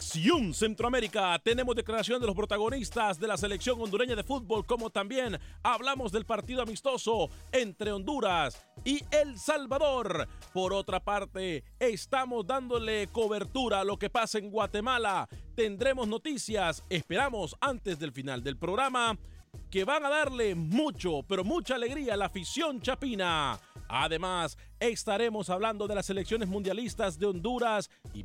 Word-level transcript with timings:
Acción 0.00 0.54
Centroamérica 0.54 1.38
tenemos 1.44 1.76
declaración 1.76 2.22
de 2.22 2.26
los 2.26 2.34
protagonistas 2.34 3.20
de 3.20 3.28
la 3.28 3.36
selección 3.36 3.78
hondureña 3.78 4.16
de 4.16 4.24
fútbol, 4.24 4.64
como 4.64 4.88
también 4.88 5.38
hablamos 5.62 6.10
del 6.10 6.24
partido 6.24 6.62
amistoso 6.62 7.28
entre 7.52 7.92
Honduras 7.92 8.64
y 8.82 9.02
El 9.10 9.38
Salvador. 9.38 10.26
Por 10.54 10.72
otra 10.72 11.00
parte, 11.00 11.64
estamos 11.78 12.46
dándole 12.46 13.08
cobertura 13.08 13.80
a 13.80 13.84
lo 13.84 13.98
que 13.98 14.08
pasa 14.08 14.38
en 14.38 14.50
Guatemala. 14.50 15.28
Tendremos 15.54 16.08
noticias, 16.08 16.82
esperamos 16.88 17.54
antes 17.60 17.98
del 17.98 18.12
final 18.12 18.42
del 18.42 18.56
programa, 18.56 19.18
que 19.70 19.84
van 19.84 20.06
a 20.06 20.08
darle 20.08 20.54
mucho, 20.54 21.24
pero 21.28 21.44
mucha 21.44 21.74
alegría 21.74 22.14
a 22.14 22.16
la 22.16 22.26
afición 22.26 22.80
chapina. 22.80 23.60
Además, 23.86 24.56
estaremos 24.78 25.50
hablando 25.50 25.86
de 25.86 25.96
las 25.96 26.06
selecciones 26.06 26.48
mundialistas 26.48 27.18
de 27.18 27.26
Honduras 27.26 27.90
y 28.14 28.24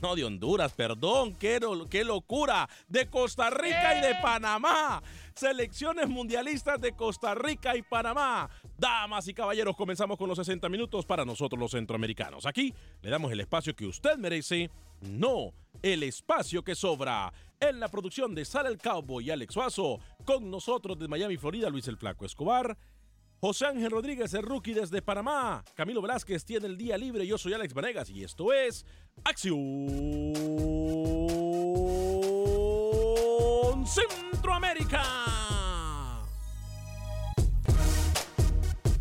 no 0.00 0.14
de 0.14 0.24
Honduras, 0.24 0.72
perdón, 0.72 1.34
qué, 1.34 1.58
lo- 1.60 1.88
qué 1.88 2.04
locura, 2.04 2.68
de 2.88 3.06
Costa 3.08 3.50
Rica 3.50 3.98
y 3.98 4.02
de 4.02 4.14
Panamá. 4.22 5.02
Selecciones 5.34 6.08
mundialistas 6.08 6.80
de 6.80 6.92
Costa 6.92 7.34
Rica 7.34 7.76
y 7.76 7.82
Panamá. 7.82 8.50
Damas 8.78 9.26
y 9.28 9.34
caballeros, 9.34 9.76
comenzamos 9.76 10.18
con 10.18 10.28
los 10.28 10.36
60 10.38 10.68
minutos 10.68 11.06
para 11.06 11.24
nosotros 11.24 11.58
los 11.58 11.70
centroamericanos. 11.70 12.44
Aquí 12.46 12.74
le 13.00 13.10
damos 13.10 13.32
el 13.32 13.40
espacio 13.40 13.74
que 13.74 13.86
usted 13.86 14.16
merece, 14.18 14.70
no 15.00 15.52
el 15.82 16.02
espacio 16.02 16.62
que 16.62 16.74
sobra. 16.74 17.32
En 17.58 17.78
la 17.78 17.88
producción 17.88 18.34
de 18.34 18.44
Sale 18.44 18.68
el 18.68 18.78
Cowboy 18.78 19.24
y 19.26 19.30
Alex 19.30 19.54
Suazo, 19.54 20.00
con 20.24 20.50
nosotros 20.50 20.98
de 20.98 21.06
Miami, 21.08 21.36
Florida, 21.36 21.70
Luis 21.70 21.86
el 21.88 21.96
Flaco 21.96 22.24
Escobar. 22.26 22.76
José 23.44 23.66
Ángel 23.66 23.90
Rodríguez, 23.90 24.32
el 24.34 24.44
rookie 24.44 24.72
desde 24.72 25.02
Panamá. 25.02 25.64
Camilo 25.74 26.00
Velázquez 26.00 26.44
tiene 26.44 26.68
el 26.68 26.76
día 26.76 26.96
libre. 26.96 27.26
Yo 27.26 27.36
soy 27.36 27.52
Alex 27.52 27.74
Vanegas 27.74 28.08
y 28.08 28.22
esto 28.22 28.52
es 28.52 28.86
Acción 29.24 29.58
Centroamérica. 33.84 35.02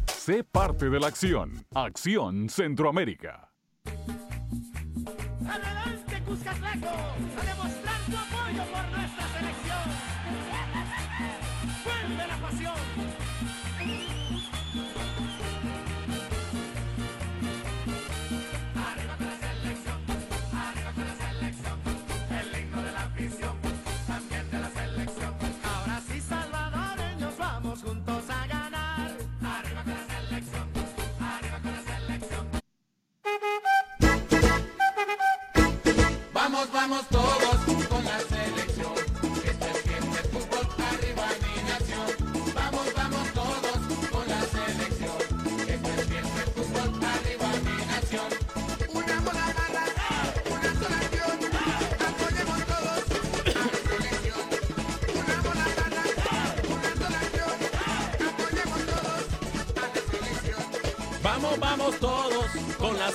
Sé 0.07 0.44
parte 0.44 0.90
de 0.90 1.00
la 1.00 1.06
acción. 1.06 1.63
Acción 1.75 2.50
Centroamérica. 2.50 3.50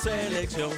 Selección. 0.06 0.70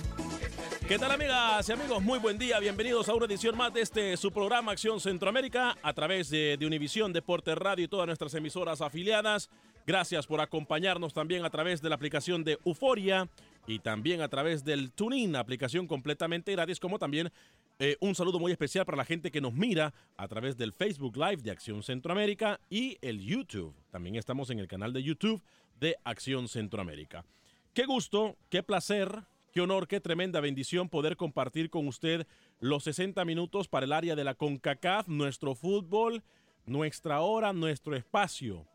¿Qué 0.86 0.98
tal 0.98 1.12
amigas 1.12 1.68
y 1.68 1.72
amigos? 1.72 2.02
Muy 2.02 2.18
buen 2.18 2.38
día, 2.38 2.58
bienvenidos 2.60 3.10
a 3.10 3.14
una 3.14 3.26
edición 3.26 3.58
más 3.58 3.74
de 3.74 3.82
este 3.82 4.16
su 4.16 4.32
programa 4.32 4.72
Acción 4.72 5.00
Centroamérica 5.00 5.76
a 5.82 5.92
través 5.92 6.30
de, 6.30 6.56
de 6.56 6.66
Univisión 6.66 7.12
Deporte 7.12 7.54
Radio 7.54 7.84
y 7.84 7.88
todas 7.88 8.06
nuestras 8.06 8.32
emisoras 8.32 8.80
afiliadas. 8.80 9.50
Gracias 9.86 10.26
por 10.26 10.40
acompañarnos 10.40 11.12
también 11.12 11.44
a 11.44 11.50
través 11.50 11.82
de 11.82 11.90
la 11.90 11.96
aplicación 11.96 12.42
de 12.42 12.58
Euforia 12.64 13.28
y 13.66 13.80
también 13.80 14.22
a 14.22 14.28
través 14.28 14.64
del 14.64 14.92
TuneIn, 14.92 15.36
aplicación 15.36 15.86
completamente 15.86 16.52
gratis, 16.52 16.80
como 16.80 16.98
también 16.98 17.30
eh, 17.78 17.98
un 18.00 18.14
saludo 18.14 18.38
muy 18.38 18.50
especial 18.50 18.86
para 18.86 18.96
la 18.96 19.04
gente 19.04 19.30
que 19.30 19.42
nos 19.42 19.52
mira 19.52 19.92
a 20.16 20.26
través 20.26 20.56
del 20.56 20.72
Facebook 20.72 21.18
Live 21.18 21.42
de 21.42 21.50
Acción 21.50 21.82
Centroamérica 21.82 22.60
y 22.70 22.96
el 23.02 23.20
YouTube. 23.20 23.74
También 23.90 24.16
estamos 24.16 24.48
en 24.48 24.58
el 24.58 24.68
canal 24.68 24.94
de 24.94 25.02
YouTube 25.02 25.42
de 25.78 25.96
Acción 26.04 26.48
Centroamérica. 26.48 27.26
Qué 27.78 27.86
gusto, 27.86 28.36
qué 28.50 28.64
placer, 28.64 29.22
qué 29.52 29.60
honor, 29.60 29.86
qué 29.86 30.00
tremenda 30.00 30.40
bendición 30.40 30.88
poder 30.88 31.16
compartir 31.16 31.70
con 31.70 31.86
usted 31.86 32.26
los 32.58 32.82
60 32.82 33.24
minutos 33.24 33.68
para 33.68 33.86
el 33.86 33.92
área 33.92 34.16
de 34.16 34.24
la 34.24 34.34
CONCACAF, 34.34 35.06
nuestro 35.06 35.54
fútbol, 35.54 36.24
nuestra 36.66 37.20
hora, 37.20 37.52
nuestro 37.52 37.94
espacio. 37.94 38.66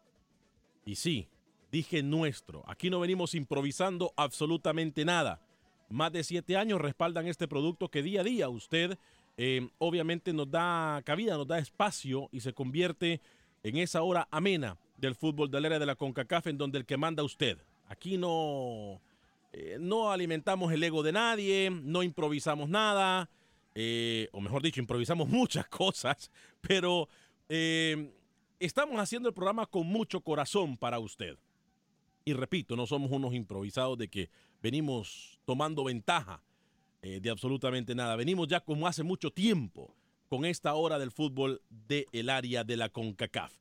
Y 0.86 0.96
sí, 0.96 1.28
dije 1.70 2.02
nuestro. 2.02 2.64
Aquí 2.66 2.90
no 2.90 3.02
venimos 3.02 3.36
improvisando 3.36 4.14
absolutamente 4.16 5.04
nada. 5.04 5.42
Más 5.90 6.14
de 6.14 6.24
siete 6.24 6.56
años 6.56 6.80
respaldan 6.80 7.28
este 7.28 7.50
producto 7.50 7.90
que 7.90 8.04
día 8.04 8.22
a 8.22 8.24
día 8.24 8.48
usted 8.48 8.98
eh, 9.36 9.68
obviamente 9.80 10.32
nos 10.32 10.50
da 10.50 11.02
cabida, 11.04 11.36
nos 11.36 11.48
da 11.50 11.60
espacio 11.60 12.30
y 12.32 12.40
se 12.40 12.54
convierte 12.54 13.20
en 13.64 13.76
esa 13.76 14.02
hora 14.02 14.30
amena 14.32 14.78
del 14.96 15.14
fútbol 15.14 15.52
del 15.52 15.66
área 15.66 15.80
de 15.80 15.88
la 15.88 15.98
CONCACAF 15.98 16.48
en 16.48 16.58
donde 16.58 16.78
el 16.78 16.86
que 16.86 16.96
manda 16.96 17.22
usted. 17.22 17.58
Aquí 17.94 18.18
no, 18.18 19.00
eh, 19.52 19.78
no 19.80 20.12
alimentamos 20.12 20.74
el 20.74 20.84
ego 20.84 21.04
de 21.04 21.12
nadie, 21.12 21.70
no 21.70 22.02
improvisamos 22.02 22.68
nada, 22.68 23.30
eh, 23.76 24.30
o 24.32 24.42
mejor 24.42 24.64
dicho, 24.64 24.82
improvisamos 24.82 25.30
muchas 25.30 25.68
cosas, 25.68 26.32
pero 26.60 27.08
eh, 27.50 28.12
estamos 28.60 29.00
haciendo 29.00 29.30
el 29.30 29.36
programa 29.36 29.68
con 29.68 29.86
mucho 29.86 30.22
corazón 30.22 30.76
para 30.76 30.98
usted. 30.98 31.38
Y 32.26 32.34
repito, 32.34 32.76
no 32.76 32.88
somos 32.88 33.12
unos 33.12 33.36
improvisados 33.36 33.96
de 34.00 34.08
que 34.08 34.32
venimos 34.64 35.40
tomando 35.46 35.84
ventaja 35.84 36.42
de 37.02 37.30
absolutamente 37.30 37.94
nada. 37.94 38.16
Venimos 38.16 38.48
ya 38.48 38.62
como 38.62 38.88
hace 38.88 39.04
mucho 39.04 39.30
tiempo 39.30 39.94
con 40.30 40.46
esta 40.46 40.74
hora 40.74 40.98
del 40.98 41.12
fútbol 41.12 41.62
del 41.70 42.30
área 42.30 42.64
de 42.64 42.78
la 42.78 42.90
CONCACAF. 42.90 43.54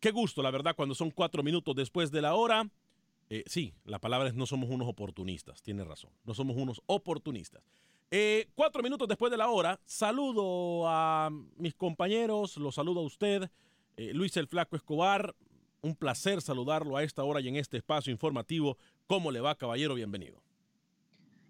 Qué 0.00 0.10
gusto, 0.10 0.42
la 0.42 0.52
verdad, 0.52 0.76
cuando 0.76 0.94
son 0.94 1.10
cuatro 1.10 1.42
minutos 1.42 1.74
después 1.74 2.10
de 2.12 2.22
la 2.22 2.34
hora. 2.34 2.70
Eh, 3.30 3.44
sí, 3.46 3.74
la 3.84 3.98
palabra 3.98 4.28
es 4.28 4.34
no 4.34 4.46
somos 4.46 4.70
unos 4.70 4.88
oportunistas, 4.88 5.62
tiene 5.62 5.84
razón, 5.84 6.10
no 6.24 6.34
somos 6.34 6.56
unos 6.56 6.82
oportunistas. 6.86 7.62
Eh, 8.10 8.48
cuatro 8.54 8.82
minutos 8.82 9.08
después 9.08 9.30
de 9.30 9.38
la 9.38 9.48
hora, 9.48 9.80
saludo 9.86 10.88
a 10.88 11.30
mis 11.56 11.74
compañeros, 11.74 12.56
lo 12.58 12.70
saludo 12.70 13.00
a 13.00 13.04
usted, 13.04 13.50
eh, 13.96 14.12
Luis 14.12 14.36
el 14.36 14.46
Flaco 14.46 14.76
Escobar, 14.76 15.34
un 15.80 15.96
placer 15.96 16.40
saludarlo 16.40 16.96
a 16.96 17.02
esta 17.02 17.24
hora 17.24 17.40
y 17.40 17.48
en 17.48 17.56
este 17.56 17.76
espacio 17.76 18.10
informativo. 18.10 18.78
¿Cómo 19.06 19.30
le 19.30 19.40
va, 19.40 19.54
caballero? 19.54 19.94
Bienvenido. 19.94 20.42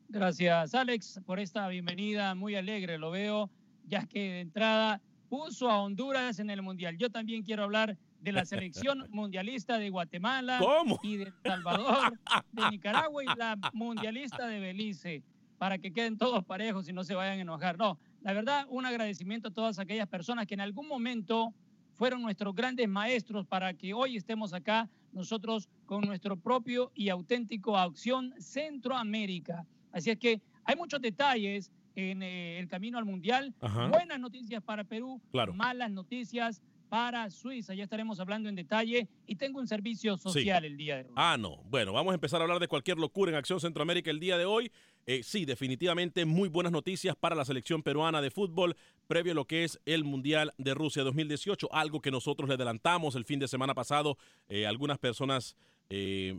Gracias, 0.09 0.75
Alex, 0.75 1.21
por 1.25 1.38
esta 1.38 1.69
bienvenida. 1.69 2.35
Muy 2.35 2.55
alegre 2.55 2.99
lo 2.99 3.11
veo, 3.11 3.50
ya 3.87 4.06
que 4.06 4.21
de 4.21 4.41
entrada 4.41 5.00
puso 5.29 5.71
a 5.71 5.82
Honduras 5.82 6.38
en 6.38 6.50
el 6.50 6.62
Mundial. 6.62 6.97
Yo 6.99 7.11
también 7.11 7.43
quiero 7.43 7.65
hablar 7.65 7.97
de 8.25 8.32
la 8.32 8.44
selección 8.47 9.06
mundialista 9.11 9.79
de 9.79 9.91
Guatemala 9.91 10.59
¿Cómo? 10.59 10.99
y 11.03 11.19
de 11.19 11.25
El 11.25 11.35
Salvador, 11.44 12.19
de 12.53 12.71
Nicaragua 12.71 13.23
y 13.23 13.26
la 13.37 13.56
mundialista 13.75 14.47
de 14.47 14.61
Belice, 14.61 15.23
para 15.59 15.79
que 15.79 15.93
queden 15.93 16.17
todos 16.17 16.43
parejos 16.44 16.88
y 16.88 16.93
no 16.93 17.05
se 17.05 17.15
vayan 17.15 17.38
a 17.38 17.43
enojar. 17.43 17.76
No, 17.79 17.99
la 18.23 18.32
verdad, 18.32 18.67
un 18.71 18.87
agradecimiento 18.87 19.49
a 19.49 19.50
todas 19.53 19.79
aquellas 19.79 20.09
personas 20.09 20.47
que 20.47 20.55
en 20.55 20.62
algún 20.62 20.88
momento 20.88 21.53
fueron 21.93 22.23
nuestros 22.23 22.55
grandes 22.55 22.88
maestros 22.88 23.47
para 23.47 23.75
que 23.75 23.93
hoy 23.94 24.17
estemos 24.17 24.53
acá 24.55 24.88
nosotros 25.12 25.69
con 25.87 26.00
nuestro 26.00 26.37
propio 26.37 26.91
y 26.94 27.09
auténtico 27.11 27.76
Acción 27.76 28.35
Centroamérica. 28.38 29.65
Así 29.93 30.11
es 30.11 30.19
que 30.19 30.41
hay 30.65 30.76
muchos 30.76 31.00
detalles 31.00 31.71
en 31.94 32.23
eh, 32.23 32.59
el 32.59 32.67
camino 32.67 32.99
al 32.99 33.05
Mundial. 33.05 33.55
Ajá. 33.61 33.87
Buenas 33.88 34.19
noticias 34.19 34.61
para 34.62 34.82
Perú, 34.82 35.21
Claro. 35.31 35.53
malas 35.55 35.91
noticias 35.93 36.61
para 36.94 37.29
Suiza. 37.29 37.75
Ya 37.75 37.82
estaremos 37.82 38.20
hablando 38.20 38.49
en 38.49 38.55
detalle 38.55 39.08
y 39.26 39.35
tengo 39.35 39.58
un 39.58 39.67
servicio 39.67 40.17
social 40.17 40.64
el 40.64 40.76
día 40.76 40.99
de 40.99 41.02
hoy. 41.02 41.14
Ah, 41.17 41.37
no. 41.37 41.56
Bueno, 41.64 41.93
vamos 41.93 42.12
a 42.12 42.14
empezar 42.14 42.41
a 42.41 42.44
hablar 42.44 42.61
de 42.61 42.69
cualquier 42.69 42.99
locura 42.99 43.32
en 43.32 43.37
Acción 43.37 43.58
Centroamérica 43.58 44.12
el 44.12 44.20
día 44.20 44.38
de 44.38 44.44
hoy. 44.44 44.70
Eh, 45.05 45.25
sí, 45.25 45.44
definitivamente 45.44 46.25
muy 46.25 46.49
buenas 46.49 46.70
noticias 46.70 47.17
para 47.17 47.35
la 47.35 47.44
selección 47.44 47.82
peruana 47.82 48.23
de 48.23 48.31
fútbol 48.31 48.76
previo 49.08 49.32
a 49.32 49.35
lo 49.35 49.44
que 49.44 49.64
es 49.64 49.81
el 49.87 50.05
Mundial 50.05 50.55
de 50.56 50.73
Rusia 50.73 51.02
2018, 51.02 51.69
algo 51.73 52.00
que 52.00 52.12
nosotros 52.12 52.49
le 52.49 52.55
adelantamos 52.55 53.17
el 53.17 53.25
fin 53.25 53.40
de 53.40 53.49
semana 53.49 53.75
pasado. 53.75 54.17
Eh, 54.49 54.64
algunas 54.64 54.99
personas 54.99 55.56
eh, 55.90 56.38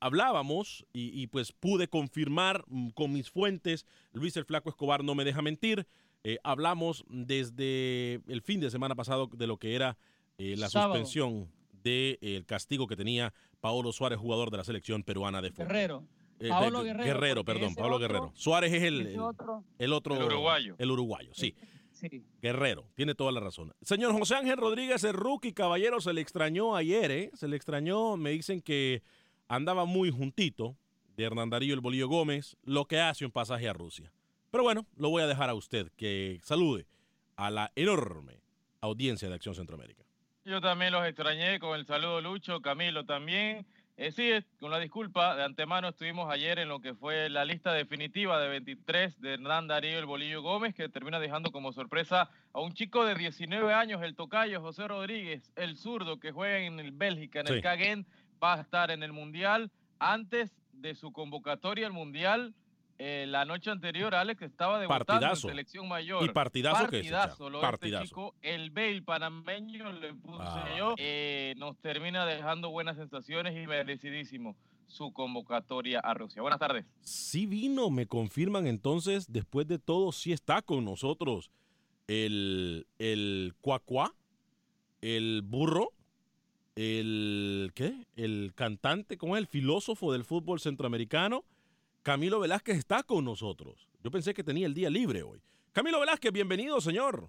hablábamos 0.00 0.86
y, 0.94 1.20
y, 1.20 1.26
pues 1.26 1.52
pude 1.52 1.86
confirmar 1.86 2.64
mm, 2.66 2.88
con 2.92 3.12
mis 3.12 3.28
fuentes, 3.30 3.84
Luis 4.14 4.38
el 4.38 4.46
Flaco 4.46 4.70
Escobar 4.70 5.04
no 5.04 5.14
me 5.14 5.24
deja 5.24 5.42
mentir, 5.42 5.86
eh, 6.24 6.38
hablamos 6.44 7.04
desde 7.08 8.20
el 8.28 8.42
fin 8.42 8.60
de 8.60 8.70
semana 8.70 8.94
pasado 8.94 9.28
de 9.32 9.46
lo 9.46 9.56
que 9.58 9.74
era 9.74 9.96
eh, 10.38 10.54
la 10.56 10.68
Sábado. 10.68 10.94
suspensión 10.94 11.50
del 11.82 12.44
castigo 12.46 12.86
que 12.86 12.96
tenía 12.96 13.32
Paolo 13.60 13.92
Suárez, 13.92 14.18
jugador 14.18 14.50
de 14.50 14.56
la 14.58 14.64
selección 14.64 15.02
peruana 15.02 15.42
de 15.42 15.50
fútbol. 15.50 15.66
Guerrero. 15.68 16.04
Eh, 16.40 16.48
Paolo 16.48 16.82
Guerrero, 16.82 17.44
porque 17.44 17.58
perdón, 17.60 17.74
Paolo 17.74 17.96
otro- 17.96 18.08
Guerrero. 18.08 18.32
Suárez 18.34 18.72
es 18.72 18.82
el, 18.82 19.18
otro- 19.18 19.64
el 19.78 19.92
otro. 19.92 20.16
El 20.16 20.22
uruguayo. 20.24 20.74
El 20.78 20.90
uruguayo, 20.90 21.30
sí. 21.34 21.54
Sí. 21.92 22.24
Guerrero, 22.40 22.88
tiene 22.94 23.14
toda 23.14 23.30
la 23.30 23.38
razón. 23.38 23.72
Señor 23.82 24.12
José 24.12 24.34
Ángel 24.34 24.56
Rodríguez, 24.56 25.04
el 25.04 25.12
rookie 25.12 25.52
caballero, 25.52 26.00
se 26.00 26.12
le 26.12 26.20
extrañó 26.20 26.74
ayer, 26.74 27.10
¿eh? 27.12 27.30
Se 27.34 27.46
le 27.46 27.54
extrañó, 27.56 28.16
me 28.16 28.30
dicen 28.30 28.60
que 28.60 29.02
andaba 29.46 29.84
muy 29.84 30.10
juntito 30.10 30.76
de 31.16 31.24
Hernán 31.24 31.50
Darío 31.50 31.74
el 31.74 31.80
Bolillo 31.80 32.08
Gómez, 32.08 32.56
lo 32.64 32.86
que 32.86 32.98
hace 32.98 33.24
un 33.24 33.30
pasaje 33.30 33.68
a 33.68 33.72
Rusia. 33.72 34.12
Pero 34.52 34.64
bueno, 34.64 34.84
lo 34.98 35.08
voy 35.08 35.22
a 35.22 35.26
dejar 35.26 35.48
a 35.48 35.54
usted 35.54 35.90
que 35.96 36.38
salude 36.42 36.86
a 37.36 37.50
la 37.50 37.72
enorme 37.74 38.42
audiencia 38.82 39.26
de 39.30 39.34
Acción 39.34 39.54
Centroamérica. 39.54 40.02
Yo 40.44 40.60
también 40.60 40.92
los 40.92 41.06
extrañé 41.06 41.58
con 41.58 41.74
el 41.78 41.86
saludo 41.86 42.20
Lucho, 42.20 42.60
Camilo 42.60 43.06
también. 43.06 43.64
Eh, 43.96 44.12
sí, 44.12 44.30
con 44.60 44.70
la 44.70 44.78
disculpa, 44.78 45.36
de 45.36 45.44
antemano 45.44 45.88
estuvimos 45.88 46.30
ayer 46.30 46.58
en 46.58 46.68
lo 46.68 46.80
que 46.80 46.92
fue 46.94 47.30
la 47.30 47.46
lista 47.46 47.72
definitiva 47.72 48.38
de 48.42 48.48
23 48.50 49.22
de 49.22 49.34
Hernán 49.34 49.68
Darío 49.68 49.98
el 49.98 50.04
Bolillo 50.04 50.42
Gómez, 50.42 50.74
que 50.74 50.86
termina 50.90 51.18
dejando 51.18 51.50
como 51.50 51.72
sorpresa 51.72 52.28
a 52.52 52.60
un 52.60 52.74
chico 52.74 53.06
de 53.06 53.14
19 53.14 53.72
años, 53.72 54.02
el 54.02 54.14
tocayo 54.14 54.60
José 54.60 54.86
Rodríguez, 54.86 55.50
el 55.56 55.78
zurdo 55.78 56.20
que 56.20 56.30
juega 56.30 56.58
en 56.58 56.78
el 56.78 56.92
Bélgica, 56.92 57.40
en 57.40 57.46
Sí. 57.46 57.52
el 57.54 57.62
Caguen, 57.62 58.06
va 58.42 58.54
a 58.54 58.60
estar 58.60 58.90
en 58.90 59.02
el 59.02 59.12
Mundial 59.14 59.70
antes 59.98 60.54
de 60.72 60.94
su 60.94 61.10
convocatoria 61.10 61.86
al 61.86 61.94
Mundial. 61.94 62.54
Eh, 62.98 63.26
la 63.28 63.44
noche 63.44 63.70
anterior, 63.70 64.14
Alex 64.14 64.42
estaba 64.42 64.78
debutando 64.78 65.06
Partidazo. 65.06 65.48
en 65.48 65.52
selección 65.52 65.88
mayor. 65.88 66.24
Y 66.24 66.28
partidazo 66.28 66.88
que 66.88 67.00
es, 67.00 67.10
Partidazo, 67.10 67.50
lo 67.50 67.58
de 67.60 67.64
este 67.64 67.70
Partidazo. 67.70 68.04
chico. 68.04 68.34
El 68.42 68.70
Bale 68.70 69.02
panameño 69.02 69.92
le 69.92 70.14
puse 70.14 70.38
Ah. 70.40 70.74
yo. 70.78 70.94
eh, 70.98 71.54
nos 71.56 71.76
termina 71.78 72.24
dejando 72.26 72.70
buenas 72.70 72.96
sensaciones 72.96 73.54
y 73.56 73.66
merecidísimo 73.66 74.56
su 74.86 75.12
convocatoria 75.12 76.00
a 76.00 76.12
Rusia. 76.14 76.42
Buenas 76.42 76.60
tardes. 76.60 76.84
Sí 77.00 77.46
vino, 77.46 77.88
me 77.90 78.06
confirman 78.06 78.66
entonces, 78.66 79.26
después 79.32 79.66
de 79.66 79.78
todo, 79.78 80.12
sí 80.12 80.32
está 80.32 80.60
con 80.62 80.84
nosotros 80.84 81.50
el, 82.08 82.86
el 82.98 83.54
cuacuá, 83.62 84.12
el 85.00 85.40
burro, 85.42 85.92
el, 86.76 87.72
¿qué? 87.74 87.94
El 88.16 88.52
cantante, 88.54 89.16
¿cómo 89.18 89.36
es? 89.36 89.40
El 89.40 89.46
filósofo 89.46 90.12
del 90.12 90.24
fútbol 90.24 90.60
centroamericano, 90.60 91.44
Camilo 92.02 92.40
Velázquez 92.40 92.78
está 92.78 93.02
con 93.02 93.24
nosotros. 93.24 93.88
Yo 94.02 94.10
pensé 94.10 94.34
que 94.34 94.42
tenía 94.42 94.66
el 94.66 94.74
día 94.74 94.90
libre 94.90 95.22
hoy. 95.22 95.40
Camilo 95.72 96.00
Velázquez, 96.00 96.32
bienvenido, 96.32 96.80
señor. 96.80 97.28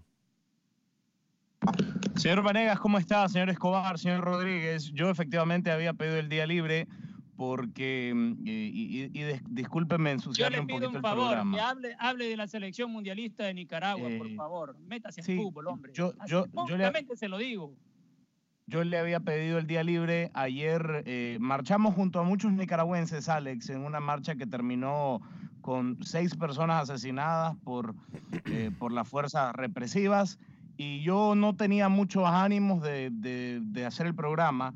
Señor 2.16 2.42
Vanegas, 2.44 2.80
¿cómo 2.80 2.98
está? 2.98 3.28
Señor 3.30 3.50
Escobar, 3.50 3.98
señor 4.00 4.22
Rodríguez, 4.22 4.92
yo 4.94 5.10
efectivamente 5.10 5.72
había 5.72 5.94
pedido 5.94 6.18
el 6.18 6.28
día 6.30 6.46
libre 6.46 6.88
porque, 7.38 8.12
mm, 8.16 8.48
y, 8.48 8.52
y- 8.52 9.04
y 9.06 9.10
dis- 9.10 9.42
discúlpenme 9.48 10.10
Yo 10.10 10.14
ensuciarle 10.16 10.58
le 10.58 10.62
un 10.62 10.68
pido 10.68 10.78
poquito 10.80 10.90
un 10.92 10.96
el 10.98 11.02
favor, 11.02 11.26
programa. 11.28 11.56
que 11.58 11.62
hable, 11.62 11.96
hable 12.00 12.30
de 12.30 12.38
la 12.38 12.48
selección 12.48 12.92
mundialista 12.92 13.46
de 13.46 13.54
Nicaragua, 13.54 14.10
por 14.18 14.28
Eh, 14.28 14.36
favor. 14.36 14.78
Métase 14.80 15.22
en 15.22 15.26
sí, 15.26 15.36
fútbol, 15.38 15.68
hombre. 15.68 15.92
yo- 15.94 16.14
yo- 16.28 16.46
yo 16.68 16.78
le- 16.78 17.16
se 17.16 17.28
lo 17.28 17.38
digo. 17.38 17.76
Yo 18.66 18.84
le 18.84 18.98
había 18.98 19.20
pedido 19.20 19.58
el 19.58 19.68
día 19.68 19.84
libre. 19.84 20.32
Ayer 20.34 21.04
eh, 21.06 21.38
marchamos 21.40 21.94
junto 21.96 22.20
a 22.20 22.24
muchos 22.24 22.52
nicaragüenses, 22.54 23.28
Alex, 23.30 23.70
en 23.70 23.82
una 23.82 24.00
marcha 24.00 24.36
que 24.36 24.48
terminó 24.48 25.22
con 25.62 25.98
seis 26.04 26.36
personas 26.36 26.90
asesinadas 26.90 27.56
por, 27.64 27.94
eh, 28.46 28.72
por 28.80 28.92
las 28.92 29.08
fuerzas 29.08 29.54
represivas. 29.54 30.40
Y 30.78 31.04
yo 31.04 31.36
no 31.36 31.56
tenía 31.56 31.90
muchos 31.90 32.24
ánimos 32.26 32.82
de, 32.82 33.10
de- 33.12 33.60
de 33.64 33.86
hacer 33.86 34.08
el 34.08 34.16
programa, 34.16 34.74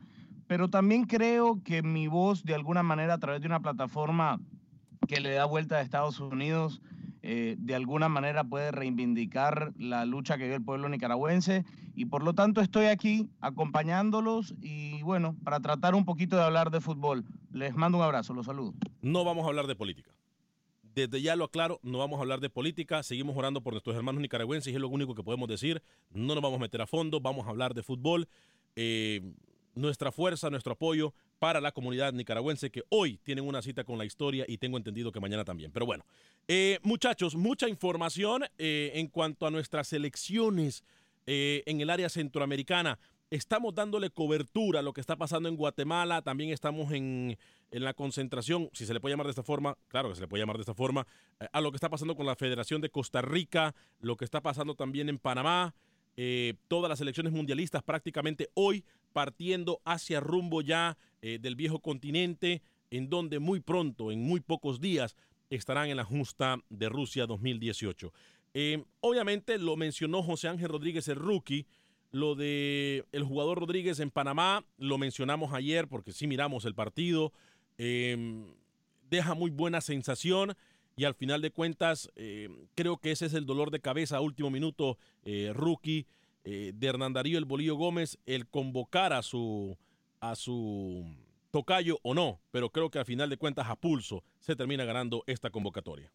pero 0.47 0.69
también 0.69 1.05
creo 1.05 1.61
que 1.63 1.81
mi 1.81 2.07
voz, 2.07 2.43
de 2.43 2.55
alguna 2.55 2.83
manera, 2.83 3.15
a 3.15 3.17
través 3.19 3.41
de 3.41 3.47
una 3.47 3.61
plataforma 3.61 4.39
que 5.07 5.19
le 5.21 5.31
da 5.31 5.45
vuelta 5.45 5.77
a 5.77 5.81
Estados 5.81 6.19
Unidos, 6.19 6.81
eh, 7.29 7.57
de 7.59 7.75
alguna 7.75 8.07
manera 8.07 8.45
puede 8.45 8.71
reivindicar 8.71 9.73
la 9.77 10.05
lucha 10.05 10.37
que 10.37 10.45
dio 10.45 10.55
el 10.55 10.63
pueblo 10.63 10.87
nicaragüense 10.87 11.65
y 11.93 12.05
por 12.05 12.23
lo 12.23 12.33
tanto 12.33 12.61
estoy 12.61 12.85
aquí 12.85 13.27
acompañándolos 13.41 14.55
y 14.61 15.01
bueno, 15.01 15.35
para 15.43 15.59
tratar 15.59 15.93
un 15.93 16.05
poquito 16.05 16.37
de 16.37 16.43
hablar 16.43 16.71
de 16.71 16.79
fútbol. 16.79 17.25
Les 17.51 17.75
mando 17.75 17.97
un 17.97 18.05
abrazo, 18.05 18.33
los 18.33 18.45
saludo. 18.45 18.75
No 19.01 19.25
vamos 19.25 19.43
a 19.43 19.49
hablar 19.49 19.67
de 19.67 19.75
política. 19.75 20.15
Desde 20.95 21.21
ya 21.21 21.35
lo 21.35 21.43
aclaro, 21.43 21.81
no 21.83 21.97
vamos 21.97 22.17
a 22.19 22.21
hablar 22.21 22.39
de 22.39 22.49
política, 22.49 23.03
seguimos 23.03 23.35
orando 23.35 23.59
por 23.59 23.73
nuestros 23.73 23.97
hermanos 23.97 24.21
nicaragüenses 24.21 24.71
y 24.71 24.75
es 24.77 24.81
lo 24.81 24.87
único 24.87 25.13
que 25.13 25.21
podemos 25.21 25.49
decir. 25.49 25.83
No 26.11 26.33
nos 26.33 26.41
vamos 26.41 26.59
a 26.59 26.61
meter 26.61 26.81
a 26.81 26.87
fondo, 26.87 27.19
vamos 27.19 27.45
a 27.45 27.49
hablar 27.49 27.73
de 27.73 27.83
fútbol. 27.83 28.29
Eh, 28.77 29.33
nuestra 29.75 30.13
fuerza, 30.13 30.49
nuestro 30.49 30.73
apoyo 30.73 31.13
para 31.39 31.61
la 31.61 31.71
comunidad 31.71 32.13
nicaragüense 32.13 32.71
que 32.71 32.83
hoy 32.89 33.19
tienen 33.23 33.45
una 33.45 33.61
cita 33.61 33.83
con 33.83 33.97
la 33.97 34.05
historia 34.05 34.45
y 34.47 34.57
tengo 34.57 34.77
entendido 34.77 35.11
que 35.11 35.19
mañana 35.19 35.45
también. 35.45 35.71
Pero 35.71 35.85
bueno, 35.85 36.05
eh, 36.47 36.79
muchachos, 36.83 37.35
mucha 37.35 37.67
información 37.67 38.43
eh, 38.57 38.91
en 38.95 39.07
cuanto 39.07 39.45
a 39.45 39.51
nuestras 39.51 39.93
elecciones 39.93 40.83
eh, 41.25 41.63
en 41.65 41.81
el 41.81 41.89
área 41.89 42.09
centroamericana. 42.09 42.99
Estamos 43.29 43.75
dándole 43.75 44.09
cobertura 44.09 44.79
a 44.79 44.81
lo 44.81 44.93
que 44.93 45.01
está 45.01 45.17
pasando 45.17 45.49
en 45.49 45.57
Guatemala, 45.57 46.21
también 46.21 46.51
estamos 46.51 46.93
en, 46.93 47.37
en 47.71 47.83
la 47.83 47.93
concentración, 47.93 48.69
si 48.71 48.85
se 48.85 48.93
le 48.93 49.01
puede 49.01 49.11
llamar 49.11 49.27
de 49.27 49.31
esta 49.31 49.43
forma, 49.43 49.77
claro 49.89 50.07
que 50.07 50.15
se 50.15 50.21
le 50.21 50.29
puede 50.29 50.43
llamar 50.43 50.55
de 50.55 50.61
esta 50.61 50.73
forma, 50.73 51.05
a 51.51 51.59
lo 51.59 51.69
que 51.69 51.75
está 51.75 51.89
pasando 51.89 52.15
con 52.15 52.25
la 52.25 52.37
Federación 52.37 52.79
de 52.79 52.89
Costa 52.89 53.21
Rica, 53.21 53.75
lo 53.99 54.15
que 54.15 54.23
está 54.23 54.39
pasando 54.39 54.75
también 54.75 55.09
en 55.09 55.19
Panamá, 55.19 55.75
todas 56.69 56.87
las 56.87 57.01
elecciones 57.01 57.33
mundialistas 57.33 57.83
prácticamente 57.83 58.49
hoy 58.53 58.85
partiendo 59.11 59.81
hacia 59.83 60.21
rumbo 60.21 60.61
ya 60.61 60.97
eh, 61.21 61.39
del 61.41 61.55
viejo 61.55 61.79
continente, 61.79 62.61
en 62.91 63.09
donde 63.09 63.39
muy 63.39 63.59
pronto, 63.59 64.11
en 64.11 64.21
muy 64.23 64.39
pocos 64.39 64.79
días, 64.79 65.15
estarán 65.49 65.89
en 65.89 65.97
la 65.97 66.03
justa 66.03 66.57
de 66.69 66.89
Rusia 66.89 67.25
2018. 67.25 68.13
Eh, 68.53 68.83
obviamente 69.01 69.57
lo 69.57 69.75
mencionó 69.75 70.23
José 70.23 70.47
Ángel 70.47 70.69
Rodríguez, 70.69 71.07
el 71.07 71.17
rookie. 71.17 71.65
Lo 72.11 72.35
de 72.35 73.05
el 73.11 73.23
jugador 73.23 73.59
Rodríguez 73.59 73.99
en 73.99 74.11
Panamá 74.11 74.65
lo 74.77 74.97
mencionamos 74.97 75.53
ayer 75.53 75.87
porque 75.87 76.13
sí 76.13 76.25
miramos 76.25 76.65
el 76.65 76.73
partido. 76.73 77.33
Eh, 77.77 78.45
deja 79.09 79.33
muy 79.33 79.51
buena 79.51 79.81
sensación 79.81 80.55
y 80.95 81.05
al 81.05 81.13
final 81.13 81.41
de 81.41 81.51
cuentas 81.51 82.11
eh, 82.15 82.49
creo 82.75 82.97
que 82.97 83.11
ese 83.11 83.27
es 83.27 83.33
el 83.33 83.45
dolor 83.45 83.71
de 83.71 83.79
cabeza 83.79 84.19
último 84.19 84.49
minuto 84.49 84.97
eh, 85.23 85.51
rookie 85.53 86.07
eh, 86.43 86.71
de 86.73 86.87
Hernán 86.87 87.13
Darío 87.13 87.37
el 87.37 87.45
Bolillo 87.45 87.75
Gómez 87.75 88.17
el 88.25 88.47
convocar 88.47 89.13
a 89.13 89.21
su 89.21 89.77
a 90.19 90.35
su 90.35 91.05
tocayo 91.51 91.97
o 92.03 92.13
no, 92.13 92.39
pero 92.51 92.69
creo 92.69 92.89
que 92.89 92.99
al 92.99 93.05
final 93.05 93.29
de 93.29 93.37
cuentas 93.37 93.67
a 93.69 93.75
pulso 93.75 94.23
se 94.39 94.55
termina 94.55 94.85
ganando 94.85 95.23
esta 95.27 95.49
convocatoria. 95.49 96.11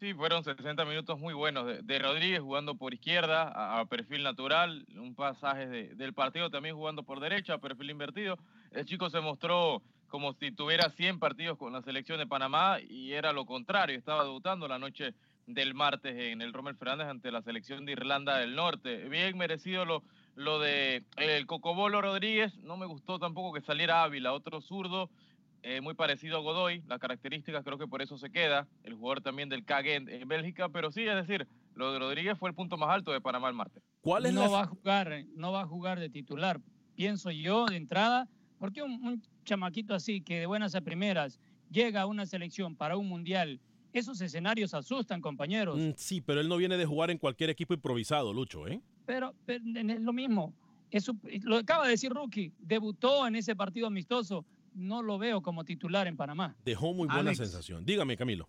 Sí, 0.00 0.12
fueron 0.12 0.42
60 0.42 0.84
minutos 0.84 1.18
muy 1.18 1.34
buenos 1.34 1.66
de, 1.86 1.98
Rodríguez 1.98 2.40
jugando 2.40 2.74
por 2.74 2.92
izquierda 2.92 3.78
a, 3.78 3.84
perfil 3.86 4.22
natural, 4.22 4.84
un 4.96 5.14
pasaje 5.14 5.66
de- 5.66 5.94
del 5.94 6.12
partido 6.12 6.50
también 6.50 6.74
jugando 6.74 7.04
por 7.04 7.20
derecha 7.20 7.54
a 7.54 7.58
perfil 7.58 7.90
invertido. 7.90 8.36
El 8.72 8.84
chico 8.86 9.08
se 9.08 9.20
mostró 9.20 9.82
como 10.08 10.32
si 10.34 10.50
tuviera 10.50 10.90
100 10.90 11.18
partidos 11.20 11.56
con 11.58 11.72
la 11.72 11.82
selección 11.82 12.18
de 12.18 12.26
Panamá 12.26 12.78
y 12.80 13.12
era 13.12 13.32
lo 13.32 13.46
contrario, 13.46 13.96
estaba 13.96 14.24
debutando 14.24 14.68
la 14.68 14.78
noche 14.78 15.14
del 15.46 15.74
martes 15.74 16.14
en 16.16 16.42
el 16.42 16.52
Rommel 16.52 16.76
Fernández 16.76 17.06
ante 17.08 17.30
la 17.30 17.42
selección 17.42 17.84
de 17.84 17.92
Irlanda 17.92 18.38
del 18.38 18.54
Norte. 18.56 19.08
Bien 19.08 19.36
merecido 19.38 19.84
lo, 19.84 20.02
lo 20.34 20.58
de 20.58 21.04
el 21.16 21.46
Cocobolo 21.46 22.00
Rodríguez, 22.00 22.56
no 22.58 22.76
me 22.76 22.86
gustó 22.86 23.18
tampoco 23.18 23.52
que 23.52 23.60
saliera 23.60 24.02
Ávila, 24.02 24.32
otro 24.32 24.60
zurdo 24.60 25.10
eh, 25.62 25.80
muy 25.80 25.94
parecido 25.94 26.36
a 26.36 26.40
Godoy, 26.40 26.82
las 26.86 26.98
características 26.98 27.64
creo 27.64 27.78
que 27.78 27.86
por 27.86 28.02
eso 28.02 28.18
se 28.18 28.30
queda, 28.30 28.68
el 28.82 28.94
jugador 28.94 29.22
también 29.22 29.48
del 29.48 29.64
KG 29.64 30.08
en, 30.08 30.28
Bélgica, 30.28 30.68
pero 30.68 30.92
sí, 30.92 31.06
es 31.06 31.14
decir, 31.14 31.48
lo 31.74 31.92
de 31.92 31.98
Rodríguez 31.98 32.38
fue 32.38 32.50
el 32.50 32.54
punto 32.54 32.76
más 32.76 32.90
alto 32.90 33.12
de 33.12 33.20
Panamá 33.20 33.48
el 33.48 33.54
martes. 33.54 33.82
¿Cuál 34.02 34.34
no 34.34 34.50
va 34.50 34.62
a 34.62 34.66
jugar, 34.66 35.24
no 35.34 35.52
va 35.52 35.62
a 35.62 35.66
jugar 35.66 36.00
de 36.00 36.10
titular, 36.10 36.60
pienso 36.96 37.30
yo 37.30 37.64
de 37.66 37.76
entrada, 37.76 38.28
porque 38.58 38.82
un, 38.82 38.92
un 39.06 39.22
chamaquito 39.44 39.94
así 39.94 40.20
que 40.20 40.40
de 40.40 40.46
buenas 40.46 40.74
a 40.74 40.82
primeras 40.82 41.40
llega 41.70 42.02
a 42.02 42.06
una 42.06 42.26
selección 42.26 42.76
para 42.76 42.96
un 42.96 43.08
mundial, 43.08 43.60
esos 43.94 44.20
escenarios 44.20 44.74
asustan, 44.74 45.20
compañeros. 45.20 45.78
Mm, 45.78 45.92
sí, 45.96 46.20
pero 46.20 46.40
él 46.40 46.48
no 46.48 46.56
viene 46.56 46.76
de 46.76 46.84
jugar 46.84 47.10
en 47.10 47.18
cualquier 47.18 47.48
equipo 47.48 47.72
improvisado, 47.72 48.32
Lucho, 48.32 48.66
¿eh? 48.66 48.82
Pero, 49.06 49.34
pero 49.44 49.64
es 49.64 50.00
lo 50.00 50.12
mismo. 50.12 50.54
Eso, 50.90 51.16
lo 51.42 51.56
acaba 51.56 51.84
de 51.84 51.90
decir 51.90 52.12
Rookie, 52.12 52.52
debutó 52.58 53.26
en 53.26 53.36
ese 53.36 53.56
partido 53.56 53.86
amistoso. 53.86 54.44
No 54.74 55.02
lo 55.02 55.18
veo 55.18 55.42
como 55.42 55.64
titular 55.64 56.06
en 56.06 56.16
Panamá. 56.16 56.56
Dejó 56.64 56.92
muy 56.94 57.06
buena 57.06 57.20
Alex. 57.20 57.38
sensación. 57.38 57.84
Dígame, 57.84 58.16
Camilo. 58.16 58.48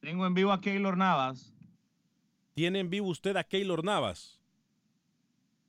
Tengo 0.00 0.26
en 0.26 0.34
vivo 0.34 0.52
a 0.52 0.60
Keylor 0.60 0.96
Navas. 0.96 1.52
¿Tiene 2.54 2.80
en 2.80 2.90
vivo 2.90 3.08
usted 3.08 3.36
a 3.36 3.44
Keylor 3.44 3.82
Navas? 3.82 4.40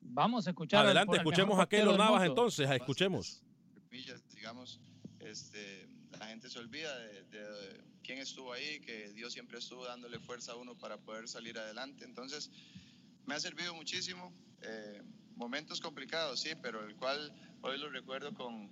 Vamos 0.02 0.46
a 0.48 0.52
escuchar. 0.52 0.86
Adelante, 0.86 1.18
escuchemos 1.18 1.60
a 1.60 1.68
Keylor 1.68 1.98
Navas 1.98 2.24
entonces, 2.26 2.70
escuchemos. 2.70 3.42
digamos, 4.36 4.80
este, 5.20 5.88
la 6.20 6.28
gente 6.28 6.50
se 6.50 6.60
olvida 6.60 6.96
de, 7.00 7.24
de 7.24 7.82
quién 8.06 8.20
estuvo 8.20 8.54
ahí, 8.54 8.80
que 8.82 9.12
Dios 9.14 9.34
siempre 9.34 9.58
estuvo 9.58 9.86
dándole 9.86 10.20
fuerza 10.20 10.52
a 10.52 10.56
uno 10.56 10.78
para 10.78 10.98
poder 10.98 11.28
salir 11.28 11.58
adelante. 11.58 12.06
Entonces, 12.06 12.52
me 13.26 13.36
ha 13.36 13.40
servido 13.40 13.74
muchísimo. 13.74 14.32
eh, 14.62 15.02
momentos 15.36 15.82
complicados, 15.82 16.40
sí, 16.40 16.52
pero 16.62 16.86
el 16.88 16.96
cual 16.96 17.34
hoy 17.62 17.78
lo 17.78 17.90
recuerdo 17.90 18.34
con, 18.34 18.70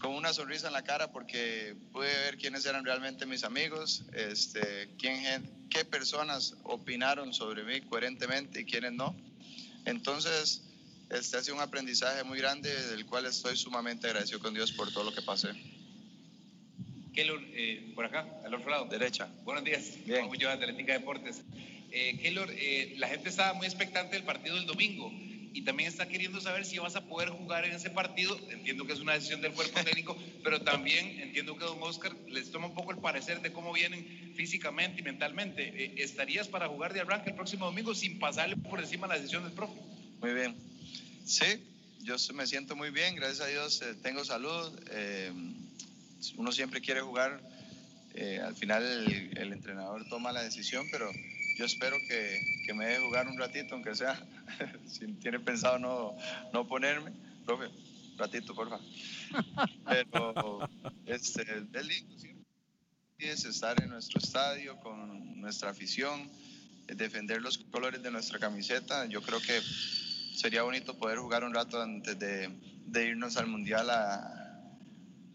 con 0.00 0.12
una 0.12 0.32
sonrisa 0.32 0.66
en 0.66 0.74
la 0.74 0.82
cara 0.82 1.10
porque 1.10 1.76
pude 1.92 2.08
ver 2.08 2.36
quiénes 2.36 2.66
eran 2.66 2.84
realmente 2.84 3.26
mis 3.26 3.42
amigos, 3.42 4.04
este, 4.12 4.94
quién, 4.98 5.68
qué 5.70 5.84
personas 5.84 6.56
opinaron 6.64 7.32
sobre 7.32 7.64
mí 7.64 7.80
coherentemente 7.82 8.60
y 8.60 8.64
quiénes 8.64 8.92
no. 8.92 9.16
Entonces, 9.86 10.62
este 11.10 11.36
ha 11.36 11.42
sido 11.42 11.56
un 11.56 11.62
aprendizaje 11.62 12.22
muy 12.24 12.38
grande 12.38 12.70
del 12.88 13.06
cual 13.06 13.26
estoy 13.26 13.56
sumamente 13.56 14.06
agradecido 14.06 14.40
con 14.40 14.52
Dios 14.52 14.72
por 14.72 14.92
todo 14.92 15.04
lo 15.04 15.14
que 15.14 15.22
pasé. 15.22 15.48
Keylor, 17.14 17.40
eh, 17.52 17.92
por 17.94 18.04
acá, 18.04 18.26
al 18.44 18.52
otro 18.54 18.70
lado. 18.70 18.86
Derecha. 18.86 19.28
Buenos 19.44 19.64
días. 19.64 19.92
Bien. 20.04 20.20
Juan 20.20 20.30
Ulloa, 20.30 20.56
de 20.56 20.64
Atlética 20.64 20.92
Deportes. 20.94 21.42
Eh, 21.92 22.18
Keylor, 22.20 22.50
eh, 22.50 22.94
la 22.98 23.08
gente 23.08 23.28
estaba 23.28 23.54
muy 23.54 23.66
expectante 23.66 24.16
del 24.16 24.24
partido 24.24 24.56
del 24.56 24.66
domingo 24.66 25.12
y 25.52 25.62
también 25.62 25.88
está 25.88 26.08
queriendo 26.08 26.40
saber 26.40 26.64
si 26.64 26.78
vas 26.78 26.96
a 26.96 27.06
poder 27.06 27.28
jugar 27.28 27.64
en 27.64 27.72
ese 27.72 27.88
partido. 27.88 28.36
Entiendo 28.50 28.84
que 28.84 28.92
es 28.92 28.98
una 28.98 29.12
decisión 29.12 29.40
del 29.40 29.52
cuerpo 29.52 29.80
técnico, 29.84 30.18
pero 30.42 30.60
también 30.62 31.20
entiendo 31.20 31.56
que 31.56 31.64
don 31.64 31.80
Oscar 31.82 32.12
les 32.28 32.50
toma 32.50 32.66
un 32.66 32.74
poco 32.74 32.90
el 32.90 32.98
parecer 32.98 33.40
de 33.40 33.52
cómo 33.52 33.72
vienen 33.72 34.32
físicamente 34.34 35.00
y 35.00 35.04
mentalmente. 35.04 35.84
Eh, 35.84 35.94
¿Estarías 35.98 36.48
para 36.48 36.66
jugar 36.66 36.92
de 36.92 37.00
arranque 37.00 37.30
el 37.30 37.36
próximo 37.36 37.66
domingo 37.66 37.94
sin 37.94 38.18
pasarle 38.18 38.56
por 38.56 38.80
encima 38.80 39.06
la 39.06 39.14
decisión 39.14 39.44
del 39.44 39.52
profe? 39.52 39.80
Muy 40.20 40.34
bien. 40.34 40.56
Sí, 41.24 41.46
yo 42.02 42.16
me 42.34 42.46
siento 42.48 42.74
muy 42.74 42.90
bien, 42.90 43.14
gracias 43.14 43.40
a 43.40 43.46
Dios 43.46 43.82
eh, 43.82 43.94
tengo 44.02 44.24
salud. 44.24 44.76
eh, 44.90 45.32
uno 46.36 46.52
siempre 46.52 46.80
quiere 46.80 47.00
jugar. 47.00 47.40
eh, 48.14 48.40
al 48.40 48.54
final 48.54 48.82
el, 48.84 49.36
el 49.36 49.52
entrenador 49.52 50.06
toma 50.08 50.32
la 50.32 50.42
decisión, 50.42 50.86
pero 50.90 51.10
yo 51.58 51.64
espero 51.64 51.96
que, 52.08 52.40
que 52.66 52.74
me 52.74 52.86
deje 52.86 53.04
jugar 53.06 53.28
un 53.28 53.38
ratito, 53.38 53.74
aunque 53.74 53.94
sea. 53.94 54.20
si 54.86 55.06
tiene 55.14 55.40
pensado 55.40 55.78
no, 55.78 56.16
no 56.52 56.66
ponerme, 56.66 57.12
profe, 57.44 57.66
ratito, 58.16 58.54
porfa. 58.54 58.78
Pero 59.84 60.68
este, 61.06 61.42
es 61.72 61.86
lindo, 61.86 62.18
¿sí? 62.18 62.34
es 63.18 63.44
estar 63.44 63.80
en 63.82 63.90
nuestro 63.90 64.20
estadio 64.20 64.78
con 64.80 65.40
nuestra 65.40 65.70
afición, 65.70 66.30
defender 66.86 67.40
los 67.40 67.58
colores 67.58 68.02
de 68.02 68.10
nuestra 68.10 68.38
camiseta. 68.38 69.06
Yo 69.06 69.22
creo 69.22 69.40
que 69.40 69.60
sería 70.34 70.62
bonito 70.62 70.96
poder 70.98 71.18
jugar 71.18 71.44
un 71.44 71.54
rato 71.54 71.80
antes 71.80 72.18
de, 72.18 72.50
de 72.86 73.06
irnos 73.06 73.36
al 73.36 73.46
mundial 73.46 73.88
a, 73.90 74.70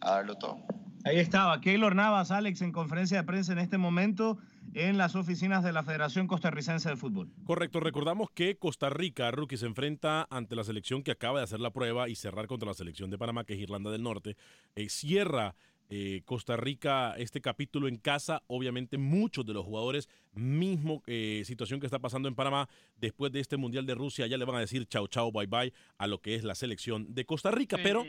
a 0.01 0.11
darlo 0.11 0.35
todo. 0.37 0.59
Ahí 1.05 1.17
estaba 1.17 1.61
Keylor 1.61 1.95
Navas, 1.95 2.29
Alex, 2.29 2.61
en 2.61 2.71
conferencia 2.71 3.17
de 3.17 3.23
prensa 3.23 3.53
en 3.53 3.59
este 3.59 3.77
momento 3.77 4.37
en 4.73 4.97
las 4.97 5.15
oficinas 5.15 5.63
de 5.63 5.71
la 5.71 5.83
Federación 5.83 6.27
Costarricense 6.27 6.89
de 6.89 6.97
Fútbol. 6.97 7.29
Correcto, 7.45 7.79
recordamos 7.79 8.29
que 8.31 8.57
Costa 8.57 8.89
Rica, 8.89 9.31
Rookie, 9.31 9.57
se 9.57 9.65
enfrenta 9.65 10.27
ante 10.29 10.55
la 10.55 10.63
selección 10.63 11.01
que 11.01 11.11
acaba 11.11 11.39
de 11.39 11.45
hacer 11.45 11.61
la 11.61 11.71
prueba 11.71 12.09
y 12.09 12.15
cerrar 12.15 12.47
contra 12.47 12.67
la 12.67 12.73
selección 12.73 13.09
de 13.09 13.17
Panamá, 13.17 13.45
que 13.45 13.53
es 13.53 13.59
Irlanda 13.59 13.91
del 13.91 14.03
Norte. 14.03 14.35
Eh, 14.75 14.89
cierra 14.89 15.55
eh, 15.91 16.21
Costa 16.25 16.55
Rica 16.55 17.15
este 17.17 17.41
capítulo 17.41 17.87
en 17.87 17.97
casa. 17.97 18.43
Obviamente, 18.47 18.97
muchos 18.97 19.45
de 19.45 19.53
los 19.53 19.65
jugadores, 19.65 20.07
mismo 20.33 21.01
eh, 21.07 21.41
situación 21.45 21.79
que 21.79 21.87
está 21.87 21.99
pasando 21.99 22.27
en 22.27 22.35
Panamá, 22.35 22.69
después 22.97 23.31
de 23.31 23.39
este 23.39 23.57
Mundial 23.57 23.85
de 23.87 23.95
Rusia, 23.95 24.27
ya 24.27 24.37
le 24.37 24.45
van 24.45 24.57
a 24.57 24.59
decir 24.59 24.85
chao, 24.85 25.07
chao, 25.07 25.31
bye, 25.31 25.47
bye 25.47 25.73
a 25.97 26.07
lo 26.07 26.21
que 26.21 26.35
es 26.35 26.43
la 26.43 26.53
selección 26.53 27.13
de 27.13 27.25
Costa 27.25 27.49
Rica. 27.49 27.77
Sí, 27.77 27.83
Pero, 27.83 28.05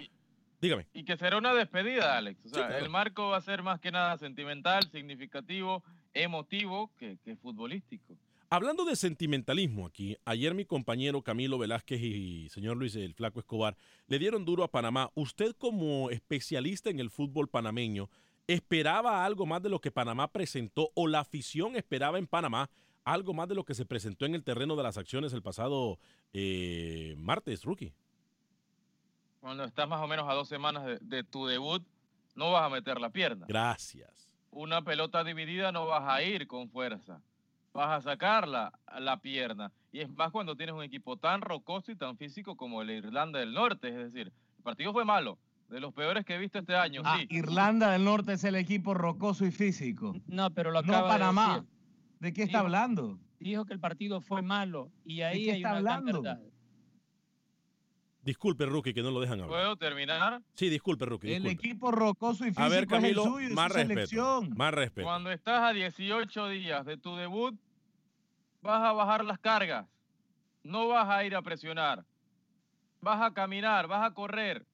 dígame. 0.61 0.87
Y 0.93 1.05
que 1.05 1.17
será 1.17 1.39
una 1.39 1.55
despedida, 1.55 2.17
Alex. 2.17 2.45
O 2.47 2.49
sea, 2.49 2.69
claro. 2.69 2.85
el 2.85 2.91
marco 2.91 3.29
va 3.29 3.39
a 3.39 3.41
ser 3.41 3.63
más 3.63 3.81
que 3.81 3.91
nada 3.91 4.17
sentimental, 4.19 4.91
significativo, 4.91 5.83
emotivo 6.15 6.91
que, 6.97 7.19
que 7.25 7.37
futbolístico. 7.37 8.17
Hablando 8.53 8.85
de 8.85 8.97
sentimentalismo 8.97 9.87
aquí, 9.87 10.17
ayer 10.25 10.55
mi 10.55 10.65
compañero 10.65 11.23
Camilo 11.23 11.57
Velázquez 11.57 12.01
y 12.03 12.49
señor 12.49 12.77
Luis 12.77 12.97
el 12.97 13.15
Flaco 13.15 13.39
Escobar 13.39 13.77
le 14.09 14.19
dieron 14.19 14.45
duro 14.45 14.65
a 14.65 14.69
Panamá. 14.69 15.13
Usted 15.15 15.53
como 15.57 16.11
especialista 16.11 16.91
en 16.91 16.99
el 16.99 17.11
fútbol 17.11 17.49
panameño, 17.49 18.11
¿esperaba 18.49 19.25
algo 19.25 19.47
más 19.47 19.63
de 19.63 19.69
lo 19.69 19.81
que 19.81 19.93
Panamá 19.93 20.33
presentó 20.33 20.91
o 20.95 21.07
la 21.07 21.21
afición 21.21 21.77
esperaba 21.77 22.19
en 22.19 22.27
Panamá 22.27 22.69
algo 23.05 23.35
más 23.35 23.49
de 23.49 23.55
lo 23.55 23.65
que 23.65 23.75
se 23.75 23.87
presentó 23.87 24.27
en 24.27 24.35
el 24.35 24.43
terreno 24.43 24.75
de 24.75 24.83
las 24.83 24.99
acciones 24.99 25.33
el 25.33 25.43
pasado 25.43 26.01
eh, 26.33 27.15
martes, 27.19 27.63
rookie? 27.63 27.93
Cuando 29.41 29.65
estás 29.65 29.89
más 29.89 30.01
o 30.03 30.07
menos 30.07 30.29
a 30.29 30.35
dos 30.35 30.49
semanas 30.49 30.85
de, 30.85 30.99
de 31.01 31.25
tu 31.25 31.47
debut, 31.47 31.83
no 32.35 32.53
vas 32.53 32.65
a 32.65 32.69
meter 32.69 33.01
la 33.01 33.11
pierna. 33.11 33.47
Gracias. 33.49 34.29
Una 34.51 34.83
pelota 34.83 35.25
dividida 35.25 35.73
no 35.73 35.87
vas 35.87 36.03
a 36.07 36.23
ir 36.23 36.47
con 36.47 36.69
fuerza. 36.69 37.21
Vas 37.73 37.89
a 37.99 38.01
sacarla 38.11 38.73
a 38.87 39.01
la 39.01 39.17
pierna. 39.19 39.73
Y 39.93 40.01
es 40.01 40.11
más 40.11 40.31
cuando 40.31 40.57
tienes 40.57 40.75
un 40.75 40.83
equipo 40.83 41.17
tan 41.17 41.41
rocoso 41.41 41.91
y 41.93 41.97
tan 41.97 42.17
físico 42.17 42.57
como 42.57 42.83
el 42.83 42.91
Irlanda 42.91 43.39
del 43.39 43.53
Norte. 43.55 43.89
Es 43.89 44.13
decir, 44.13 44.33
el 44.59 44.63
partido 44.63 44.93
fue 44.93 45.05
malo, 45.05 45.39
De 45.69 45.79
los 45.81 45.95
peores 45.95 46.25
que 46.27 46.35
he 46.35 46.39
visto 46.39 46.59
este 46.59 46.75
año, 46.75 47.03
Ah, 47.05 47.19
sí. 47.21 47.27
Irlanda 47.31 47.93
del 47.93 48.05
Norte 48.05 48.33
es 48.33 48.43
el 48.45 48.57
equipo 48.57 48.93
rocoso 48.93 49.47
y 49.47 49.53
físico. 49.53 50.17
No, 50.27 50.51
pero 50.51 50.71
lo 50.73 50.83
No 50.83 50.93
acaba 50.93 51.13
de 51.13 51.19
Panamá. 51.21 51.55
decir. 51.55 51.69
¿De 52.19 52.33
qué 52.33 52.43
está 52.43 52.59
Dijo- 52.59 52.65
hablando? 52.67 53.19
Dijo 53.39 53.65
que 53.65 53.73
el 53.73 53.81
partido 53.81 54.21
fue 54.21 54.43
malo 54.43 54.91
y 55.05 55.23
ahí 55.23 55.45
qué 55.45 55.53
hay 55.53 55.57
está 55.59 55.71
una 55.73 55.81
gran 55.81 55.95
hablando? 55.99 56.23
verdad. 56.23 56.41
Disculpe, 58.23 58.67
Rookie, 58.67 58.93
que 58.93 59.03
no 59.03 59.11
lo 59.11 59.21
dejan 59.21 59.41
hablar. 59.41 59.49
¿Puedo 59.61 59.77
terminar? 59.77 60.43
Sí, 60.55 60.69
disculpe, 60.69 61.07
Rookie. 61.07 61.33
El 61.33 61.47
equipo 61.47 61.91
rocoso 61.91 62.45
y 62.45 62.49
físico 62.49 62.63
A 62.63 62.69
ver, 62.69 62.83
es 62.85 62.89
Camilo, 62.89 63.25
el 63.25 63.29
suyo, 63.31 63.49
es 63.49 63.55
más 63.55 63.73
su 63.73 63.79
respeto. 63.79 63.95
selección. 63.95 64.51
Más 64.57 64.75
respeto. 64.75 65.07
Cuando 65.07 65.31
estás 65.33 65.63
a 65.63 65.73
18 65.73 66.49
días 66.49 66.85
de 66.85 66.97
tu 66.99 67.17
debut, 67.17 67.55
vas 68.61 68.83
a 68.83 68.93
bajar 68.93 69.25
las 69.25 69.39
cargas. 69.39 69.87
No 70.63 70.89
vas 70.89 71.09
a 71.09 71.25
ir 71.25 71.35
a 71.35 71.41
presionar. 71.43 72.05
Vas 73.01 73.23
a 73.23 73.33
caminar, 73.33 73.87
vas 73.87 74.05
a 74.05 74.13
correr. 74.13 74.67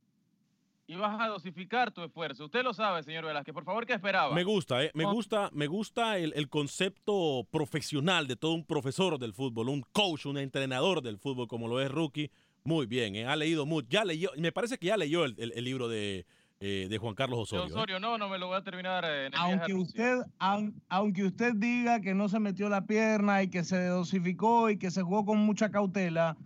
Y 0.88 0.94
vas 0.96 1.20
a 1.20 1.28
dosificar 1.28 1.90
tu 1.92 2.02
esfuerzo. 2.02 2.44
Usted 2.44 2.62
lo 2.64 2.72
sabe, 2.72 3.02
señor 3.02 3.24
Velázquez. 3.24 3.52
Por 3.54 3.64
favor, 3.64 3.86
¿qué 3.86 3.92
esperaba? 3.94 4.32
Me 4.34 4.44
gusta, 4.44 4.82
¿eh? 4.84 4.90
Me 4.94 5.04
gusta, 5.04 5.50
me 5.52 5.66
gusta 5.68 6.18
el, 6.18 6.32
el 6.36 6.48
concepto 6.48 7.46
profesional 7.50 8.26
de 8.28 8.36
todo 8.36 8.54
un 8.54 8.64
profesor 8.64 9.18
del 9.18 9.32
fútbol, 9.34 9.68
un 9.68 9.82
coach, 9.92 10.26
un 10.26 10.38
entrenador 10.38 11.02
del 11.02 11.18
fútbol 11.18 11.46
como 11.48 11.66
lo 11.68 11.80
es 11.80 11.90
Rookie. 11.90 12.30
Muy 12.66 12.86
bien, 12.86 13.14
¿eh? 13.16 13.26
ha 13.26 13.36
leído 13.36 13.64
mucho. 13.66 13.86
Ya 13.90 14.04
leyó, 14.04 14.30
me 14.36 14.52
parece 14.52 14.76
que 14.78 14.86
ya 14.86 14.96
leyó 14.96 15.24
el, 15.24 15.34
el- 15.38 15.52
el 15.54 15.64
libro 15.64 15.88
de, 15.88 16.26
eh, 16.60 16.86
de 16.90 16.98
Juan 16.98 17.14
Carlos 17.14 17.38
Osorio. 17.38 17.64
¿eh? 17.66 17.68
Osorio, 17.72 18.00
no, 18.00 18.18
no 18.18 18.28
me 18.28 18.38
lo 18.38 18.48
voy 18.48 18.56
a 18.56 18.62
terminar 18.62 19.04
eh, 19.04 19.26
en 19.26 19.26
el 19.26 19.30
viaje 19.32 19.42
a 19.42 19.56
Aunque 19.56 19.74
usted, 19.74 20.18
aun- 20.38 20.74
aunque 20.88 21.24
usted 21.24 21.52
diga 21.54 22.00
que 22.00 22.14
no 22.14 22.28
se 22.28 22.40
metió 22.40 22.68
la 22.68 22.86
pierna 22.86 23.42
y 23.42 23.48
que 23.48 23.62
se 23.64 23.86
dosificó 23.86 24.68
y 24.70 24.78
que 24.78 24.90
se 24.90 25.02
jugó 25.02 25.24
con 25.24 25.38
mucha 25.38 25.70
cautela, 25.70 26.36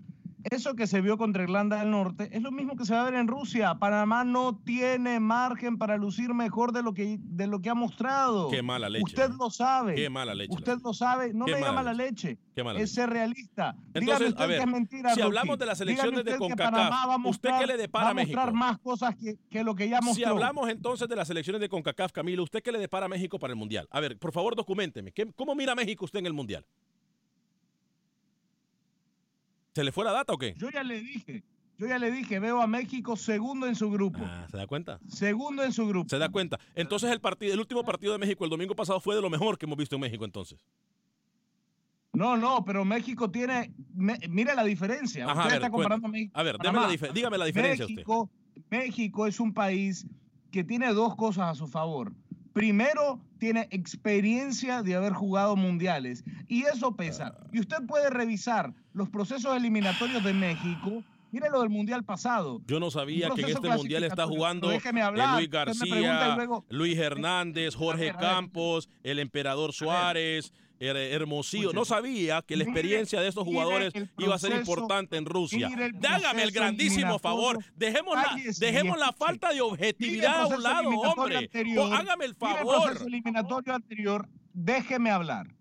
eso 0.44 0.74
que 0.74 0.86
se 0.86 1.00
vio 1.00 1.18
contra 1.18 1.42
Irlanda 1.42 1.78
del 1.80 1.90
Norte 1.90 2.28
es 2.32 2.42
lo 2.42 2.50
mismo 2.50 2.76
que 2.76 2.84
se 2.84 2.94
va 2.94 3.02
a 3.02 3.04
ver 3.04 3.14
en 3.14 3.28
Rusia. 3.28 3.74
Panamá 3.78 4.24
no 4.24 4.58
tiene 4.64 5.20
margen 5.20 5.78
para 5.78 5.96
lucir 5.96 6.32
mejor 6.34 6.72
de 6.72 6.82
lo 6.82 6.94
que, 6.94 7.18
de 7.20 7.46
lo 7.46 7.60
que 7.60 7.70
ha 7.70 7.74
mostrado. 7.74 8.48
Qué 8.50 8.62
mala 8.62 8.88
leche. 8.88 9.04
Usted 9.04 9.30
lo 9.38 9.50
sabe. 9.50 9.94
Qué 9.94 10.08
mala 10.10 10.34
leche. 10.34 10.54
Usted 10.54 10.78
lo 10.82 10.94
sabe. 10.94 11.32
No 11.34 11.44
Qué 11.46 11.54
me 11.54 11.60
llama 11.60 11.82
la 11.82 11.92
leche. 11.94 12.38
Qué 12.54 12.64
mala 12.64 12.78
es 12.78 12.90
leche. 12.90 12.94
ser 12.94 13.10
realista. 13.10 13.76
Entonces, 13.94 14.28
usted 14.30 14.42
a 14.44 14.46
ver, 14.46 14.56
que 14.58 14.64
es 14.64 14.70
mentira. 14.70 15.14
si 15.14 15.20
hablamos 15.20 15.58
de 15.58 15.66
las 15.66 15.78
Dígame 15.78 15.96
selecciones 15.96 16.24
de 16.24 16.38
CONCACAF, 16.38 17.26
¿usted 17.26 17.48
qué 17.48 17.54
mostrar- 17.54 17.66
le 17.66 17.76
depara 17.76 18.04
va 18.06 18.10
a 18.10 18.14
mostrar 18.14 18.52
más 18.52 18.78
cosas 18.78 19.16
que, 19.16 19.36
que 19.50 19.64
lo 19.64 19.74
que 19.74 19.88
ya 19.88 20.00
mostró. 20.00 20.14
Si 20.14 20.24
hablamos 20.24 20.68
entonces 20.68 21.08
de 21.08 21.16
las 21.16 21.28
selecciones 21.28 21.60
de 21.60 21.68
CONCACAF, 21.68 22.12
Camilo, 22.12 22.42
¿usted 22.42 22.62
qué 22.62 22.72
le 22.72 22.78
depara 22.78 23.06
a 23.06 23.08
México 23.08 23.38
para 23.38 23.52
el 23.52 23.56
Mundial? 23.58 23.86
A 23.90 24.00
ver, 24.00 24.18
por 24.18 24.32
favor, 24.32 24.54
documenteme. 24.56 25.12
¿Qué- 25.12 25.30
¿Cómo 25.34 25.54
mira 25.54 25.74
México 25.74 26.04
usted 26.04 26.18
en 26.20 26.26
el 26.26 26.32
Mundial? 26.32 26.64
¿Se 29.74 29.84
le 29.84 29.92
fue 29.92 30.04
la 30.04 30.12
data 30.12 30.32
o 30.32 30.38
qué? 30.38 30.54
Yo 30.56 30.70
ya 30.70 30.82
le 30.82 31.00
dije, 31.00 31.44
yo 31.78 31.86
ya 31.86 31.98
le 31.98 32.10
dije, 32.10 32.38
veo 32.40 32.60
a 32.60 32.66
México 32.66 33.16
segundo 33.16 33.66
en 33.66 33.74
su 33.76 33.90
grupo. 33.90 34.18
Ah, 34.22 34.46
¿Se 34.50 34.56
da 34.56 34.66
cuenta? 34.66 34.98
Segundo 35.08 35.62
en 35.62 35.72
su 35.72 35.86
grupo. 35.86 36.08
Se 36.08 36.18
da 36.18 36.28
cuenta. 36.28 36.58
Entonces 36.74 37.10
el 37.10 37.20
partido, 37.20 37.54
el 37.54 37.60
último 37.60 37.84
partido 37.84 38.12
de 38.12 38.18
México 38.18 38.44
el 38.44 38.50
domingo 38.50 38.74
pasado 38.74 39.00
fue 39.00 39.14
de 39.14 39.22
lo 39.22 39.30
mejor 39.30 39.58
que 39.58 39.66
hemos 39.66 39.78
visto 39.78 39.94
en 39.96 40.00
México 40.02 40.24
entonces. 40.24 40.58
No, 42.12 42.36
no, 42.36 42.64
pero 42.64 42.84
México 42.84 43.30
tiene, 43.30 43.72
me- 43.94 44.18
mire 44.28 44.54
la 44.54 44.64
diferencia. 44.64 45.24
Ajá, 45.24 45.32
a 45.32 45.36
usted 45.44 45.50
ver, 45.50 45.62
está 45.62 45.70
comparando 45.70 46.02
cuenta. 46.08 46.18
México. 46.18 46.38
A 46.38 46.42
ver, 46.42 46.56
la 46.56 47.12
dígame 47.12 47.38
la 47.38 47.44
diferencia 47.44 47.84
usted. 47.84 47.94
México, 47.94 48.30
México 48.68 49.26
es 49.28 49.38
un 49.38 49.54
país 49.54 50.06
que 50.50 50.64
tiene 50.64 50.92
dos 50.92 51.14
cosas 51.14 51.50
a 51.50 51.54
su 51.54 51.68
favor. 51.68 52.12
Primero, 52.60 53.18
tiene 53.38 53.68
experiencia 53.70 54.82
de 54.82 54.94
haber 54.94 55.14
jugado 55.14 55.56
mundiales 55.56 56.24
y 56.46 56.64
eso 56.64 56.94
pesa. 56.94 57.34
Y 57.54 57.60
usted 57.60 57.78
puede 57.88 58.10
revisar 58.10 58.74
los 58.92 59.08
procesos 59.08 59.56
eliminatorios 59.56 60.22
de 60.22 60.34
México. 60.34 61.02
Mire 61.32 61.48
lo 61.48 61.60
del 61.60 61.70
mundial 61.70 62.04
pasado. 62.04 62.60
Yo 62.66 62.78
no 62.78 62.90
sabía 62.90 63.30
que 63.30 63.40
en 63.40 63.48
este 63.48 63.66
mundial 63.70 64.04
está 64.04 64.26
jugando 64.26 64.70
eh, 64.70 64.78
hablar. 65.02 65.36
Luis 65.36 65.48
García, 65.48 66.34
luego- 66.36 66.66
Luis 66.68 66.98
Hernández, 66.98 67.74
Jorge. 67.74 68.12
Campos, 68.12 68.90
el 69.04 69.20
emperador 69.20 69.72
Suárez, 69.72 70.52
Hermosillo. 70.80 71.72
No 71.72 71.84
sabía 71.84 72.42
que 72.42 72.56
la 72.56 72.64
experiencia 72.64 73.20
de 73.20 73.28
estos 73.28 73.44
mire 73.44 73.58
jugadores 73.60 73.94
el 73.94 74.10
iba 74.18 74.34
a 74.34 74.38
ser 74.38 74.52
importante 74.52 75.16
en 75.16 75.26
Rusia. 75.26 75.68
mire 75.68 75.86
el 75.86 76.00
el 76.42 76.50
grandísimo 76.52 77.18
favor. 77.18 77.62
Dejemos 77.76 78.16
la, 78.16 78.36
dejemos 78.58 78.98
la 78.98 79.12
falta 79.12 79.52
de 79.52 79.60
el 79.60 79.60
objetividad 79.60 80.42
a 80.42 80.46
un 80.46 80.62
lado, 80.62 80.90
hombre. 80.90 81.36
anterior. 81.36 81.92
Hágame 81.92 82.24
el 82.24 82.34
favor. 82.34 82.84
proceso 82.84 83.06
eliminatorio 83.06 83.74
anterior, 83.74 84.28
déjeme 84.52 85.10
hablar. 85.10 85.54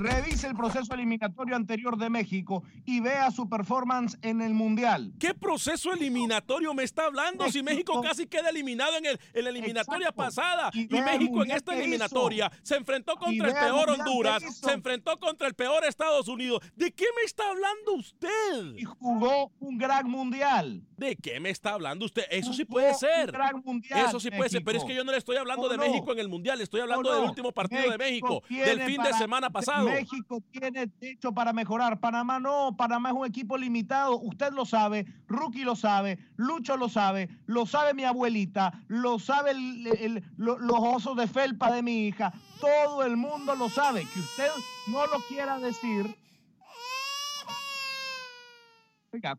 Revise 0.00 0.46
el 0.46 0.54
proceso 0.54 0.94
eliminatorio 0.94 1.54
anterior 1.54 1.98
de 1.98 2.08
México 2.08 2.62
y 2.86 3.00
vea 3.00 3.30
su 3.30 3.50
performance 3.50 4.16
en 4.22 4.40
el 4.40 4.54
Mundial. 4.54 5.12
¿Qué 5.20 5.34
proceso 5.34 5.92
eliminatorio 5.92 6.72
me 6.72 6.84
está 6.84 7.04
hablando 7.04 7.46
si 7.52 7.62
México 7.62 8.00
casi 8.00 8.26
queda 8.26 8.48
eliminado 8.48 8.96
en, 8.96 9.04
el, 9.04 9.20
en 9.34 9.44
la 9.44 9.50
eliminatoria 9.50 10.08
Exacto. 10.08 10.22
pasada? 10.22 10.70
Y 10.72 10.88
México 10.88 11.44
en 11.44 11.50
esta 11.50 11.74
hizo. 11.74 11.82
eliminatoria 11.82 12.50
se 12.62 12.76
enfrentó 12.76 13.14
contra 13.16 13.48
el 13.48 13.52
peor 13.52 13.90
Honduras, 13.90 14.42
se 14.42 14.72
enfrentó 14.72 15.18
contra 15.20 15.46
el 15.46 15.52
peor 15.52 15.84
Estados 15.84 16.28
Unidos. 16.28 16.62
¿De 16.76 16.90
qué 16.92 17.04
me 17.16 17.22
está 17.26 17.50
hablando 17.50 17.92
usted? 17.92 18.76
Y 18.78 18.84
jugó 18.84 19.52
un 19.60 19.76
gran 19.76 20.08
Mundial. 20.08 20.82
¿De 20.96 21.16
qué 21.16 21.40
me 21.40 21.50
está 21.50 21.74
hablando 21.74 22.06
usted? 22.06 22.24
Eso 22.30 22.54
sí 22.54 22.64
puede 22.64 22.90
un 22.92 22.94
ser. 22.94 23.32
gran 23.32 23.62
mundial, 23.64 24.06
Eso 24.06 24.18
sí 24.18 24.30
puede 24.30 24.48
ser, 24.48 24.62
pero 24.64 24.78
es 24.78 24.84
que 24.84 24.94
yo 24.94 25.04
no 25.04 25.12
le 25.12 25.18
estoy 25.18 25.36
hablando 25.36 25.66
¿O 25.66 25.68
de? 25.68 25.78
México 25.78 26.12
en 26.12 26.18
el 26.18 26.28
Mundial, 26.28 26.60
estoy 26.60 26.80
hablando 26.80 27.10
¿O 27.10 27.14
del 27.14 27.24
último 27.24 27.52
partido 27.52 27.90
de 27.90 27.98
México, 27.98 28.42
del 28.48 28.80
fin 28.82 29.02
de 29.02 29.12
semana 29.14 29.50
pasado. 29.50 29.89
México 29.90 30.42
tiene 30.50 30.86
techo 30.86 31.32
para 31.32 31.52
mejorar. 31.52 32.00
Panamá 32.00 32.38
no. 32.40 32.76
Panamá 32.76 33.10
es 33.10 33.14
un 33.16 33.26
equipo 33.26 33.56
limitado. 33.58 34.18
Usted 34.20 34.52
lo 34.52 34.64
sabe. 34.64 35.06
Rookie 35.28 35.64
lo 35.64 35.76
sabe. 35.76 36.18
Lucho 36.36 36.76
lo 36.76 36.88
sabe. 36.88 37.28
Lo 37.46 37.66
sabe 37.66 37.94
mi 37.94 38.04
abuelita. 38.04 38.72
Lo 38.88 39.18
sabe 39.18 39.52
el- 39.52 39.86
el- 39.86 40.24
lo- 40.36 40.58
los 40.58 40.78
osos 40.80 41.16
de 41.16 41.26
felpa 41.26 41.70
de 41.72 41.82
mi 41.82 42.06
hija. 42.08 42.32
Todo 42.60 43.04
el 43.04 43.16
mundo 43.16 43.54
lo 43.56 43.68
sabe. 43.68 44.00
Que 44.12 44.20
usted 44.20 44.48
no 44.88 45.06
lo 45.06 45.18
quiera 45.28 45.58
decir. 45.58 46.16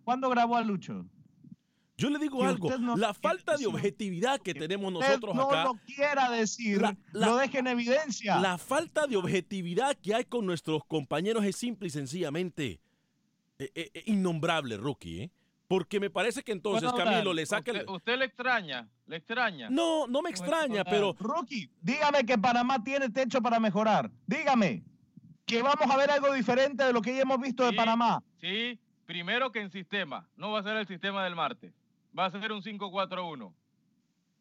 ¿cuándo 0.04 0.30
grabó 0.30 0.58
a 0.58 0.62
Lucho? 0.64 1.06
Yo 2.02 2.10
le 2.10 2.18
digo 2.20 2.44
algo, 2.44 2.76
no 2.80 2.98
la 2.98 3.14
falta 3.14 3.58
de 3.58 3.68
objetividad 3.68 4.40
que 4.42 4.54
tenemos 4.56 4.92
nosotros 4.92 5.36
no 5.36 5.44
acá. 5.50 5.64
lo 5.66 5.74
quiera 5.86 6.30
decir. 6.32 6.82
La- 6.82 6.98
la- 7.14 7.28
lo 7.28 7.36
deje 7.38 7.60
en 7.60 7.68
evidencia. 7.68 8.40
La 8.40 8.58
falta 8.58 9.06
de 9.06 9.18
objetividad 9.18 9.96
que 10.02 10.16
hay 10.16 10.26
con 10.26 10.46
nuestros 10.46 10.84
compañeros 10.86 11.46
es 11.46 11.56
simple 11.56 11.88
y 11.88 11.92
sencillamente 11.92 12.80
eh, 13.60 13.72
eh, 13.76 13.92
eh, 13.94 14.04
innombrable, 14.08 14.78
Rookie. 14.78 15.22
¿eh? 15.24 15.32
Porque 15.68 16.00
me 16.00 16.10
parece 16.10 16.42
que 16.42 16.52
entonces 16.52 16.90
Bueno, 16.92 17.06
Camilo 17.06 17.34
le 17.34 17.46
saca 17.46 17.70
el... 17.72 17.78
usted, 17.82 17.92
usted 17.94 18.18
le 18.18 18.26
extraña, 18.26 18.90
le 19.06 19.18
extraña. 19.18 19.70
No, 19.70 20.08
no 20.08 20.22
me 20.24 20.32
extraña, 20.32 20.84
pero 20.84 21.16
Rookie, 21.20 21.70
dígame 21.82 22.26
que 22.26 22.38
Panamá 22.38 22.84
tiene 22.84 23.10
techo 23.10 23.42
para 23.42 23.60
mejorar. 23.60 24.10
Dígame 24.26 24.84
que 25.46 25.62
vamos 25.62 25.88
a 25.90 25.98
ver 25.98 26.10
algo 26.10 26.34
diferente 26.34 26.84
de 26.84 26.92
lo 26.94 27.02
que 27.02 27.14
ya 27.16 27.22
hemos 27.22 27.40
visto 27.40 27.64
de 27.66 27.74
Panamá. 27.74 28.24
Sí, 28.42 28.80
primero 29.06 29.52
que 29.52 29.60
en 29.62 29.70
sistema. 29.72 30.28
No 30.36 30.52
va 30.52 30.60
a 30.60 30.64
ser 30.64 30.76
el 30.78 30.88
sistema 30.88 31.24
del 31.24 31.36
martes. 31.36 31.72
Va 32.18 32.26
a 32.26 32.32
ser 32.32 32.52
un 32.52 32.62
5-4-1. 32.62 33.54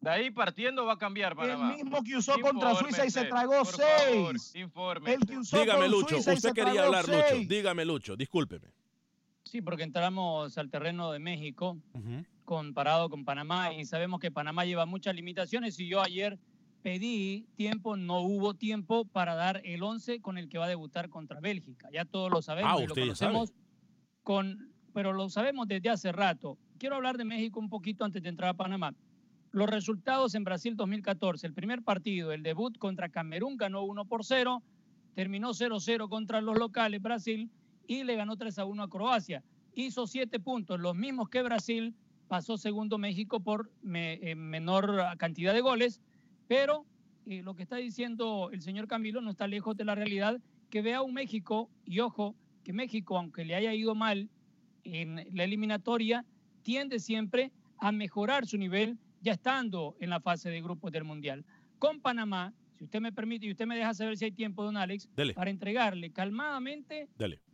De 0.01 0.09
ahí 0.09 0.31
partiendo 0.31 0.85
va 0.85 0.93
a 0.93 0.97
cambiar 0.97 1.35
Panamá. 1.35 1.71
El 1.75 1.83
mismo 1.83 2.01
que 2.03 2.15
usó 2.17 2.39
contra 2.39 2.73
Suiza 2.75 3.05
y 3.05 3.11
se 3.11 3.25
tragó 3.25 3.57
por 3.63 3.67
favor, 3.67 4.39
seis. 4.39 4.55
infórmese. 4.55 5.13
El 5.15 5.27
que 5.27 5.37
usó 5.37 5.59
dígame 5.59 5.81
con 5.81 5.91
Lucho, 5.91 6.15
Suiza 6.15 6.33
usted 6.33 6.53
quería 6.53 6.85
hablar 6.85 7.07
Lucho, 7.07 7.35
dígame 7.47 7.85
Lucho, 7.85 8.15
discúlpeme. 8.15 8.67
Sí, 9.43 9.61
porque 9.61 9.83
entramos 9.83 10.57
al 10.57 10.69
terreno 10.71 11.11
de 11.11 11.19
México 11.19 11.77
comparado 12.45 13.09
con 13.09 13.25
Panamá 13.25 13.73
y 13.73 13.85
sabemos 13.85 14.19
que 14.19 14.31
Panamá 14.31 14.65
lleva 14.65 14.85
muchas 14.87 15.13
limitaciones 15.15 15.79
y 15.79 15.87
yo 15.87 16.01
ayer 16.01 16.39
pedí 16.81 17.45
tiempo, 17.55 17.95
no 17.95 18.21
hubo 18.21 18.55
tiempo 18.55 19.05
para 19.05 19.35
dar 19.35 19.61
el 19.63 19.83
11 19.83 20.19
con 20.19 20.39
el 20.39 20.49
que 20.49 20.57
va 20.57 20.65
a 20.65 20.69
debutar 20.69 21.09
contra 21.09 21.39
Bélgica. 21.39 21.89
Ya 21.93 22.05
todos 22.05 22.31
lo 22.31 22.41
sabemos 22.41 22.71
Ah, 22.73 22.83
y 22.83 22.87
lo 22.87 22.93
usted 22.93 23.05
ya 23.05 23.15
sabe. 23.15 23.33
conocemos 23.33 23.53
con 24.23 24.71
pero 24.93 25.13
lo 25.13 25.29
sabemos 25.29 25.67
desde 25.67 25.89
hace 25.89 26.11
rato. 26.11 26.57
Quiero 26.81 26.95
hablar 26.95 27.15
de 27.15 27.25
México 27.25 27.59
un 27.59 27.69
poquito 27.69 28.05
antes 28.05 28.23
de 28.23 28.29
entrar 28.29 28.49
a 28.49 28.53
Panamá. 28.55 28.95
Los 29.51 29.69
resultados 29.69 30.33
en 30.33 30.43
Brasil 30.43 30.75
2014, 30.75 31.45
el 31.45 31.53
primer 31.53 31.83
partido, 31.83 32.31
el 32.31 32.41
debut 32.41 32.75
contra 32.79 33.09
Camerún 33.09 33.55
ganó 33.55 33.83
1 33.83 34.05
por 34.05 34.25
0, 34.25 34.63
terminó 35.13 35.51
0-0 35.51 36.09
contra 36.09 36.41
los 36.41 36.57
locales 36.57 36.99
Brasil 36.99 37.51
y 37.85 38.03
le 38.03 38.15
ganó 38.15 38.35
3 38.35 38.57
a 38.57 38.65
1 38.65 38.81
a 38.81 38.89
Croacia. 38.89 39.43
Hizo 39.75 40.07
7 40.07 40.39
puntos, 40.39 40.79
los 40.79 40.95
mismos 40.95 41.29
que 41.29 41.43
Brasil, 41.43 41.93
pasó 42.27 42.57
segundo 42.57 42.97
México 42.97 43.41
por 43.41 43.69
eh, 43.93 44.33
menor 44.35 45.03
cantidad 45.19 45.53
de 45.53 45.61
goles, 45.61 46.01
pero 46.47 46.87
eh, 47.27 47.43
lo 47.43 47.53
que 47.53 47.61
está 47.61 47.75
diciendo 47.75 48.49
el 48.51 48.63
señor 48.63 48.87
Camilo 48.87 49.21
no 49.21 49.29
está 49.29 49.45
lejos 49.45 49.77
de 49.77 49.85
la 49.85 49.93
realidad, 49.93 50.41
que 50.71 50.81
vea 50.81 51.03
un 51.03 51.13
México, 51.13 51.69
y 51.85 51.99
ojo, 51.99 52.33
que 52.63 52.73
México, 52.73 53.19
aunque 53.19 53.45
le 53.45 53.53
haya 53.53 53.71
ido 53.71 53.93
mal 53.93 54.31
en 54.83 55.27
la 55.31 55.43
eliminatoria, 55.43 56.25
tiende 56.61 56.99
siempre 56.99 57.51
a 57.77 57.91
mejorar 57.91 58.45
su 58.45 58.57
nivel 58.57 58.97
ya 59.21 59.33
estando 59.33 59.95
en 59.99 60.09
la 60.09 60.19
fase 60.19 60.49
de 60.49 60.61
grupos 60.61 60.91
del 60.91 61.03
Mundial. 61.03 61.45
Con 61.79 61.99
Panamá, 62.01 62.53
si 62.77 62.85
usted 62.85 63.01
me 63.01 63.11
permite 63.11 63.45
y 63.45 63.51
usted 63.51 63.65
me 63.65 63.75
deja 63.75 63.93
saber 63.93 64.17
si 64.17 64.25
hay 64.25 64.31
tiempo, 64.31 64.63
don 64.63 64.77
Alex, 64.77 65.09
Dele. 65.15 65.33
para 65.33 65.49
entregarle 65.51 66.11
calmadamente 66.11 67.07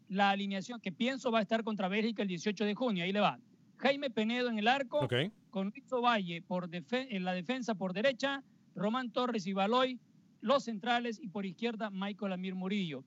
la 0.10 0.30
alineación 0.30 0.80
que 0.80 0.92
pienso 0.92 1.32
va 1.32 1.40
a 1.40 1.42
estar 1.42 1.64
contra 1.64 1.88
Bélgica 1.90 2.22
el 2.22 2.30
18 2.30 2.64
de 2.66 2.76
junio. 2.76 3.04
Ahí 3.04 3.12
le 3.12 3.20
va. 3.20 3.40
Jaime 3.78 4.10
Penedo 4.10 4.50
en 4.50 4.58
el 4.58 4.68
arco, 4.68 5.08
con 5.50 5.70
Luis 5.70 5.92
Ovalle 5.92 6.42
por 6.42 6.70
en 6.72 7.24
la 7.24 7.34
defensa 7.34 7.76
por 7.76 7.94
derecha, 7.94 8.44
Román 8.76 9.12
Torres 9.12 9.46
y 9.48 9.54
Baloy, 9.54 10.00
los 10.42 10.64
centrales, 10.64 11.20
y 11.22 11.28
por 11.28 11.46
izquierda, 11.46 11.90
Michael 11.90 12.34
Amir 12.34 12.56
Murillo. 12.56 13.04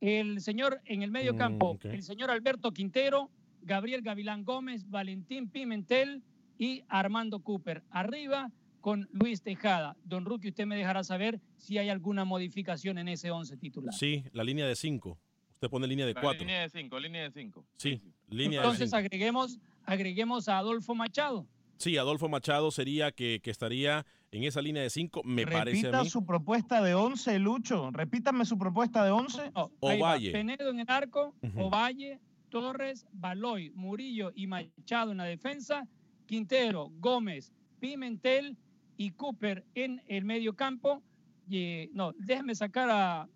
El 0.00 0.40
señor 0.40 0.80
en 0.84 1.02
el 1.02 1.10
medio 1.10 1.34
Mm, 1.34 1.38
campo, 1.38 1.78
el 1.82 2.02
señor 2.02 2.30
Alberto 2.30 2.72
Quintero, 2.72 3.30
Gabriel 3.66 4.00
Gavilán 4.02 4.44
Gómez, 4.44 4.88
Valentín 4.88 5.48
Pimentel 5.50 6.22
y 6.58 6.82
Armando 6.88 7.40
Cooper. 7.40 7.82
Arriba 7.90 8.50
con 8.80 9.08
Luis 9.12 9.42
Tejada. 9.42 9.96
Don 10.04 10.24
Ruki, 10.24 10.48
usted 10.48 10.64
me 10.66 10.76
dejará 10.76 11.02
saber 11.02 11.40
si 11.56 11.76
hay 11.76 11.88
alguna 11.88 12.24
modificación 12.24 12.98
en 12.98 13.08
ese 13.08 13.30
11 13.32 13.56
titular. 13.56 13.92
Sí, 13.92 14.24
la 14.32 14.44
línea 14.44 14.66
de 14.66 14.76
5. 14.76 15.18
Usted 15.54 15.68
pone 15.68 15.86
línea 15.86 16.06
de 16.06 16.14
La 16.14 16.20
4. 16.20 16.40
Línea 16.40 16.60
de 16.62 16.68
cinco, 16.70 17.00
línea 17.00 17.22
de 17.22 17.30
cinco. 17.32 17.64
Sí, 17.76 18.00
línea 18.28 18.60
de 18.60 18.66
Entonces 18.66 18.90
5. 18.90 18.96
agreguemos, 18.98 19.58
agreguemos 19.84 20.48
a 20.48 20.58
Adolfo 20.58 20.94
Machado. 20.94 21.46
Sí, 21.78 21.96
Adolfo 21.96 22.28
Machado 22.28 22.70
sería 22.70 23.10
que, 23.10 23.40
que 23.42 23.50
estaría 23.50 24.06
en 24.30 24.44
esa 24.44 24.60
línea 24.62 24.82
de 24.82 24.90
5, 24.90 25.22
me 25.24 25.46
parece 25.46 25.60
a 25.88 25.90
Repita 25.90 26.02
mí. 26.04 26.08
su 26.10 26.24
propuesta 26.24 26.82
de 26.82 26.94
11, 26.94 27.38
Lucho. 27.38 27.90
Repítame 27.90 28.44
su 28.44 28.56
propuesta 28.58 29.02
de 29.04 29.10
11. 29.10 29.40
Ahí 29.42 29.50
va, 29.54 29.68
Ovalle. 29.80 30.30
Penedo 30.32 30.70
en 30.70 30.80
el 30.80 30.86
arco, 30.88 31.34
Ujú. 31.42 31.60
Ovalle, 31.64 32.20
Torres, 32.60 33.06
Baloy, 33.12 33.70
Murillo 33.74 34.32
y 34.34 34.46
Machado 34.46 35.12
en 35.12 35.18
la 35.18 35.24
defensa, 35.24 35.86
Quintero, 36.26 36.90
Gómez, 36.98 37.52
Pimentel 37.80 38.56
y 38.96 39.10
Cooper 39.10 39.64
en 39.74 40.02
el 40.08 40.24
medio 40.24 40.54
campo. 40.56 41.02
Y, 41.48 41.90
no, 41.92 42.12
déjame 42.18 42.54
sacar 42.54 42.88
a. 42.90 43.28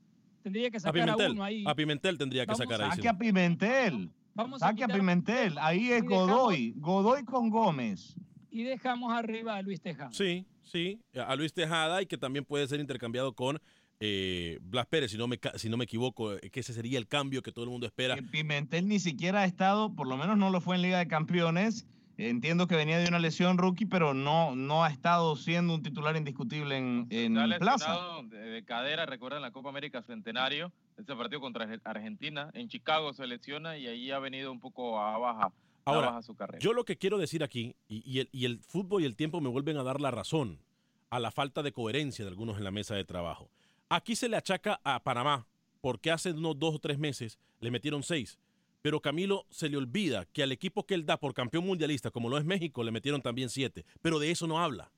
Tendría 0.43 0.71
que 0.71 0.79
A 0.79 0.81
sacar 0.81 1.03
a, 1.03 1.05
Pimentel. 1.05 1.33
uno 1.33 1.45
ahí. 1.45 1.65
A 1.67 1.75
Pimentel 1.75 2.17
tendría 2.19 2.43
que 2.47 2.53
Vamos 2.53 2.59
sacar 2.59 2.83
ahí. 2.83 2.91
Saque 2.97 3.09
a 3.09 3.19
Pimentel. 3.19 4.11
Vamos 4.35 4.63
a 4.63 4.69
Saque 4.69 4.85
a 4.85 4.87
quitar- 4.87 4.99
Pimentel. 5.01 5.59
Ahí 5.59 5.91
es 5.93 6.03
Godoy. 6.03 6.73
Godoy 6.77 7.25
con 7.25 7.51
Gómez. 7.51 8.17
Y 8.51 8.63
dejamos 8.65 9.13
arriba 9.13 9.57
a 9.57 9.63
Luis 9.63 9.81
Tejada. 9.81 10.11
Sí, 10.13 10.45
sí, 10.63 10.99
a 11.15 11.37
Luis 11.37 11.53
Tejada 11.53 12.01
y 12.03 12.07
que 12.07 12.17
también 12.17 12.45
puede 12.45 12.67
ser 12.67 12.81
intercambiado 12.81 13.33
con 13.35 13.61
eh, 14.01 14.59
Blas 14.63 14.87
Pérez, 14.87 15.11
si 15.11 15.19
no, 15.19 15.29
me, 15.29 15.39
si 15.57 15.69
no 15.69 15.77
me 15.77 15.85
equivoco, 15.85 16.35
eh, 16.35 16.51
que 16.51 16.61
ese 16.61 16.73
sería 16.73 16.99
el 16.99 17.07
cambio 17.07 17.43
que 17.43 17.53
todo 17.53 17.65
el 17.65 17.71
mundo 17.71 17.87
espera. 17.87 18.17
Pimentel 18.31 18.89
ni 18.89 18.99
siquiera 18.99 19.43
ha 19.43 19.45
estado, 19.45 19.95
por 19.95 20.07
lo 20.09 20.17
menos 20.17 20.37
no 20.39 20.51
lo 20.51 20.61
fue 20.61 20.77
en 20.77 20.83
Liga 20.83 20.99
de 20.99 21.07
Campeones. 21.09 21.87
Entiendo 22.17 22.67
que 22.67 22.77
venía 22.77 22.99
de 22.99 23.09
una 23.09 23.19
lesión 23.19 23.57
rookie, 23.57 23.87
pero 23.87 24.13
no, 24.13 24.55
no 24.55 24.85
ha 24.85 24.91
estado 24.91 25.37
siendo 25.37 25.75
un 25.75 25.83
titular 25.83 26.17
indiscutible 26.19 26.77
en, 26.77 27.07
en 27.09 27.39
Está 27.39 27.59
plaza. 27.59 27.99
de, 28.25 28.37
de 28.39 28.63
cadera, 28.65 29.07
recuerdan 29.07 29.41
la 29.41 29.53
Copa 29.53 29.71
América 29.71 30.03
Centenario, 30.03 30.71
ese 30.99 31.17
partido 31.17 31.41
contra 31.41 31.67
Arge- 31.67 31.81
Argentina, 31.83 32.51
en 32.53 32.69
Chicago 32.69 33.15
se 33.15 33.27
lesiona 33.27 33.79
y 33.79 33.87
ahí 33.87 34.11
ha 34.11 34.19
venido 34.19 34.53
un 34.53 34.61
poco 34.61 35.01
a 35.01 35.17
baja, 35.17 35.45
a 35.47 35.53
Ahora, 35.87 36.09
baja 36.09 36.23
su 36.23 36.35
carrera. 36.35 36.59
Yo 36.59 36.75
lo 36.75 36.85
que 36.85 36.99
quiero 36.99 37.17
decir 37.17 37.43
aquí, 37.43 37.75
y, 37.89 38.03
y 38.05 38.19
el, 38.21 38.29
y 38.33 38.45
el 38.45 38.59
fútbol 38.61 39.01
y 39.03 39.07
el 39.07 39.17
tiempo 39.17 39.41
me 39.41 39.49
vuelven 39.49 39.79
a 39.79 39.83
dar 39.83 39.99
la 39.99 40.11
razón 40.11 40.59
a 41.09 41.21
la 41.21 41.31
falta 41.31 41.63
de 41.63 41.73
coherencia 41.73 42.23
de 42.27 42.31
algunos 42.31 42.59
en 42.59 42.65
la 42.65 42.71
mesa 42.71 42.95
de 42.97 43.05
trabajo. 43.07 43.51
Aquí 43.93 44.15
se 44.15 44.29
le 44.29 44.37
achaca 44.37 44.81
a 44.85 45.03
Panamá, 45.03 45.49
porque 45.81 46.13
hace 46.13 46.31
unos 46.31 46.57
dos 46.57 46.77
o 46.77 46.79
tres 46.79 46.97
meses 46.97 47.41
le 47.59 47.73
metieron 47.73 48.05
seis. 48.05 48.39
Pero 48.83 49.01
Camilo 49.01 49.47
se 49.51 49.69
le 49.69 49.77
olvida 49.77 50.27
que 50.27 50.45
al 50.45 50.53
equipo 50.53 50.87
que 50.87 50.95
él 50.95 51.05
da 51.05 51.19
por 51.19 51.35
campeón 51.35 51.67
mundialista, 51.67 52.13
como 52.13 52.29
lo 52.29 52.39
es 52.39 52.45
México, 52.45 52.85
le 52.85 52.93
metieron 52.93 53.21
también 53.21 53.49
siete. 53.51 53.85
Pero 54.01 54.21
de 54.21 54.31
eso 54.31 54.47
no 54.47 54.61
habla. 54.61 54.93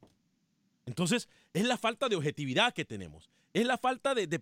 Entonces, 0.84 1.30
es 1.54 1.64
la 1.64 1.78
falta 1.78 2.10
de 2.10 2.16
objetividad 2.16 2.74
que 2.74 2.84
tenemos. 2.84 3.30
Es 3.52 3.66
la 3.66 3.76
falta 3.76 4.14
de, 4.14 4.26
de- 4.26 4.40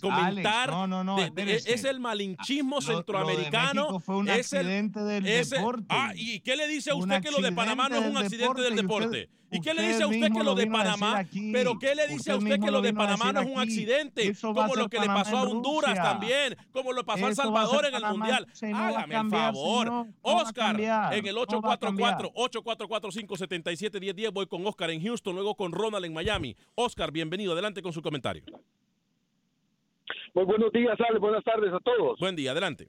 comentar. 0.00 0.68
Alex, 0.70 0.70
no, 0.70 0.86
no, 0.86 1.02
no, 1.02 1.18
es 1.18 1.84
el 1.84 1.98
malinchismo 1.98 2.76
Lo- 2.76 2.80
lo 2.80 2.88
de 2.88 2.96
centroamericano. 2.96 4.00
Fue 4.00 4.16
un 4.16 4.28
es 4.28 4.52
el- 4.52 4.58
accidente 4.58 5.00
del 5.00 5.26
es 5.26 5.52
el- 5.52 5.58
deporte. 5.58 5.86
ah, 5.88 6.12
¿y 6.14 6.40
qué 6.40 6.56
le 6.56 6.68
dice 6.68 6.90
a 6.90 6.94
usted 6.94 7.22
que 7.22 7.30
lo 7.30 7.40
de 7.40 7.52
Panamá 7.52 7.88
no 7.88 7.96
es 7.96 8.06
un 8.06 8.16
accidente 8.18 8.60
del 8.60 8.74
del 8.76 8.86
deporte? 8.86 9.30
¿Y 9.50 9.60
qué 9.62 9.72
le 9.72 9.88
dice 9.88 10.02
a 10.02 10.06
usted 10.08 10.30
que 10.30 10.44
lo 10.44 10.54
de 10.54 10.66
Panamá? 10.66 11.24
¿Pero 11.52 11.78
qué 11.78 11.94
le 11.94 12.06
dice 12.08 12.32
a 12.32 12.36
Usted 12.36 12.60
que 12.60 12.70
lo 12.70 12.82
de 12.82 12.92
Panamá 12.92 13.32
no 13.32 13.40
es 13.40 13.46
un 13.46 13.58
accidente? 13.58 14.34
Como 14.40 14.74
lo 14.76 14.88
que 14.90 14.98
le 15.00 15.06
pasó 15.06 15.38
a 15.38 15.42
Honduras 15.44 15.94
también, 15.94 16.54
como 16.70 16.92
lo 16.92 17.02
pasó 17.06 17.24
a 17.24 17.28
El 17.30 17.34
Salvador 17.34 17.86
en 17.86 17.94
el 17.94 18.04
Mundial. 18.04 18.46
Hágame 18.74 19.16
el 19.16 19.30
favor. 19.30 20.06
Oscar, 20.20 20.78
en 21.14 21.26
el 21.26 21.34
no 21.34 21.62
va 21.62 21.72
a 21.74 21.78
cambiar. 21.78 22.18
844-844-577-1010 22.34 24.32
voy 24.32 24.46
con 24.46 24.66
Oscar 24.66 24.90
en 24.90 25.02
Houston, 25.02 25.34
luego 25.34 25.54
con 25.54 25.72
Ronald 25.72 26.04
en 26.04 26.12
Miami. 26.12 26.54
Oscar, 26.74 27.10
bienvenido. 27.10 27.37
Adelante 27.46 27.80
con 27.82 27.92
su 27.92 28.02
comentario. 28.02 28.42
Muy 30.34 30.44
buenos 30.44 30.72
días, 30.72 30.98
Alex. 31.00 31.20
Buenas 31.20 31.44
tardes 31.44 31.72
a 31.72 31.80
todos. 31.80 32.18
Buen 32.18 32.36
día, 32.36 32.50
adelante. 32.52 32.88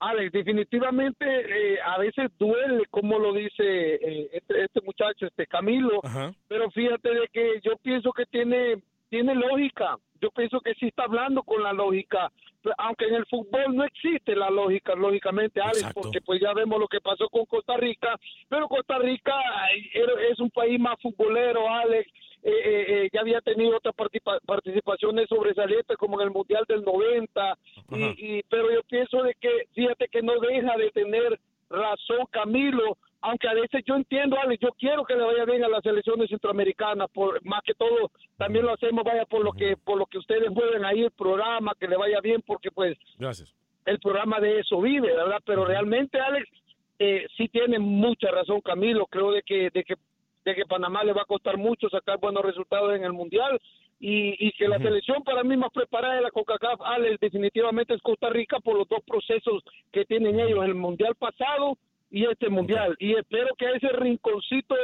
Alex, 0.00 0.32
definitivamente 0.32 1.24
eh, 1.24 1.78
a 1.82 1.98
veces 1.98 2.30
duele, 2.38 2.84
como 2.90 3.18
lo 3.18 3.32
dice 3.32 3.94
eh, 3.94 4.28
este, 4.32 4.64
este 4.64 4.80
muchacho, 4.82 5.26
este 5.26 5.46
Camilo, 5.46 6.00
pero 6.48 6.70
fíjate 6.70 7.08
de 7.08 7.28
que 7.32 7.60
yo 7.62 7.76
pienso 7.78 8.12
que 8.12 8.26
tiene, 8.26 8.82
tiene 9.08 9.34
lógica. 9.34 9.96
Yo 10.20 10.30
pienso 10.30 10.60
que 10.60 10.74
sí 10.74 10.86
está 10.86 11.04
hablando 11.04 11.42
con 11.42 11.62
la 11.62 11.72
lógica, 11.72 12.30
aunque 12.78 13.06
en 13.06 13.14
el 13.14 13.26
fútbol 13.26 13.74
no 13.76 13.84
existe 13.84 14.34
la 14.34 14.50
lógica, 14.50 14.94
lógicamente, 14.94 15.60
Alex, 15.60 15.78
Exacto. 15.78 16.00
porque 16.02 16.20
pues 16.22 16.40
ya 16.40 16.52
vemos 16.54 16.78
lo 16.80 16.88
que 16.88 17.00
pasó 17.00 17.28
con 17.28 17.44
Costa 17.46 17.76
Rica, 17.76 18.18
pero 18.48 18.68
Costa 18.68 18.98
Rica 18.98 19.34
era- 19.92 20.22
es 20.30 20.38
un 20.40 20.50
país 20.50 20.78
más 20.80 20.96
futbolero, 21.00 21.68
Alex. 21.68 22.10
Eh, 22.46 22.50
eh, 22.50 22.84
eh, 22.88 23.08
ya 23.12 23.20
había 23.22 23.40
tenido 23.40 23.76
otras 23.78 23.94
participa- 23.96 24.38
participaciones 24.46 25.28
sobresalientes 25.28 25.96
como 25.96 26.20
en 26.20 26.26
el 26.28 26.32
Mundial 26.34 26.64
del 26.68 26.82
90 26.84 27.58
y, 27.90 28.36
y- 28.38 28.42
pero 28.50 28.70
yo 28.70 28.82
pienso 28.84 29.22
de 29.22 29.34
que 29.40 29.66
fíjate 29.74 30.08
que 30.08 30.20
no 30.22 30.38
deja 30.40 30.76
de 30.76 30.90
tener 30.90 31.40
razón 31.70 32.26
Camilo 32.30 32.96
aunque 33.22 33.48
a 33.48 33.54
veces 33.54 33.82
yo 33.86 33.94
entiendo 33.96 34.36
Alex 34.38 34.60
yo 34.60 34.68
quiero 34.78 35.04
que 35.04 35.14
le 35.16 35.24
vaya 35.24 35.46
bien 35.46 35.64
a 35.64 35.68
las 35.68 35.82
selecciones 35.82 36.28
centroamericanas 36.28 37.08
por 37.12 37.42
más 37.46 37.62
que 37.64 37.72
todo 37.74 38.10
también 38.36 38.66
lo 38.66 38.74
hacemos 38.74 39.02
vaya 39.04 39.24
por 39.24 39.42
lo 39.42 39.52
que 39.52 39.76
por 39.78 39.96
lo 39.98 40.04
que 40.04 40.18
ustedes 40.18 40.50
mueven 40.50 40.84
ahí 40.84 41.00
el 41.02 41.10
programa 41.12 41.72
que 41.80 41.88
le 41.88 41.96
vaya 41.96 42.20
bien 42.20 42.42
porque 42.46 42.70
pues 42.70 42.98
Gracias. 43.18 43.50
el 43.86 43.98
programa 44.00 44.38
de 44.40 44.60
eso 44.60 44.80
vive, 44.82 45.08
¿verdad? 45.14 45.40
Pero 45.44 45.64
realmente, 45.64 46.18
Alex, 46.20 46.48
eh, 46.98 47.26
sí 47.36 47.48
tiene 47.48 47.78
mucha 47.78 48.30
razón 48.30 48.60
Camilo. 48.62 49.04
Creo 49.06 49.30
de 49.32 49.42
que, 49.42 49.68
de 49.70 49.84
que 49.84 49.94
de 50.44 50.54
que 50.54 50.66
Panamá 50.66 51.04
le 51.04 51.12
va 51.12 51.22
a 51.22 51.26
costar 51.26 51.56
mucho 51.56 51.88
sacar 51.88 52.18
buenos 52.18 52.44
resultados 52.44 52.94
en 52.94 53.04
el 53.04 53.12
Mundial 53.12 53.60
y, 54.00 54.34
y 54.46 54.52
que 54.52 54.68
la 54.68 54.78
selección 54.78 55.22
para 55.22 55.42
mí 55.42 55.56
más 55.56 55.70
preparada 55.72 56.16
de 56.16 56.22
la 56.22 56.30
CONCACAF, 56.30 56.80
Alex, 56.82 57.20
definitivamente 57.20 57.94
es 57.94 58.02
Costa 58.02 58.28
Rica 58.28 58.58
por 58.60 58.76
los 58.76 58.88
dos 58.88 59.00
procesos 59.06 59.62
que 59.92 60.04
tienen 60.04 60.40
ellos, 60.40 60.64
el 60.64 60.74
Mundial 60.74 61.14
pasado 61.14 61.78
y 62.10 62.26
este 62.26 62.48
Mundial. 62.48 62.94
Y 62.98 63.14
espero 63.14 63.54
que 63.56 63.70
ese 63.72 63.88
rinconcito 63.88 64.74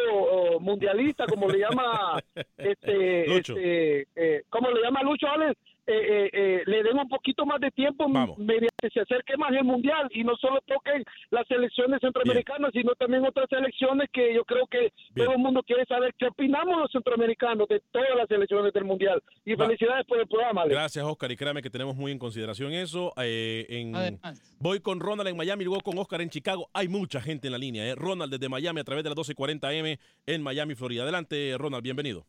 mundialista, 0.61 1.27
como 1.27 1.49
le 1.49 1.59
llama 1.59 2.19
este, 2.59 3.27
Lucho. 3.27 3.57
este 3.57 4.07
eh, 4.17 4.43
¿cómo 4.49 4.71
le 4.71 4.81
llama 4.83 5.03
Lucho, 5.03 5.29
Alex? 5.29 5.57
Eh, 5.91 5.93
eh, 5.93 6.31
eh, 6.33 6.63
le 6.67 6.85
den 6.85 6.97
un 6.97 7.09
poquito 7.09 7.45
más 7.45 7.61
de 7.61 7.73
tiempo 7.73 8.09
mediante 8.09 8.91
se 8.93 9.01
acerque 9.01 9.37
más 9.37 9.51
el 9.51 9.65
mundial 9.65 10.09
y 10.13 10.23
no 10.23 10.37
solo 10.37 10.61
toquen 10.65 11.05
las 11.31 11.49
selecciones 11.49 12.01
centroamericanas, 12.01 12.71
sino 12.73 12.95
también 12.95 13.25
otras 13.27 13.49
selecciones 13.51 14.09
que 14.13 14.33
yo 14.33 14.45
creo 14.45 14.69
que 14.69 14.93
todo 15.17 15.33
el 15.33 15.39
mundo 15.39 15.65
quiere 15.65 15.85
saber 15.87 16.15
qué 16.17 16.27
opinamos 16.29 16.79
los 16.79 16.93
centroamericanos 16.93 17.67
de 17.67 17.83
todas 17.91 18.15
las 18.17 18.29
selecciones 18.29 18.73
del 18.73 18.85
mundial. 18.85 19.21
Y 19.45 19.55
Va. 19.55 19.67
felicidades 19.67 20.07
por 20.07 20.21
el 20.21 20.29
programa, 20.29 20.63
Alex. 20.63 20.77
Gracias, 20.77 21.05
Oscar. 21.05 21.33
Y 21.33 21.37
créame 21.37 21.61
que 21.61 21.71
tenemos 21.71 21.97
muy 21.97 22.13
en 22.13 22.21
consideración 22.21 22.73
eso. 22.73 23.13
Eh, 23.17 23.67
en, 23.69 24.21
voy 24.61 24.79
con 24.79 25.01
Ronald 25.01 25.29
en 25.29 25.37
Miami, 25.37 25.65
luego 25.65 25.81
con 25.81 25.99
Oscar 25.99 26.21
en 26.21 26.31
Chicago. 26.31 26.71
Hay 26.73 26.87
mucha 26.87 27.21
gente 27.21 27.49
en 27.49 27.53
la 27.53 27.59
línea. 27.59 27.85
¿eh? 27.85 27.97
Ronald 27.97 28.33
desde 28.33 28.49
Miami 28.49 28.79
a 28.81 28.85
través 28.85 29.03
de 29.03 29.11
las 29.11 29.19
1240M 29.19 29.99
en 30.27 30.43
Miami, 30.43 30.77
Florida. 30.77 31.03
Adelante, 31.03 31.57
Ronald, 31.59 31.83
bienvenido. 31.83 32.27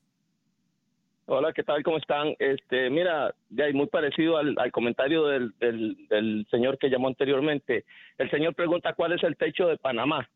Hola, 1.27 1.53
¿qué 1.53 1.63
tal? 1.63 1.83
¿Cómo 1.83 1.97
están? 1.97 2.35
Este, 2.39 2.89
mira, 2.89 3.33
ya 3.49 3.65
muy 3.73 3.87
parecido 3.87 4.37
al, 4.37 4.55
al 4.57 4.71
comentario 4.71 5.25
del, 5.27 5.51
del, 5.59 6.07
del 6.09 6.47
señor 6.51 6.77
que 6.77 6.89
llamó 6.89 7.07
anteriormente. 7.07 7.85
El 8.17 8.29
señor 8.31 8.55
pregunta 8.55 8.93
cuál 8.93 9.13
es 9.13 9.23
el 9.23 9.37
techo 9.37 9.67
de 9.67 9.77
Panamá. 9.77 10.27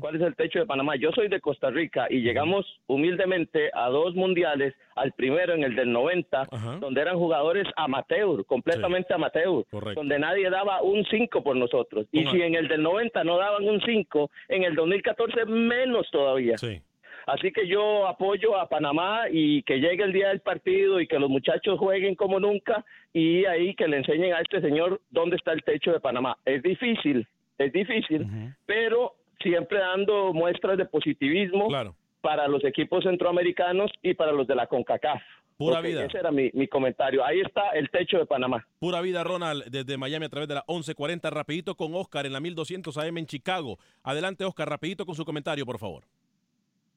¿Cuál 0.00 0.16
es 0.16 0.22
el 0.22 0.34
techo 0.34 0.58
de 0.58 0.66
Panamá? 0.66 0.96
Yo 0.96 1.12
soy 1.12 1.28
de 1.28 1.40
Costa 1.40 1.70
Rica 1.70 2.08
y 2.10 2.22
llegamos 2.22 2.66
humildemente 2.88 3.70
a 3.72 3.88
dos 3.88 4.16
mundiales, 4.16 4.74
al 4.96 5.12
primero 5.12 5.54
en 5.54 5.62
el 5.62 5.76
del 5.76 5.92
90, 5.92 6.48
donde 6.80 7.00
eran 7.00 7.16
jugadores 7.16 7.68
amateur, 7.76 8.44
completamente 8.46 9.14
amateur, 9.14 9.64
donde 9.94 10.18
nadie 10.18 10.50
daba 10.50 10.82
un 10.82 11.04
5 11.04 11.44
por 11.44 11.54
nosotros. 11.54 12.06
Y 12.10 12.26
si 12.26 12.42
en 12.42 12.56
el 12.56 12.66
del 12.66 12.82
90 12.82 13.22
no 13.22 13.38
daban 13.38 13.68
un 13.68 13.80
5, 13.80 14.30
en 14.48 14.64
el 14.64 14.74
2014 14.74 15.44
menos 15.46 16.10
todavía. 16.10 16.56
Así 17.30 17.52
que 17.52 17.68
yo 17.68 18.08
apoyo 18.08 18.58
a 18.58 18.68
Panamá 18.68 19.22
y 19.30 19.62
que 19.62 19.78
llegue 19.78 20.02
el 20.02 20.12
día 20.12 20.30
del 20.30 20.40
partido 20.40 21.00
y 21.00 21.06
que 21.06 21.20
los 21.20 21.30
muchachos 21.30 21.78
jueguen 21.78 22.16
como 22.16 22.40
nunca 22.40 22.84
y 23.12 23.44
ahí 23.44 23.76
que 23.76 23.86
le 23.86 23.98
enseñen 23.98 24.34
a 24.34 24.40
este 24.40 24.60
señor 24.60 25.00
dónde 25.10 25.36
está 25.36 25.52
el 25.52 25.62
techo 25.62 25.92
de 25.92 26.00
Panamá. 26.00 26.36
Es 26.44 26.60
difícil, 26.60 27.28
es 27.56 27.72
difícil, 27.72 28.26
pero 28.66 29.14
siempre 29.40 29.78
dando 29.78 30.32
muestras 30.32 30.76
de 30.76 30.86
positivismo 30.86 31.68
para 32.20 32.48
los 32.48 32.64
equipos 32.64 33.04
centroamericanos 33.04 33.92
y 34.02 34.14
para 34.14 34.32
los 34.32 34.48
de 34.48 34.56
la 34.56 34.66
CONCACAF. 34.66 35.22
Pura 35.56 35.80
vida. 35.82 36.06
Ese 36.06 36.18
era 36.18 36.32
mi, 36.32 36.50
mi 36.54 36.66
comentario. 36.66 37.24
Ahí 37.24 37.40
está 37.42 37.68
el 37.74 37.90
techo 37.90 38.18
de 38.18 38.26
Panamá. 38.26 38.66
Pura 38.80 39.02
vida, 39.02 39.22
Ronald, 39.22 39.66
desde 39.66 39.96
Miami 39.98 40.24
a 40.24 40.30
través 40.30 40.48
de 40.48 40.54
la 40.54 40.64
1140, 40.66 41.30
rapidito 41.30 41.76
con 41.76 41.94
Oscar 41.94 42.26
en 42.26 42.32
la 42.32 42.40
1200 42.40 42.96
AM 42.96 43.18
en 43.18 43.26
Chicago. 43.26 43.78
Adelante, 44.02 44.44
Oscar, 44.44 44.68
rapidito 44.68 45.06
con 45.06 45.14
su 45.14 45.24
comentario, 45.24 45.64
por 45.64 45.78
favor. 45.78 46.04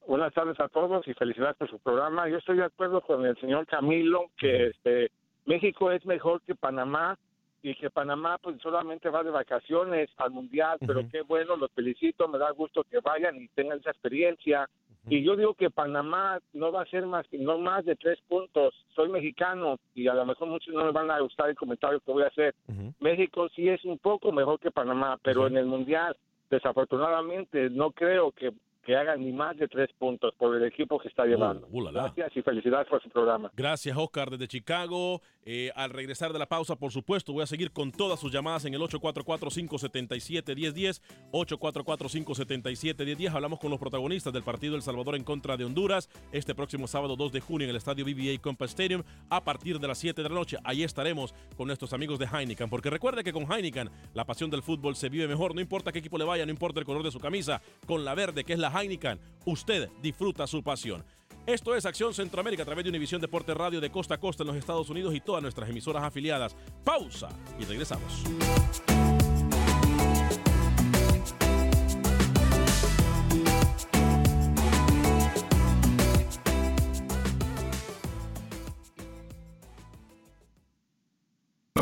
Buenas 0.06 0.34
tardes 0.34 0.60
a 0.60 0.68
todos 0.68 1.06
y 1.08 1.14
felicidades 1.14 1.56
por 1.56 1.70
su 1.70 1.78
programa. 1.78 2.28
Yo 2.28 2.36
estoy 2.36 2.58
de 2.58 2.64
acuerdo 2.64 3.00
con 3.00 3.24
el 3.24 3.36
señor 3.40 3.66
Camilo 3.66 4.26
que 4.36 4.66
este 4.66 5.10
México 5.46 5.90
es 5.90 6.04
mejor 6.04 6.42
que 6.42 6.54
Panamá 6.54 7.18
y 7.62 7.74
que 7.74 7.88
Panamá 7.88 8.36
pues 8.36 8.60
solamente 8.60 9.08
va 9.08 9.22
de 9.22 9.30
vacaciones 9.30 10.10
al 10.18 10.30
mundial, 10.32 10.76
pero 10.86 11.08
qué 11.10 11.22
bueno, 11.22 11.56
los 11.56 11.70
felicito, 11.72 12.28
me 12.28 12.38
da 12.38 12.50
gusto 12.50 12.84
que 12.84 13.00
vayan 13.00 13.40
y 13.40 13.48
tengan 13.48 13.78
esa 13.78 13.90
experiencia. 13.90 14.68
Y 15.08 15.22
yo 15.22 15.36
digo 15.36 15.54
que 15.54 15.70
Panamá 15.70 16.38
no 16.52 16.70
va 16.70 16.82
a 16.82 16.86
ser 16.86 17.06
más 17.06 17.26
que 17.28 17.38
no 17.38 17.58
más 17.58 17.86
de 17.86 17.96
tres 17.96 18.18
puntos. 18.28 18.74
Soy 18.94 19.08
mexicano 19.08 19.78
y 19.94 20.08
a 20.08 20.14
lo 20.14 20.26
mejor 20.26 20.48
muchos 20.48 20.74
no 20.74 20.84
me 20.84 20.92
van 20.92 21.10
a 21.10 21.20
gustar 21.20 21.48
el 21.48 21.56
comentario 21.56 22.00
que 22.00 22.12
voy 22.12 22.24
a 22.24 22.28
hacer. 22.28 22.54
México 23.00 23.48
sí 23.56 23.70
es 23.70 23.82
un 23.86 23.98
poco 23.98 24.32
mejor 24.32 24.60
que 24.60 24.70
Panamá, 24.70 25.18
pero 25.22 25.46
en 25.46 25.56
el 25.56 25.66
mundial 25.66 26.14
desafortunadamente 26.50 27.70
no 27.70 27.90
creo 27.90 28.30
que 28.32 28.52
que 28.84 28.96
hagan 28.96 29.24
ni 29.24 29.32
más 29.32 29.56
de 29.56 29.68
tres 29.68 29.90
puntos 29.98 30.34
por 30.38 30.54
el 30.56 30.64
equipo 30.64 30.98
que 30.98 31.08
está 31.08 31.24
llevando. 31.24 31.66
uh, 31.70 31.80
la. 31.82 31.92
Gracias 31.92 32.36
y 32.36 32.42
felicidades 32.42 32.88
por 32.88 33.02
su 33.02 33.08
programa. 33.10 33.50
Gracias, 33.56 33.96
Oscar, 33.96 34.30
desde 34.30 34.48
Chicago. 34.48 35.20
Eh, 35.46 35.70
al 35.74 35.90
regresar 35.90 36.32
de 36.32 36.38
la 36.38 36.46
pausa, 36.46 36.76
por 36.76 36.90
supuesto, 36.90 37.32
voy 37.32 37.42
a 37.42 37.46
seguir 37.46 37.70
con 37.70 37.92
todas 37.92 38.18
sus 38.20 38.32
llamadas 38.32 38.64
en 38.64 38.74
el 38.74 38.80
844-577-1010. 38.80 41.00
844-577-1010. 41.32 43.34
Hablamos 43.34 43.58
con 43.58 43.70
los 43.70 43.78
protagonistas 43.78 44.32
del 44.32 44.42
partido 44.42 44.76
El 44.76 44.82
Salvador 44.82 45.16
en 45.16 45.24
contra 45.24 45.56
de 45.56 45.64
Honduras 45.64 46.08
este 46.32 46.54
próximo 46.54 46.86
sábado 46.86 47.16
2 47.16 47.32
de 47.32 47.40
junio 47.40 47.64
en 47.64 47.70
el 47.70 47.76
estadio 47.76 48.04
BBA 48.04 48.40
Compass 48.40 48.70
Stadium 48.70 49.02
a 49.28 49.44
partir 49.44 49.78
de 49.78 49.88
las 49.88 49.98
7 49.98 50.22
de 50.22 50.28
la 50.28 50.34
noche. 50.34 50.56
Ahí 50.64 50.82
estaremos 50.82 51.34
con 51.56 51.66
nuestros 51.66 51.92
amigos 51.92 52.18
de 52.18 52.26
Heineken, 52.26 52.70
porque 52.70 52.90
recuerde 52.90 53.24
que 53.24 53.32
con 53.32 53.50
Heineken 53.50 53.90
la 54.14 54.24
pasión 54.24 54.50
del 54.50 54.62
fútbol 54.62 54.96
se 54.96 55.08
vive 55.08 55.28
mejor. 55.28 55.54
No 55.54 55.60
importa 55.60 55.92
qué 55.92 55.98
equipo 55.98 56.18
le 56.18 56.24
vaya, 56.24 56.46
no 56.46 56.52
importa 56.52 56.80
el 56.80 56.86
color 56.86 57.02
de 57.02 57.10
su 57.10 57.20
camisa, 57.20 57.60
con 57.86 58.04
la 58.04 58.14
verde, 58.14 58.44
que 58.44 58.54
es 58.54 58.58
la 58.58 58.70
Heineken, 58.74 59.20
usted 59.44 59.88
disfruta 60.02 60.46
su 60.46 60.62
pasión. 60.62 61.04
Esto 61.46 61.74
es 61.74 61.84
Acción 61.84 62.14
Centroamérica 62.14 62.62
a 62.62 62.66
través 62.66 62.84
de 62.84 62.90
Univisión 62.90 63.20
Deporte 63.20 63.52
Radio 63.52 63.80
de 63.80 63.90
costa 63.90 64.14
a 64.14 64.18
costa 64.18 64.42
en 64.42 64.46
los 64.48 64.56
Estados 64.56 64.88
Unidos 64.88 65.14
y 65.14 65.20
todas 65.20 65.42
nuestras 65.42 65.68
emisoras 65.68 66.02
afiliadas. 66.02 66.56
Pausa 66.84 67.28
y 67.58 67.64
regresamos. 67.64 68.24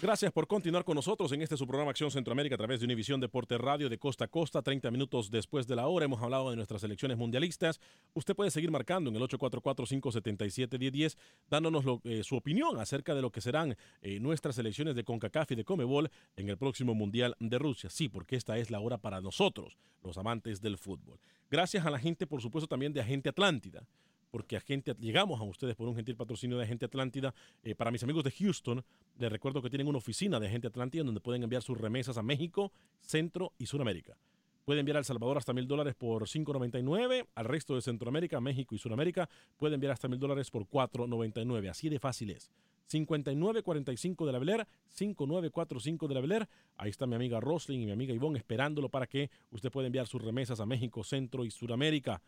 Gracias 0.00 0.30
por 0.30 0.46
continuar 0.46 0.84
con 0.84 0.94
nosotros 0.94 1.32
en 1.32 1.42
este 1.42 1.56
su 1.56 1.66
programa 1.66 1.90
Acción 1.90 2.12
Centroamérica 2.12 2.54
a 2.54 2.58
través 2.58 2.78
de 2.78 2.86
Univisión 2.86 3.20
Deporte 3.20 3.58
Radio 3.58 3.88
de 3.88 3.98
costa 3.98 4.26
a 4.26 4.28
costa. 4.28 4.62
30 4.62 4.92
minutos 4.92 5.28
después 5.28 5.66
de 5.66 5.74
la 5.74 5.88
hora 5.88 6.04
hemos 6.04 6.22
hablado 6.22 6.50
de 6.50 6.56
nuestras 6.56 6.84
elecciones 6.84 7.18
mundialistas. 7.18 7.80
Usted 8.14 8.36
puede 8.36 8.52
seguir 8.52 8.70
marcando 8.70 9.10
en 9.10 9.16
el 9.16 9.22
844-577-1010 9.22 11.16
dándonos 11.50 11.84
eh, 12.04 12.22
su 12.22 12.36
opinión 12.36 12.78
acerca 12.78 13.12
de 13.12 13.22
lo 13.22 13.32
que 13.32 13.40
serán 13.40 13.76
eh, 14.00 14.20
nuestras 14.20 14.56
elecciones 14.58 14.94
de 14.94 15.02
CONCACAF 15.02 15.50
y 15.50 15.56
de 15.56 15.64
COMEBOL 15.64 16.08
en 16.36 16.48
el 16.48 16.56
próximo 16.56 16.94
Mundial 16.94 17.34
de 17.40 17.58
Rusia. 17.58 17.90
Sí, 17.90 18.08
porque 18.08 18.36
esta 18.36 18.56
es 18.56 18.70
la 18.70 18.78
hora 18.78 18.98
para 18.98 19.20
nosotros, 19.20 19.78
los 20.04 20.16
amantes 20.16 20.60
del 20.60 20.78
fútbol. 20.78 21.18
Gracias 21.50 21.84
a 21.84 21.90
la 21.90 21.98
gente, 21.98 22.28
por 22.28 22.40
supuesto, 22.40 22.68
también 22.68 22.92
de 22.92 23.00
Agente 23.00 23.30
Atlántida 23.30 23.84
porque 24.30 24.56
Agente, 24.56 24.94
llegamos 24.98 25.40
a 25.40 25.44
ustedes 25.44 25.74
por 25.76 25.88
un 25.88 25.96
gentil 25.96 26.16
patrocinio 26.16 26.58
de 26.58 26.64
Agente 26.64 26.86
Atlántida. 26.86 27.34
Eh, 27.62 27.74
para 27.74 27.90
mis 27.90 28.02
amigos 28.02 28.24
de 28.24 28.30
Houston, 28.30 28.84
les 29.18 29.30
recuerdo 29.30 29.62
que 29.62 29.70
tienen 29.70 29.88
una 29.88 29.98
oficina 29.98 30.38
de 30.40 30.46
Agente 30.46 30.68
Atlántida 30.68 31.04
donde 31.04 31.20
pueden 31.20 31.42
enviar 31.42 31.62
sus 31.62 31.78
remesas 31.78 32.18
a 32.18 32.22
México, 32.22 32.72
Centro 33.00 33.52
y 33.58 33.66
Sudamérica. 33.66 34.16
Puede 34.64 34.80
enviar 34.80 34.96
a 34.96 34.98
El 34.98 35.06
Salvador 35.06 35.38
hasta 35.38 35.54
mil 35.54 35.66
dólares 35.66 35.94
por 35.94 36.24
5.99, 36.24 37.26
al 37.34 37.44
resto 37.46 37.74
de 37.74 37.80
Centroamérica, 37.80 38.38
México 38.38 38.74
y 38.74 38.78
Sudamérica 38.78 39.26
puede 39.56 39.76
enviar 39.76 39.92
hasta 39.92 40.08
mil 40.08 40.18
dólares 40.18 40.50
por 40.50 40.66
4.99. 40.66 41.70
Así 41.70 41.88
de 41.88 41.98
fácil 41.98 42.30
es. 42.30 42.50
5945 42.88 44.26
de 44.26 44.32
la 44.32 44.38
Beler, 44.38 44.66
5945 44.88 46.08
de 46.08 46.14
la 46.14 46.20
Beler. 46.20 46.48
Ahí 46.76 46.90
está 46.90 47.06
mi 47.06 47.14
amiga 47.14 47.40
Roslyn 47.40 47.80
y 47.80 47.86
mi 47.86 47.92
amiga 47.92 48.12
Ivonne 48.14 48.38
esperándolo 48.38 48.88
para 48.88 49.06
que 49.06 49.30
usted 49.50 49.70
pueda 49.70 49.86
enviar 49.86 50.06
sus 50.06 50.22
remesas 50.22 50.60
a 50.60 50.66
México, 50.66 51.04
Centro 51.04 51.44
y 51.44 51.50
Sudamérica. 51.50 52.20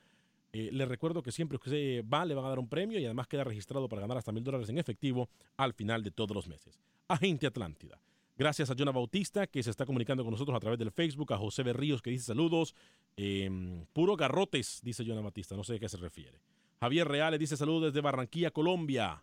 Eh, 0.52 0.70
les 0.72 0.88
recuerdo 0.88 1.22
que 1.22 1.30
siempre 1.30 1.58
que 1.58 1.68
usted 1.68 2.04
va 2.08 2.24
le 2.24 2.34
van 2.34 2.44
a 2.44 2.48
dar 2.48 2.58
un 2.58 2.68
premio 2.68 2.98
y 2.98 3.04
además 3.04 3.28
queda 3.28 3.44
registrado 3.44 3.88
para 3.88 4.02
ganar 4.02 4.18
hasta 4.18 4.32
mil 4.32 4.42
dólares 4.42 4.68
en 4.68 4.78
efectivo 4.78 5.28
al 5.56 5.74
final 5.74 6.02
de 6.02 6.10
todos 6.10 6.34
los 6.34 6.48
meses. 6.48 6.80
Agente 7.08 7.46
Atlántida. 7.46 8.00
Gracias 8.36 8.70
a 8.70 8.74
Jonah 8.76 8.90
Bautista 8.90 9.46
que 9.46 9.62
se 9.62 9.70
está 9.70 9.84
comunicando 9.84 10.24
con 10.24 10.32
nosotros 10.32 10.56
a 10.56 10.60
través 10.60 10.78
del 10.78 10.90
Facebook, 10.90 11.32
a 11.32 11.38
José 11.38 11.62
Berríos 11.62 12.02
que 12.02 12.10
dice 12.10 12.24
saludos. 12.24 12.74
Eh, 13.16 13.84
puro 13.92 14.16
garrotes, 14.16 14.80
dice 14.82 15.04
Jonah 15.04 15.20
Bautista, 15.20 15.54
no 15.54 15.62
sé 15.62 15.76
a 15.76 15.78
qué 15.78 15.88
se 15.88 15.98
refiere. 15.98 16.40
Javier 16.80 17.06
Reales 17.06 17.38
dice 17.38 17.56
saludos 17.56 17.92
desde 17.92 18.00
Barranquilla, 18.00 18.50
Colombia. 18.50 19.22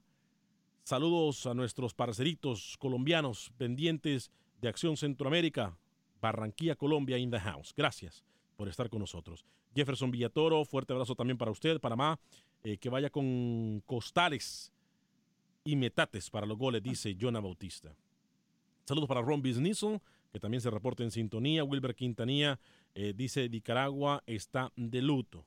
Saludos 0.84 1.46
a 1.46 1.54
nuestros 1.54 1.94
parceritos 1.94 2.78
colombianos 2.80 3.52
pendientes 3.58 4.32
de 4.62 4.70
Acción 4.70 4.96
Centroamérica. 4.96 5.78
Barranquilla, 6.22 6.76
Colombia, 6.76 7.18
in 7.18 7.32
the 7.32 7.40
house. 7.40 7.74
Gracias 7.76 8.24
por 8.58 8.68
estar 8.68 8.90
con 8.90 9.00
nosotros. 9.00 9.46
Jefferson 9.74 10.12
Villatoro, 10.12 10.66
fuerte 10.66 10.92
abrazo 10.92 11.16
también 11.16 11.38
para 11.38 11.52
usted, 11.52 11.80
Panamá. 11.80 12.20
Eh, 12.64 12.78
que 12.78 12.90
vaya 12.90 13.10
con 13.10 13.82
costales 13.86 14.74
y 15.64 15.76
metates 15.76 16.30
para 16.30 16.46
los 16.46 16.58
goles, 16.58 16.82
dice 16.82 17.16
Jonah 17.20 17.40
Bautista. 17.40 17.96
Saludos 18.86 19.08
para 19.08 19.22
Ron 19.22 19.42
Bisnissen, 19.42 20.02
que 20.34 20.40
también 20.40 20.62
se 20.62 20.72
reporta 20.72 21.04
en 21.04 21.12
sintonía. 21.12 21.64
Wilber 21.64 21.96
Quintanilla 21.96 22.60
eh, 22.96 23.14
dice 23.16 23.48
Nicaragua 23.48 24.24
está 24.26 24.74
de 24.76 25.02
luto. 25.02 25.46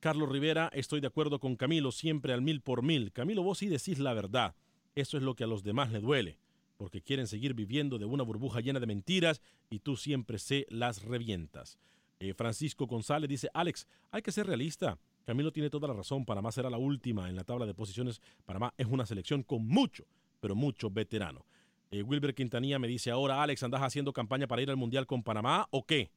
Carlos 0.00 0.28
Rivera, 0.28 0.70
estoy 0.74 1.00
de 1.00 1.06
acuerdo 1.06 1.40
con 1.40 1.56
Camilo, 1.56 1.90
siempre 1.90 2.32
al 2.32 2.42
mil 2.42 2.60
por 2.60 2.82
mil. 2.82 3.10
Camilo, 3.10 3.42
vos 3.42 3.58
sí 3.58 3.68
decís 3.68 3.98
la 3.98 4.12
verdad. 4.12 4.54
Eso 4.94 5.16
es 5.16 5.22
lo 5.22 5.34
que 5.34 5.44
a 5.44 5.46
los 5.46 5.62
demás 5.62 5.90
le 5.90 6.00
duele, 6.00 6.38
porque 6.76 7.02
quieren 7.02 7.26
seguir 7.26 7.54
viviendo 7.54 7.98
de 7.98 8.04
una 8.04 8.22
burbuja 8.22 8.60
llena 8.60 8.80
de 8.80 8.86
mentiras 8.86 9.40
y 9.70 9.80
tú 9.80 9.96
siempre 9.96 10.38
se 10.38 10.66
las 10.68 11.02
revientas. 11.02 11.78
Eh, 12.18 12.34
Francisco 12.34 12.86
González 12.86 13.28
dice, 13.28 13.48
Alex, 13.52 13.86
hay 14.10 14.22
que 14.22 14.32
ser 14.32 14.46
realista. 14.46 14.98
Camilo 15.24 15.52
tiene 15.52 15.70
toda 15.70 15.88
la 15.88 15.94
razón, 15.94 16.24
Panamá 16.24 16.52
será 16.52 16.70
la 16.70 16.78
última 16.78 17.28
en 17.28 17.36
la 17.36 17.44
tabla 17.44 17.66
de 17.66 17.74
posiciones. 17.74 18.20
Panamá 18.44 18.72
es 18.76 18.86
una 18.86 19.06
selección 19.06 19.42
con 19.42 19.66
mucho, 19.66 20.04
pero 20.40 20.54
mucho 20.54 20.90
veterano. 20.90 21.44
Eh, 21.90 22.02
Wilber 22.02 22.34
Quintanilla 22.34 22.78
me 22.78 22.88
dice 22.88 23.10
ahora, 23.10 23.42
Alex, 23.42 23.62
¿andás 23.62 23.82
haciendo 23.82 24.12
campaña 24.12 24.46
para 24.46 24.62
ir 24.62 24.70
al 24.70 24.76
Mundial 24.76 25.06
con 25.06 25.22
Panamá 25.22 25.66
o 25.70 25.84
qué? 25.84 26.10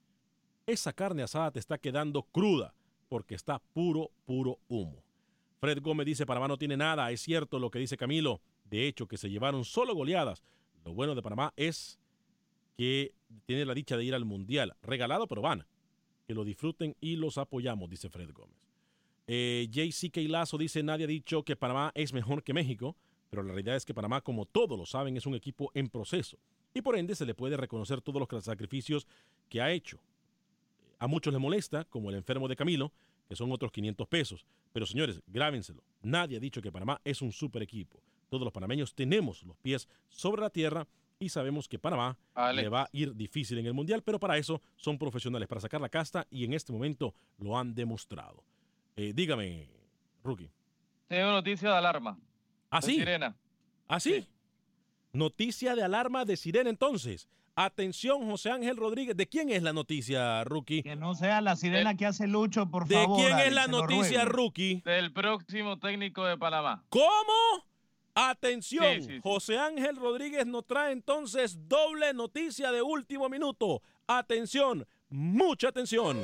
Esa 0.66 0.94
carne 0.94 1.24
asada 1.24 1.52
te 1.52 1.60
está 1.60 1.78
quedando 1.78 2.24
cruda 2.24 2.74
porque 3.08 3.36
está 3.36 3.60
puro, 3.74 4.12
puro 4.26 4.60
humo. 4.68 5.04
Fred 5.60 5.82
Gómez 5.82 6.06
dice, 6.06 6.26
Panamá 6.26 6.48
no 6.48 6.58
tiene 6.58 6.78
nada, 6.78 7.12
es 7.12 7.22
cierto 7.22 7.60
lo 7.60 7.70
que 7.70 7.80
dice 7.80 7.98
Camilo. 7.98 8.42
De 8.70 8.88
hecho, 8.88 9.08
que 9.08 9.18
se 9.18 9.30
llevaron 9.30 9.66
solo 9.66 9.96
goleadas. 9.96 10.44
Lo 10.86 10.94
bueno 10.94 11.16
de 11.16 11.22
Panamá 11.22 11.54
es 11.56 12.00
que 12.78 13.14
tiene 13.46 13.66
la 13.66 13.74
dicha 13.74 13.98
de 13.98 14.04
ir 14.04 14.16
al 14.16 14.26
Mundial. 14.26 14.76
Regalado, 14.82 15.28
pero 15.28 15.42
van. 15.42 15.66
Que 16.28 16.34
lo 16.34 16.44
disfruten 16.44 16.96
y 17.02 17.16
los 17.16 17.38
apoyamos, 17.38 17.90
dice 17.90 18.10
Fred 18.10 18.32
Gómez. 18.32 18.58
Eh, 19.28 19.68
JCK 19.70 20.18
Lazo 20.30 20.58
dice, 20.58 20.82
nadie 20.82 21.06
ha 21.06 21.08
dicho 21.08 21.44
que 21.44 21.56
Panamá 21.56 21.92
es 21.94 22.14
mejor 22.14 22.44
que 22.44 22.54
México, 22.54 22.96
pero 23.30 23.44
la 23.44 23.54
realidad 23.54 23.76
es 23.76 23.86
que 23.86 23.94
Panamá, 23.94 24.22
como 24.22 24.46
todos 24.46 24.78
lo 24.78 24.86
saben, 24.86 25.18
es 25.18 25.26
un 25.26 25.36
equipo 25.36 25.72
en 25.74 25.88
proceso. 25.88 26.38
Y 26.74 26.82
por 26.82 26.96
ende 26.98 27.16
se 27.16 27.26
le 27.26 27.36
puede 27.36 27.58
reconocer 27.58 28.02
todos 28.02 28.20
los 28.20 28.44
sacrificios 28.44 29.08
que 29.50 29.62
ha 29.62 29.72
hecho. 29.72 30.00
A 31.00 31.08
muchos 31.08 31.34
les 31.34 31.42
molesta, 31.42 31.86
como 31.86 32.10
el 32.10 32.16
enfermo 32.16 32.48
de 32.48 32.56
Camilo, 32.56 32.92
que 33.28 33.36
son 33.36 33.52
otros 33.52 33.72
500 33.72 34.08
pesos. 34.08 34.46
Pero 34.74 34.86
señores, 34.86 35.22
grábenselo. 35.28 35.84
Nadie 36.02 36.38
ha 36.38 36.40
dicho 36.40 36.62
que 36.62 36.72
Panamá 36.72 37.00
es 37.04 37.22
un 37.22 37.32
super 37.32 37.62
equipo. 37.62 38.02
Todos 38.30 38.44
los 38.44 38.54
panameños 38.54 38.94
tenemos 38.96 39.44
los 39.44 39.58
pies 39.58 39.88
sobre 40.08 40.42
la 40.42 40.50
tierra 40.50 40.88
y 41.20 41.30
sabemos 41.30 41.68
que 41.68 41.78
Panamá 41.80 42.18
Alex. 42.34 42.64
le 42.64 42.70
va 42.70 42.84
a 42.84 42.90
ir 42.94 43.14
difícil 43.16 43.58
en 43.58 43.66
el 43.66 43.74
Mundial, 43.74 44.02
pero 44.04 44.20
para 44.20 44.38
eso 44.38 44.62
son 44.78 44.98
profesionales, 44.98 45.48
para 45.48 45.60
sacar 45.62 45.82
la 45.82 45.90
casta 45.90 46.26
y 46.30 46.46
en 46.46 46.54
este 46.54 46.72
momento 46.72 47.14
lo 47.38 47.58
han 47.58 47.74
demostrado. 47.76 48.44
Eh, 48.96 49.12
dígame, 49.14 49.68
Rookie. 50.24 50.50
Tengo 51.08 51.32
noticia 51.32 51.70
de 51.72 51.76
alarma. 51.78 52.18
¿Ah, 52.70 52.80
de 52.80 52.86
sí? 52.86 52.96
Sirena. 52.96 53.36
¿Ah, 53.88 54.00
sí? 54.00 54.28
Noticia 55.12 55.76
de 55.76 55.84
alarma 55.84 56.24
de 56.24 56.38
sirena 56.38 56.70
entonces. 56.70 57.28
Atención, 57.56 58.30
José 58.30 58.52
Ángel 58.52 58.78
Rodríguez. 58.78 59.18
¿De 59.18 59.28
quién 59.28 59.50
es 59.50 59.64
la 59.64 59.74
noticia, 59.74 60.44
Rookie? 60.46 60.84
Que 60.84 60.96
no 60.96 61.16
sea 61.16 61.42
la 61.42 61.56
sirena 61.58 61.98
que 61.98 62.06
hace 62.06 62.26
Lucho, 62.28 62.70
por 62.70 62.88
¿De 62.88 62.96
favor. 62.96 63.18
quién 63.18 63.40
es 63.40 63.52
la 63.54 63.68
noticia. 63.68 64.24
Rookie? 64.24 64.82
Del 64.86 65.12
próximo 65.12 65.78
técnico 65.80 66.24
de 66.26 66.38
Panamá. 66.38 66.86
¿Cómo? 66.90 67.66
Atención, 68.16 68.96
Sí, 68.96 69.02
sí, 69.02 69.08
sí. 69.16 69.20
José 69.24 69.58
Ángel 69.58 69.96
Rodríguez 69.96 70.46
nos 70.46 70.66
trae 70.66 70.92
entonces 70.92 71.58
doble 71.68 72.14
noticia 72.14 72.72
de 72.72 72.82
último 72.82 73.30
minuto. 73.30 73.82
Atención, 74.08 74.86
mucha 75.10 75.70
atención. 75.70 76.20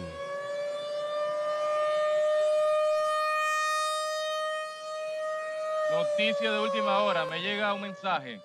Noticia 5.92 6.52
de 6.52 6.60
última 6.60 7.00
hora, 7.00 7.26
me 7.26 7.40
llega 7.42 7.74
un 7.74 7.82
mensaje. 7.82 8.42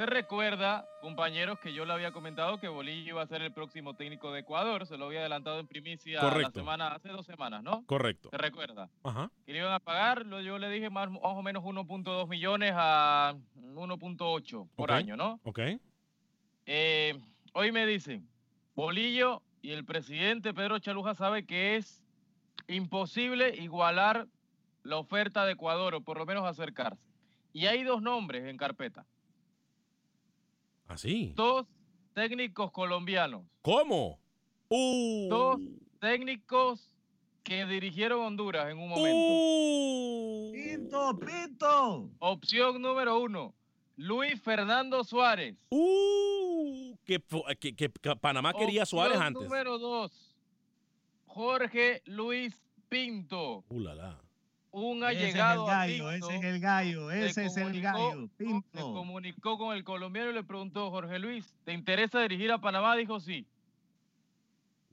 Se 0.00 0.06
recuerda, 0.06 0.88
compañeros, 1.02 1.58
que 1.58 1.74
yo 1.74 1.84
le 1.84 1.92
había 1.92 2.10
comentado 2.10 2.58
que 2.58 2.68
Bolillo 2.68 3.10
iba 3.10 3.20
a 3.20 3.26
ser 3.26 3.42
el 3.42 3.52
próximo 3.52 3.92
técnico 3.96 4.32
de 4.32 4.40
Ecuador. 4.40 4.86
Se 4.86 4.96
lo 4.96 5.04
había 5.04 5.20
adelantado 5.20 5.60
en 5.60 5.66
primicia 5.66 6.22
la 6.22 6.50
semana, 6.52 6.94
hace 6.94 7.10
dos 7.10 7.26
semanas, 7.26 7.62
¿no? 7.62 7.84
Correcto. 7.84 8.30
¿Se 8.30 8.38
recuerda? 8.38 8.88
Ajá. 9.02 9.30
Que 9.44 9.52
le 9.52 9.58
iban 9.58 9.74
a 9.74 9.78
pagar, 9.78 10.24
yo 10.42 10.58
le 10.58 10.70
dije 10.70 10.88
más, 10.88 11.10
más 11.10 11.20
o 11.20 11.42
menos 11.42 11.62
1.2 11.62 12.28
millones 12.28 12.72
a 12.74 13.34
1.8 13.56 14.70
por 14.74 14.90
año, 14.90 15.18
¿no? 15.18 15.38
Ok. 15.44 15.60
Eh, 16.64 17.20
hoy 17.52 17.70
me 17.70 17.84
dicen, 17.84 18.26
Bolillo 18.74 19.42
y 19.60 19.72
el 19.72 19.84
presidente 19.84 20.54
Pedro 20.54 20.78
Chaluja 20.78 21.14
sabe 21.14 21.44
que 21.44 21.76
es 21.76 22.02
imposible 22.68 23.54
igualar 23.54 24.28
la 24.82 24.96
oferta 24.96 25.44
de 25.44 25.52
Ecuador 25.52 25.94
o 25.94 26.00
por 26.00 26.16
lo 26.16 26.24
menos 26.24 26.46
acercarse. 26.46 27.06
Y 27.52 27.66
hay 27.66 27.82
dos 27.82 28.00
nombres 28.00 28.46
en 28.46 28.56
carpeta, 28.56 29.04
Así. 30.90 31.32
dos 31.36 31.66
técnicos 32.14 32.70
colombianos, 32.72 33.44
¿Cómo? 33.62 34.18
Uh. 34.68 35.28
dos 35.28 35.60
técnicos 36.00 36.84
que 37.42 37.64
dirigieron 37.66 38.20
Honduras 38.20 38.70
en 38.70 38.78
un 38.78 38.88
momento. 38.88 39.16
Uh. 39.18 40.52
Pinto, 40.52 41.18
Pinto. 41.18 42.10
Opción 42.18 42.82
número 42.82 43.20
uno, 43.20 43.54
Luis 43.96 44.40
Fernando 44.42 45.02
Suárez. 45.04 45.56
Uh, 45.70 46.94
que, 47.04 47.20
que- 47.74 47.90
Panamá 48.20 48.52
quería 48.52 48.82
a 48.82 48.86
Suárez 48.86 49.16
Opción 49.16 49.26
antes. 49.28 49.42
Número 49.44 49.78
dos, 49.78 50.36
Jorge 51.26 52.02
Luis 52.06 52.54
Pinto. 52.88 53.64
Uh, 53.68 53.80
la, 53.80 53.94
la. 53.94 54.20
Un 54.72 55.02
Ese 55.02 55.12
es 55.14 55.34
el 55.34 55.40
allegado 55.40 55.68
a 55.68 55.74
gallo, 55.78 56.10
Pinto 56.10 56.26
ese 56.30 56.36
es 56.38 56.44
el 56.44 56.60
gallo, 56.60 57.10
se 57.10 57.26
ese 57.26 57.44
es 57.46 57.56
el 57.56 57.62
comunicó- 57.64 57.82
gallo. 57.82 58.28
Se 58.38 58.44
Pinto. 58.44 58.92
comunicó 58.94 59.58
con 59.58 59.76
el 59.76 59.82
colombiano 59.84 60.30
y 60.30 60.34
le 60.34 60.44
preguntó, 60.44 60.90
Jorge 60.90 61.18
Luis, 61.18 61.52
¿te 61.64 61.72
interesa 61.72 62.20
dirigir 62.22 62.52
a 62.52 62.58
Panamá? 62.60 62.94
Dijo 62.96 63.18
sí. 63.18 63.46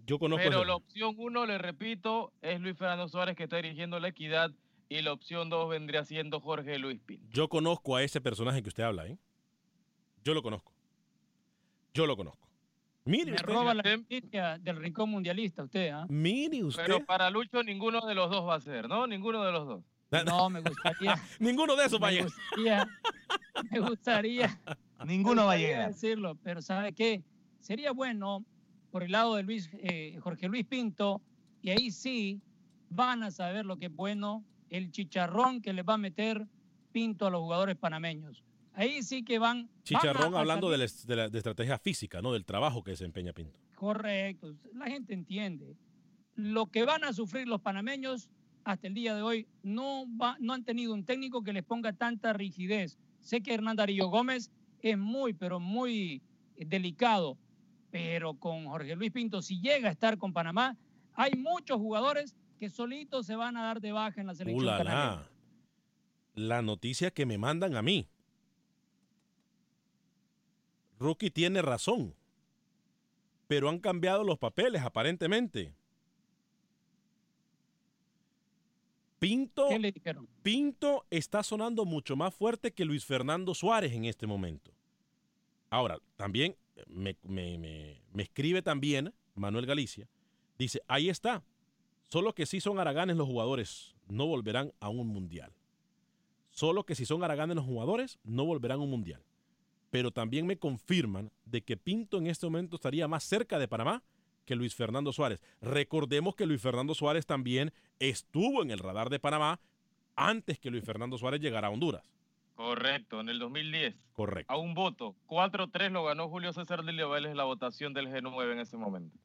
Yo 0.05 0.17
conozco 0.19 0.43
Pero 0.43 0.59
ese- 0.59 0.67
la 0.67 0.75
opción 0.75 1.15
uno, 1.19 1.45
le 1.45 1.57
repito, 1.57 2.31
es 2.41 2.59
Luis 2.59 2.75
Fernando 2.77 3.07
Suárez 3.07 3.35
que 3.35 3.43
está 3.43 3.57
dirigiendo 3.57 3.99
la 3.99 4.07
equidad 4.07 4.51
y 4.89 5.01
la 5.01 5.11
opción 5.13 5.49
dos 5.49 5.69
vendría 5.69 6.03
siendo 6.05 6.39
Jorge 6.39 6.79
Luis 6.79 6.99
Pinto. 7.05 7.27
Yo 7.29 7.47
conozco 7.49 7.95
a 7.97 8.03
ese 8.03 8.19
personaje 8.21 8.63
que 8.63 8.69
usted 8.69 8.83
habla, 8.83 9.05
¿eh? 9.05 9.17
Yo 10.23 10.33
lo 10.33 10.41
conozco. 10.41 10.71
Yo 11.93 12.07
lo 12.07 12.15
conozco. 12.15 12.46
Mire 13.07 13.31
Me 13.31 13.35
usted. 13.37 13.45
roba 13.47 13.73
la 13.73 13.83
noticia 13.83 14.57
del 14.57 14.77
rincón 14.77 15.09
mundialista 15.09 15.63
usted, 15.63 15.89
¿ah? 15.89 16.05
Mire 16.09 16.63
usted. 16.63 16.83
Pero 16.85 17.05
para 17.05 17.29
Lucho 17.29 17.63
ninguno 17.63 18.05
de 18.05 18.13
los 18.15 18.29
dos 18.29 18.45
va 18.47 18.55
a 18.55 18.61
ser, 18.61 18.87
¿no? 18.87 19.07
Ninguno 19.07 19.43
de 19.43 19.51
los 19.51 19.67
dos. 19.67 19.83
No, 20.25 20.49
me 20.49 20.61
gustaría. 20.61 21.15
Ninguno 21.39 21.75
de 21.75 21.85
esos 21.85 22.01
va 22.01 22.07
a 22.07 22.11
llegar. 22.11 22.27
gustaría, 22.29 22.87
me 23.71 23.79
gustaría. 23.79 24.61
Ninguno 25.05 25.45
va 25.45 25.53
a 25.53 25.57
llegar. 25.57 25.87
decirlo, 25.89 26.35
pero 26.43 26.61
¿sabe 26.61 26.93
qué? 26.93 27.23
Sería 27.59 27.91
bueno 27.91 28.45
por 28.91 29.03
el 29.03 29.11
lado 29.11 29.35
de 29.35 29.43
Luis, 29.43 29.69
eh, 29.73 30.17
Jorge 30.21 30.47
Luis 30.47 30.65
Pinto, 30.65 31.21
y 31.61 31.71
ahí 31.71 31.91
sí 31.91 32.41
van 32.89 33.23
a 33.23 33.31
saber 33.31 33.65
lo 33.65 33.77
que 33.77 33.87
es 33.87 33.95
bueno, 33.95 34.45
el 34.69 34.91
chicharrón 34.91 35.61
que 35.61 35.73
le 35.73 35.83
va 35.83 35.95
a 35.95 35.97
meter 35.97 36.47
Pinto 36.93 37.27
a 37.27 37.29
los 37.29 37.41
jugadores 37.41 37.75
panameños. 37.75 38.43
Ahí 38.79 39.01
sí 39.01 39.23
que 39.23 39.39
van. 39.39 39.63
van 39.63 39.65
a- 39.65 39.83
Chicharrón 39.83 40.35
a 40.35 40.39
hablando 40.39 40.69
de 40.69 40.77
la, 40.77 40.85
de 41.05 41.15
la- 41.15 41.29
de 41.29 41.37
estrategia 41.39 41.79
física, 41.79 42.21
¿no? 42.21 42.31
Del 42.33 42.45
trabajo 42.45 42.83
que 42.83 42.91
desempeña 42.91 43.33
Pinto. 43.33 43.57
Correcto, 43.75 44.53
la 44.75 44.85
gente 44.85 45.13
entiende. 45.15 45.75
Lo 46.35 46.67
que 46.67 46.83
van 46.85 47.03
a 47.03 47.11
sufrir 47.13 47.47
los 47.47 47.59
panameños 47.61 48.29
hasta 48.63 48.85
el 48.87 48.93
día 48.93 49.15
de 49.15 49.23
hoy 49.23 49.47
no, 49.63 50.05
va- 50.21 50.37
no 50.39 50.53
han 50.53 50.63
tenido 50.63 50.93
un 50.93 51.03
técnico 51.05 51.43
que 51.43 51.53
les 51.53 51.63
ponga 51.63 51.91
tanta 51.93 52.33
rigidez. 52.33 52.99
Sé 53.19 53.41
que 53.41 53.53
Hernán 53.55 53.77
Darío 53.77 54.09
Gómez 54.09 54.51
es 54.81 54.97
muy, 54.97 55.33
pero 55.33 55.59
muy 55.59 56.21
eh, 56.55 56.65
delicado, 56.65 57.35
pero 57.89 58.35
con 58.35 58.65
Jorge 58.67 58.95
Luis 58.95 59.11
Pinto, 59.11 59.41
si 59.41 59.59
llega 59.59 59.89
a 59.89 59.91
estar 59.91 60.17
con 60.19 60.33
Panamá, 60.33 60.77
hay 61.13 61.31
muchos 61.35 61.77
jugadores 61.77 62.35
que 62.59 62.69
solitos 62.69 63.25
se 63.25 63.35
van 63.35 63.57
a 63.57 63.63
dar 63.63 63.81
de 63.81 63.91
baja 63.91 64.21
en 64.21 64.27
la 64.27 64.35
selección 64.35 64.63
Uh, 64.63 64.67
la, 64.67 64.83
la. 64.83 65.29
La 66.35 66.61
noticia 66.61 67.09
que 67.09 67.25
me 67.25 67.37
mandan 67.39 67.75
a 67.75 67.81
mí. 67.81 68.07
Rookie 70.99 71.29
tiene 71.31 71.61
razón. 71.61 72.13
Pero 73.47 73.69
han 73.69 73.79
cambiado 73.79 74.23
los 74.23 74.37
papeles, 74.37 74.81
aparentemente. 74.81 75.73
Pinto, 79.19 79.67
¿Qué 79.69 79.79
le 79.79 79.91
dijeron? 79.91 80.27
Pinto 80.43 81.05
está 81.09 81.41
sonando 81.41 81.85
mucho 81.85 82.15
más 82.15 82.33
fuerte 82.35 82.71
que 82.71 82.85
Luis 82.85 83.03
Fernando 83.03 83.53
Suárez 83.55 83.93
en 83.93 84.05
este 84.05 84.27
momento. 84.27 84.71
Ahora, 85.69 85.97
también 86.15 86.55
me, 86.87 87.17
me- 87.23 87.57
me- 87.57 88.01
me 88.13 88.23
escribe 88.23 88.61
también 88.61 89.13
Manuel 89.33 89.65
Galicia. 89.65 90.07
Dice, 90.59 90.81
ahí 90.87 91.09
está. 91.09 91.43
Solo 92.09 92.33
que 92.33 92.45
si 92.45 92.61
son 92.61 92.79
haraganes 92.79 93.17
los 93.17 93.27
jugadores, 93.27 93.95
no 94.07 94.27
volverán 94.27 94.71
a 94.79 94.89
un 94.89 95.07
mundial. 95.07 95.51
Solo 96.51 96.85
que 96.85 96.95
si 96.95 97.05
son 97.05 97.23
haraganes 97.23 97.55
los 97.55 97.65
jugadores, 97.65 98.19
no 98.23 98.45
volverán 98.45 98.79
a 98.79 98.83
un 98.83 98.89
mundial. 98.91 99.23
Pero 99.97 100.11
también 100.11 100.45
me 100.45 100.59
confirman 100.59 101.31
de 101.45 101.63
que 101.63 101.75
Pinto 101.75 102.19
en 102.19 102.27
este 102.27 102.45
momento 102.45 102.75
estaría 102.75 103.07
más 103.07 103.23
cerca 103.23 103.57
de 103.57 103.67
Panamá 103.67 104.03
que 104.45 104.55
Luis 104.55 104.75
Fernando 104.75 105.11
Suárez. 105.11 105.41
Recordemos 105.59 106.35
que 106.35 106.45
Luis 106.45 106.61
Fernando 106.61 106.93
Suárez 106.93 107.25
también 107.25 107.73
estuvo 107.97 108.61
en 108.61 108.69
el 108.69 108.77
radar 108.77 109.09
de 109.09 109.19
Panamá 109.19 109.59
antes 110.15 110.59
que 110.59 110.69
Luis 110.69 110.83
Fernando 110.83 111.17
Suárez 111.17 111.41
llegara 111.41 111.69
a 111.69 111.71
Honduras. 111.71 112.13
Correcto, 112.53 113.21
en 113.21 113.29
el 113.29 113.39
2010. 113.39 113.95
Correcto. 114.13 114.53
A 114.53 114.57
un 114.57 114.75
voto. 114.75 115.15
4-3 115.25 115.89
lo 115.89 116.03
ganó 116.03 116.29
Julio 116.29 116.53
César 116.53 116.83
de 116.83 117.05
Vélez 117.07 117.33
la 117.33 117.45
votación 117.45 117.95
del 117.95 118.07
G9 118.07 118.51
en 118.51 118.59
ese 118.59 118.77
momento. 118.77 119.17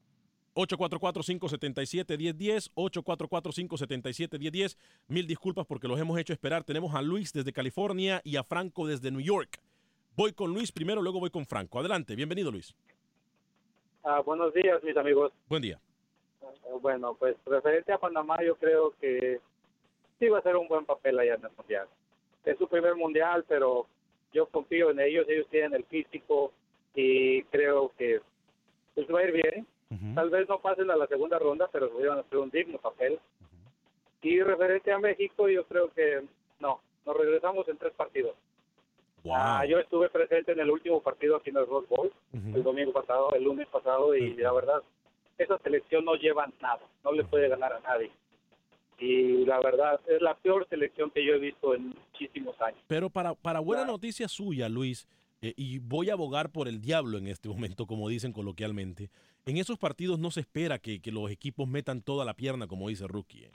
844-577-1010, 0.55 2.71
844-577-1010. 2.73 4.77
Mil 5.07 5.27
disculpas 5.27 5.67
porque 5.67 5.87
los 5.87 5.99
hemos 5.99 6.17
hecho 6.17 6.33
esperar. 6.33 6.63
Tenemos 6.63 6.95
a 6.95 7.03
Luis 7.03 7.31
desde 7.31 7.53
California 7.53 8.21
y 8.23 8.37
a 8.37 8.43
Franco 8.43 8.87
desde 8.87 9.11
New 9.11 9.21
York. 9.21 9.61
Voy 10.15 10.33
con 10.33 10.53
Luis 10.53 10.71
primero, 10.71 11.01
luego 11.01 11.19
voy 11.19 11.31
con 11.31 11.45
Franco. 11.45 11.79
Adelante, 11.79 12.15
bienvenido 12.15 12.51
Luis. 12.51 12.75
Ah, 14.03 14.21
buenos 14.21 14.53
días, 14.53 14.83
mis 14.83 14.95
amigos. 14.95 15.31
Buen 15.47 15.61
día. 15.61 15.79
Eh, 16.41 16.77
Bueno, 16.81 17.15
pues 17.15 17.35
referente 17.45 17.91
a 17.91 17.97
Panamá, 17.97 18.37
yo 18.43 18.55
creo 18.57 18.93
que 19.01 19.39
sí 20.19 20.27
va 20.29 20.39
a 20.39 20.43
ser 20.43 20.55
un 20.55 20.67
buen 20.67 20.85
papel 20.85 21.17
allá 21.17 21.35
en 21.35 21.45
el 21.45 21.51
Mundial. 21.57 21.87
Es 22.45 22.57
su 22.57 22.67
primer 22.67 22.95
Mundial, 22.95 23.43
pero 23.47 23.87
yo 24.33 24.45
confío 24.47 24.91
en 24.91 24.99
ellos, 24.99 25.25
ellos 25.29 25.47
tienen 25.49 25.73
el 25.73 25.85
físico 25.85 26.51
y 26.93 27.41
creo 27.45 27.91
que 27.97 28.21
les 28.95 29.09
va 29.09 29.19
a 29.19 29.23
ir 29.23 29.31
bien. 29.31 29.67
Tal 30.15 30.31
vez 30.31 30.49
no 30.49 30.59
pasen 30.59 30.89
a 30.89 30.95
la 30.95 31.07
segunda 31.07 31.37
ronda, 31.39 31.69
pero 31.71 31.89
van 31.91 32.17
a 32.17 32.21
hacer 32.21 32.37
un 32.39 32.49
digno 32.49 32.77
papel. 32.79 33.19
Y 34.23 34.41
referente 34.41 34.91
a 34.91 34.97
México, 34.99 35.47
yo 35.49 35.65
creo 35.65 35.91
que 35.93 36.23
no, 36.59 36.81
nos 37.05 37.15
regresamos 37.17 37.67
en 37.67 37.77
tres 37.77 37.93
partidos. 37.93 38.35
Ah, 39.31 39.65
yo 39.65 39.79
estuve 39.79 40.09
presente 40.09 40.51
en 40.51 40.59
el 40.59 40.69
último 40.69 41.01
partido 41.01 41.37
aquí 41.37 41.49
en 41.49 41.57
el 41.57 41.67
Rose 41.67 41.87
Bowl, 41.89 42.11
el 42.33 42.63
domingo 42.63 42.91
pasado, 42.91 43.33
el 43.35 43.43
lunes 43.43 43.67
pasado, 43.67 44.15
y 44.15 44.33
la 44.35 44.51
verdad, 44.51 44.81
esa 45.37 45.57
selección 45.59 46.03
no 46.05 46.15
lleva 46.15 46.47
nada, 46.61 46.81
no 47.03 47.11
le 47.13 47.23
puede 47.23 47.47
ganar 47.47 47.73
a 47.73 47.79
nadie. 47.79 48.11
Y 48.99 49.45
la 49.45 49.59
verdad, 49.59 49.99
es 50.07 50.21
la 50.21 50.35
peor 50.35 50.67
selección 50.69 51.09
que 51.11 51.25
yo 51.25 51.33
he 51.33 51.39
visto 51.39 51.73
en 51.73 51.89
muchísimos 51.89 52.59
años. 52.61 52.79
Pero 52.87 53.09
para, 53.09 53.33
para 53.33 53.59
buena 53.59 53.85
noticia 53.85 54.27
suya, 54.27 54.69
Luis, 54.69 55.07
eh, 55.41 55.53
y 55.57 55.79
voy 55.79 56.09
a 56.09 56.13
abogar 56.13 56.51
por 56.51 56.67
el 56.67 56.79
diablo 56.79 57.17
en 57.17 57.27
este 57.27 57.49
momento, 57.77 57.85
como 57.85 58.07
dicen 58.09 58.31
coloquialmente, 58.33 59.09
en 59.45 59.57
esos 59.57 59.77
partidos 59.77 60.19
no 60.19 60.31
se 60.31 60.41
espera 60.41 60.79
que, 60.79 61.01
que 61.01 61.11
los 61.11 61.29
equipos 61.31 61.67
metan 61.67 62.01
toda 62.01 62.23
la 62.25 62.33
pierna, 62.33 62.67
como 62.67 62.89
dice 62.89 63.07
Rookie. 63.07 63.45
eh. 63.45 63.51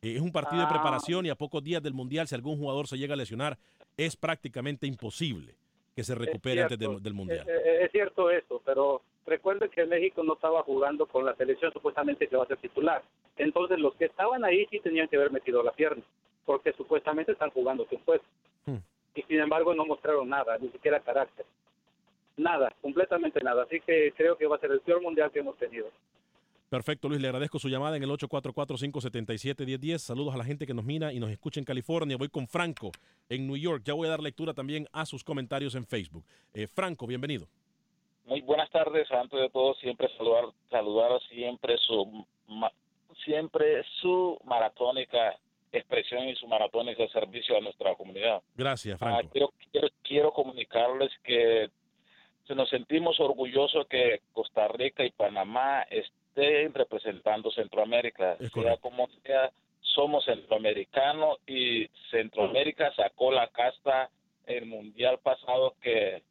Eh, 0.00 0.14
es 0.14 0.20
un 0.22 0.30
partido 0.30 0.60
de 0.60 0.66
Ah. 0.66 0.70
preparación 0.70 1.26
y 1.26 1.28
a 1.30 1.34
pocos 1.34 1.62
días 1.62 1.82
del 1.82 1.92
Mundial, 1.92 2.28
si 2.28 2.34
algún 2.34 2.56
jugador 2.56 2.86
se 2.86 2.96
llega 2.96 3.14
a 3.14 3.16
lesionar, 3.16 3.58
es 3.98 4.16
prácticamente 4.16 4.86
imposible 4.86 5.54
que 5.94 6.04
se 6.04 6.14
recupere 6.14 6.62
antes 6.62 6.78
cierto. 6.78 6.94
del, 6.94 7.02
del 7.02 7.12
Mundial. 7.12 7.46
Eh, 7.48 7.60
eh, 7.64 7.78
es 7.84 7.90
cierto 7.90 8.30
eso, 8.30 8.62
pero 8.64 9.02
recuerde 9.26 9.68
que 9.68 9.84
México 9.84 10.22
no 10.22 10.34
estaba 10.34 10.62
jugando 10.62 11.06
con 11.06 11.26
la 11.26 11.34
selección 11.34 11.72
supuestamente 11.72 12.28
que 12.28 12.36
va 12.36 12.44
a 12.44 12.46
ser 12.46 12.58
titular. 12.58 13.02
Entonces 13.36 13.78
los 13.80 13.94
que 13.96 14.06
estaban 14.06 14.44
ahí 14.44 14.66
sí 14.70 14.78
tenían 14.78 15.08
que 15.08 15.16
haber 15.16 15.32
metido 15.32 15.62
la 15.62 15.72
pierna, 15.72 16.04
porque 16.46 16.72
supuestamente 16.72 17.32
están 17.32 17.50
jugando 17.50 17.84
puesto. 17.84 18.26
Hmm. 18.66 18.78
Y 19.16 19.22
sin 19.22 19.40
embargo 19.40 19.74
no 19.74 19.84
mostraron 19.84 20.28
nada, 20.28 20.56
ni 20.58 20.68
siquiera 20.68 21.00
carácter. 21.00 21.44
Nada, 22.36 22.72
completamente 22.80 23.40
nada. 23.42 23.64
Así 23.64 23.80
que 23.80 24.12
creo 24.16 24.38
que 24.38 24.46
va 24.46 24.56
a 24.56 24.60
ser 24.60 24.70
el 24.70 24.80
peor 24.80 25.02
mundial 25.02 25.32
que 25.32 25.40
hemos 25.40 25.56
tenido. 25.56 25.88
Perfecto, 26.68 27.08
Luis, 27.08 27.20
le 27.20 27.28
agradezco 27.28 27.58
su 27.58 27.68
llamada 27.68 27.96
en 27.96 28.02
el 28.02 28.10
844-577-1010. 28.10 29.98
Saludos 29.98 30.34
a 30.34 30.38
la 30.38 30.44
gente 30.44 30.66
que 30.66 30.74
nos 30.74 30.84
mira 30.84 31.12
y 31.12 31.18
nos 31.20 31.30
escucha 31.30 31.60
en 31.60 31.64
California. 31.64 32.16
Voy 32.18 32.28
con 32.28 32.46
Franco 32.46 32.90
en 33.28 33.46
New 33.46 33.56
York. 33.56 33.82
Ya 33.86 33.94
voy 33.94 34.06
a 34.06 34.10
dar 34.10 34.20
lectura 34.20 34.52
también 34.52 34.86
a 34.92 35.06
sus 35.06 35.24
comentarios 35.24 35.74
en 35.74 35.84
Facebook. 35.86 36.24
Eh, 36.52 36.66
Franco, 36.66 37.06
bienvenido. 37.06 37.46
Muy 38.26 38.42
buenas 38.42 38.68
tardes, 38.70 39.10
antes 39.10 39.40
de 39.40 39.48
todo 39.48 39.72
siempre 39.76 40.08
saludar, 40.18 40.44
saludar 40.70 41.18
siempre 41.30 41.76
su 41.78 42.26
ma- 42.48 42.72
siempre 43.24 43.82
su 44.02 44.38
maratónica 44.44 45.38
expresión 45.72 46.28
y 46.28 46.34
su 46.36 46.46
maratónica 46.46 47.08
servicio 47.08 47.56
a 47.56 47.60
nuestra 47.60 47.94
comunidad. 47.94 48.42
Gracias, 48.54 48.96
Ah, 49.00 49.06
Franco. 49.16 49.30
quiero, 49.32 49.52
quiero, 49.72 49.88
quiero 50.02 50.32
comunicarles 50.32 51.10
que 51.24 51.70
se 52.46 52.54
nos 52.54 52.68
sentimos 52.68 53.18
orgullosos 53.20 53.86
que 53.88 54.20
Costa 54.32 54.68
Rica 54.68 55.04
y 55.04 55.10
Panamá 55.10 55.82
estén 55.90 56.12
representando 56.74 57.50
Centroamérica. 57.50 58.36
sea 58.38 58.76
como 58.78 59.08
sea, 59.22 59.50
somos 59.80 60.24
centroamericanos 60.24 61.38
y 61.46 61.88
Centroamérica 62.10 62.92
sacó 62.94 63.32
la 63.32 63.48
casta 63.48 64.10
el 64.46 64.66
mundial 64.66 65.18
pasado 65.18 65.74
que 65.82 66.22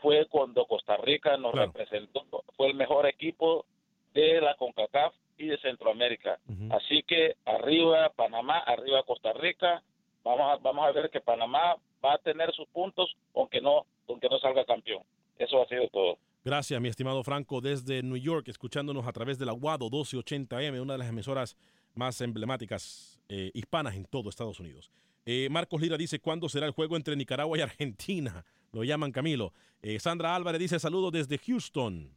fue 0.00 0.26
cuando 0.26 0.66
Costa 0.66 0.96
Rica 0.98 1.36
nos 1.36 1.54
representó, 1.54 2.24
fue 2.56 2.68
el 2.68 2.74
mejor 2.74 3.06
equipo 3.06 3.64
de 4.12 4.40
la 4.40 4.54
CONCACAF 4.54 5.14
y 5.38 5.46
de 5.46 5.58
Centroamérica. 5.58 6.38
Así 6.70 7.02
que 7.02 7.36
arriba 7.44 8.10
Panamá, 8.10 8.58
arriba 8.58 9.02
Costa 9.02 9.32
Rica, 9.32 9.82
vamos 10.22 10.52
a, 10.52 10.56
vamos 10.56 10.86
a 10.86 10.92
ver 10.92 11.10
que 11.10 11.20
Panamá 11.20 11.76
va 12.04 12.14
a 12.14 12.18
tener 12.18 12.52
sus 12.52 12.68
puntos 12.68 13.16
aunque 13.34 13.60
no 13.60 13.86
aunque 14.08 14.28
no 14.28 14.38
salga 14.38 14.64
campeón. 14.64 15.02
Eso 15.38 15.62
ha 15.62 15.66
sido 15.66 15.88
todo. 15.88 16.18
Gracias, 16.46 16.78
mi 16.78 16.90
estimado 16.90 17.24
Franco, 17.24 17.62
desde 17.62 18.02
New 18.02 18.18
York, 18.18 18.48
escuchándonos 18.48 19.06
a 19.06 19.12
través 19.12 19.38
de 19.38 19.46
la 19.46 19.52
Guado 19.52 19.88
1280M, 19.88 20.78
una 20.78 20.92
de 20.92 20.98
las 20.98 21.08
emisoras 21.08 21.56
más 21.94 22.20
emblemáticas 22.20 23.18
eh, 23.30 23.50
hispanas 23.54 23.94
en 23.94 24.04
todo 24.04 24.28
Estados 24.28 24.60
Unidos. 24.60 24.90
Eh, 25.24 25.48
Marcos 25.50 25.80
Lira 25.80 25.96
dice, 25.96 26.18
¿cuándo 26.18 26.50
será 26.50 26.66
el 26.66 26.72
juego 26.72 26.96
entre 26.96 27.16
Nicaragua 27.16 27.56
y 27.56 27.62
Argentina? 27.62 28.44
Lo 28.72 28.84
llaman 28.84 29.10
Camilo. 29.10 29.54
Eh, 29.80 29.98
Sandra 29.98 30.36
Álvarez 30.36 30.60
dice, 30.60 30.78
saludos 30.78 31.12
desde 31.12 31.38
Houston. 31.38 32.10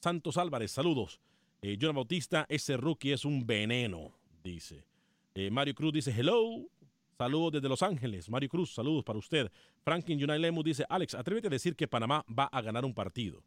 Santos 0.00 0.38
Álvarez, 0.38 0.70
saludos. 0.70 1.20
Jonah 1.62 1.92
Bautista, 1.92 2.46
ese 2.48 2.78
rookie 2.78 3.12
es 3.12 3.26
un 3.26 3.46
veneno, 3.46 4.12
dice. 4.42 4.86
Mario 5.50 5.74
Cruz 5.74 5.92
dice, 5.92 6.10
hello. 6.10 6.66
Saludos 7.18 7.52
desde 7.52 7.68
Los 7.68 7.82
Ángeles. 7.82 8.30
Mario 8.30 8.48
Cruz, 8.48 8.72
saludos 8.72 9.04
para 9.04 9.18
usted. 9.18 9.50
Franklin 9.82 10.22
Unai 10.24 10.38
Lemus 10.38 10.64
dice, 10.64 10.86
Alex, 10.88 11.14
atrévete 11.14 11.48
a 11.48 11.50
decir 11.50 11.76
que 11.76 11.86
Panamá 11.86 12.24
va 12.26 12.44
a 12.46 12.62
ganar 12.62 12.84
un 12.84 12.94
partido. 12.94 13.42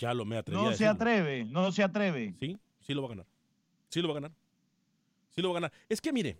Ya 0.00 0.14
lo 0.14 0.24
me 0.24 0.38
atreví 0.38 0.58
a 0.58 0.64
No 0.64 0.72
se 0.72 0.86
atreve, 0.86 1.44
no 1.44 1.70
se 1.72 1.82
atreve. 1.82 2.34
Sí, 2.40 2.58
sí 2.80 2.94
lo 2.94 3.02
va 3.02 3.08
a 3.08 3.10
ganar. 3.10 3.26
Sí 3.90 4.00
lo 4.00 4.08
va 4.08 4.12
a 4.12 4.14
ganar. 4.14 4.32
Sí 5.28 5.42
lo 5.42 5.48
va 5.50 5.52
a 5.52 5.60
ganar. 5.60 5.72
Es 5.90 6.00
que 6.00 6.10
mire, 6.10 6.38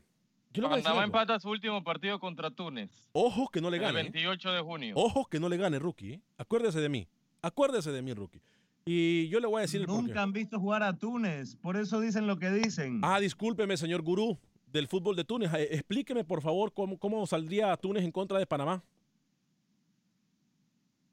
yo 0.51 0.63
le 0.63 0.69
voy 0.69 0.75
a 0.75 0.77
decir 0.79 0.85
Panamá 0.85 1.03
algo. 1.05 1.19
empata 1.19 1.39
su 1.39 1.51
último 1.51 1.85
partido 1.85 2.19
contra 2.19 2.51
Túnez. 2.51 2.91
Ojo 3.13 3.49
que 3.49 3.61
no 3.61 3.69
le 3.69 3.77
El 3.77 3.83
gane. 3.83 4.01
¿eh? 4.01 4.03
28 4.05 4.53
de 4.53 4.61
junio. 4.63 4.95
Ojo 4.97 5.27
que 5.27 5.39
no 5.39 5.51
le 5.51 5.59
gane, 5.59 5.79
rookie. 5.79 6.15
¿eh? 6.15 6.21
Acuérdese 6.39 6.81
de 6.81 6.89
mí. 6.89 7.07
Acuérdese 7.43 7.93
de 7.93 8.01
mí, 8.01 8.15
rookie. 8.15 8.41
Y 8.87 9.29
yo 9.29 9.41
le 9.41 9.47
voy 9.47 9.59
a 9.59 9.63
decir 9.63 9.83
el. 9.83 9.87
Nunca 9.87 10.23
han 10.23 10.33
visto 10.33 10.59
jugar 10.59 10.83
a 10.83 10.97
Túnez, 10.97 11.57
por 11.57 11.77
eso 11.77 12.01
dicen 12.01 12.27
lo 12.27 12.39
que 12.39 12.51
dicen. 12.51 13.01
Ah, 13.05 13.21
discúlpeme, 13.21 13.77
señor 13.77 14.01
gurú 14.01 14.39
del 14.73 14.89
fútbol 14.89 15.17
de 15.17 15.25
Túnez. 15.25 15.53
Eh, 15.53 15.69
Explíqueme, 15.73 16.25
por 16.25 16.41
favor, 16.41 16.73
cómo, 16.73 16.99
cómo 16.99 17.27
saldría 17.27 17.77
Túnez 17.77 18.05
en 18.05 18.11
contra 18.11 18.39
de 18.39 18.47
Panamá. 18.47 18.83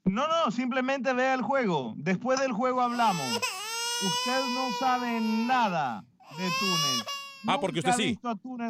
No, 0.08 0.26
no, 0.26 0.50
simplemente 0.50 1.12
vea 1.12 1.34
el 1.34 1.42
juego. 1.42 1.94
Después 1.96 2.40
del 2.40 2.52
juego 2.52 2.80
hablamos. 2.80 3.26
Usted 3.26 4.40
no 4.54 4.70
sabe 4.78 5.20
nada 5.20 6.04
de 6.36 6.48
Túnez. 6.58 7.06
Ah, 7.46 7.58
porque 7.60 7.80
usted 7.80 7.92
sí. 7.92 8.18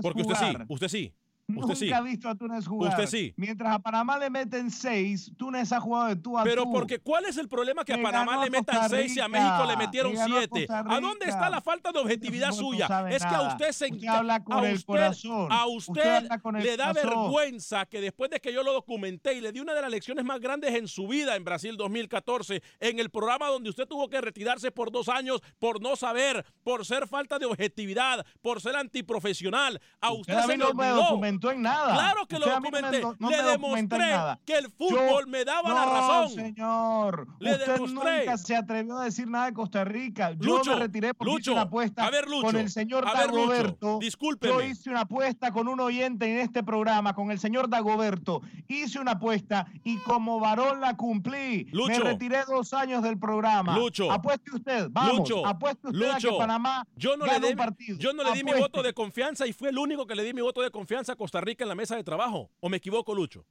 Porque 0.03 0.23
usted 0.23 0.35
sí. 0.35 0.57
Usted 0.69 0.89
sí. 0.89 1.15
Usted 1.59 1.61
Nunca 1.63 1.75
sí. 1.77 1.93
ha 1.93 2.01
visto 2.03 2.29
a 2.29 2.35
Túnez 2.35 2.67
jugar. 2.67 2.91
Usted 2.91 3.07
sí. 3.07 3.33
Mientras 3.39 3.75
a 3.75 3.79
Panamá 3.79 4.19
le 4.19 4.29
meten 4.29 4.71
seis, 4.71 5.33
Túnez 5.39 5.73
ha 5.73 5.81
jugado 5.81 6.09
de 6.09 6.17
tú 6.17 6.39
a 6.39 6.45
Pero 6.45 6.65
tú. 6.65 6.73
porque 6.73 6.99
¿cuál 6.99 7.25
es 7.25 7.39
el 7.39 7.49
problema 7.49 7.85
que 7.87 7.95
a 7.95 8.03
Panamá 8.03 8.45
le 8.45 8.51
metan 8.51 8.89
seis 8.91 9.17
y 9.17 9.21
a. 9.21 9.29
México 9.29 9.65
le 9.67 9.77
metieron 9.79 10.13
Le 10.13 10.19
ganó 10.19 10.37
a 10.37 10.39
siete? 10.41 10.67
¿A 10.71 11.01
dónde 11.01 11.27
está 11.27 11.49
la 11.49 11.61
falta 11.63 11.91
de 11.91 11.99
objetividad 12.01 12.51
Usted 12.51 12.63
suya? 12.63 13.07
Es 13.11 13.25
que 13.25 13.35
a 13.35 13.43
usted 13.43 13.73
se 13.73 13.87
Usted 13.91 14.07
habla 14.09 14.45
con 14.45 14.59
a 14.59 14.69
el 14.69 14.75
usted, 14.75 14.87
corazón. 14.87 15.49
a 15.51 15.67
Usted 15.67 15.93
usted 15.93 16.15
habla 16.17 16.39
con 16.39 16.57
el 16.57 16.63
le 16.65 16.77
da 16.77 16.89
corazón. 16.93 17.11
vergüenza 17.23 17.87
que 17.87 18.01
después 18.03 18.31
de 18.31 18.41
que 18.41 18.53
yo 18.53 18.63
lo 18.63 18.73
documenté 18.75 19.35
y 19.35 19.41
le 19.41 19.51
di 19.53 19.61
una 19.61 19.73
de 19.73 19.81
las 19.83 19.91
lecciones 19.91 20.25
más 20.27 20.41
grandes 20.41 20.75
en 20.75 20.87
su 20.87 21.09
vida 21.09 21.35
en 21.37 21.45
Brasil 21.45 21.77
2014, 21.79 22.63
en 22.81 22.99
el 22.99 23.09
programa 23.11 23.47
donde 23.49 23.71
usted 23.71 23.87
tuvo 23.87 24.09
que 24.11 24.21
retirarse 24.21 24.71
por 24.71 24.91
dos 24.93 25.09
años 25.09 25.41
por 25.59 25.81
no 25.81 25.97
saber, 25.97 26.45
por 26.63 26.85
ser 26.85 27.07
falta 27.09 27.39
de 27.39 27.47
objetividad, 27.47 28.27
por 28.43 28.61
ser 28.61 28.77
antiprofesional. 28.77 29.81
A 30.01 30.13
usted, 30.13 30.39
se 30.43 30.57
le 30.59 30.65
olvidó. 30.65 31.38
Documentó 31.39 31.51
en 31.51 31.63
nada. 31.63 31.95
Claro 31.95 32.27
que 32.27 32.35
Usted 32.37 32.39
lo 32.39 32.47
no 32.47 32.61
documenté. 32.61 33.01
do- 33.01 33.17
no 33.19 33.31
le 33.31 33.43
demostré 33.43 33.99
nada. 33.99 34.41
que 34.45 34.55
el 34.59 34.65
Yo- 34.67 34.71
fútbol 34.77 35.27
me 35.27 35.45
daba 35.45 35.69
la 35.73 35.85
No, 35.87 35.93
razón. 35.95 36.29
señor. 36.35 37.29
Le 37.39 37.53
Usted 37.53 37.73
demostré. 37.75 38.19
nunca 38.21 38.37
se 38.39 38.57
atrevió 38.57 38.99
a 38.99 39.05
decir 39.05 39.29
nada 39.29 39.47
de 39.47 39.53
Costa 39.55 39.85
Rica. 39.85 40.33
Yo 40.33 40.59
Lucho, 40.59 40.71
me 40.73 40.77
retiré 40.81 41.15
porque 41.15 41.31
hice 41.31 41.39
Lucho, 41.39 41.53
una 41.53 41.63
apuesta 41.63 42.05
a 42.07 42.11
ver, 42.11 42.29
Lucho, 42.29 42.43
con 42.47 42.57
el 42.57 42.71
señor 42.71 43.07
a 43.07 43.13
ver, 43.13 43.27
Dagoberto. 43.31 43.99
discúlpeme. 44.01 44.53
Yo 44.55 44.63
hice 44.63 44.91
una 44.91 45.01
apuesta 45.03 45.53
con 45.53 45.69
un 45.69 45.81
oyente 45.81 46.27
en 46.31 46.39
este 46.39 46.63
programa, 46.63 47.15
con 47.15 47.31
el 47.31 47.39
señor 47.39 47.69
Dagoberto. 47.69 48.41
Hice 48.69 48.99
una 49.01 49.13
apuesta 49.13 49.67
y 49.85 49.99
como 49.99 50.41
varón 50.41 50.81
la 50.81 50.97
cumplí. 50.97 51.67
Me 51.73 51.99
retiré 52.01 52.39
dos 52.47 52.73
años 52.75 53.03
del 53.03 53.19
programa. 53.19 53.77
Lucho. 53.77 54.11
Apueste 54.11 54.51
usted, 54.55 54.89
vamos. 54.91 55.19
Lucho, 55.19 55.47
apueste 55.47 55.89
usted 55.89 56.11
a 56.11 56.19
que 56.19 56.29
Panamá 56.39 56.87
yo 56.97 57.17
no 57.17 57.27
le 57.27 57.39
di, 57.41 57.47
un 57.49 57.57
partido. 57.57 57.99
yo 57.99 58.13
no 58.13 58.23
le 58.23 58.33
di 58.33 58.45
mi 58.45 58.53
voto 58.53 58.83
de 58.83 58.93
confianza 58.93 59.47
y 59.47 59.53
fue 59.53 59.71
el 59.71 59.79
único 59.79 60.07
que 60.07 60.15
le 60.15 60.23
di 60.23 60.33
mi 60.33 60.41
voto 60.41 60.61
de 60.63 60.71
confianza 60.71 61.13
a 61.13 61.17
Costa 61.17 61.28
Rica 61.33 61.65
en 61.65 61.69
la 61.69 61.75
mesa 61.75 61.97
de 61.97 62.05
trabajo. 62.05 62.51
¿O 62.61 62.69
me 62.69 62.79
equivoco, 62.79 63.15
Lucho? 63.15 63.45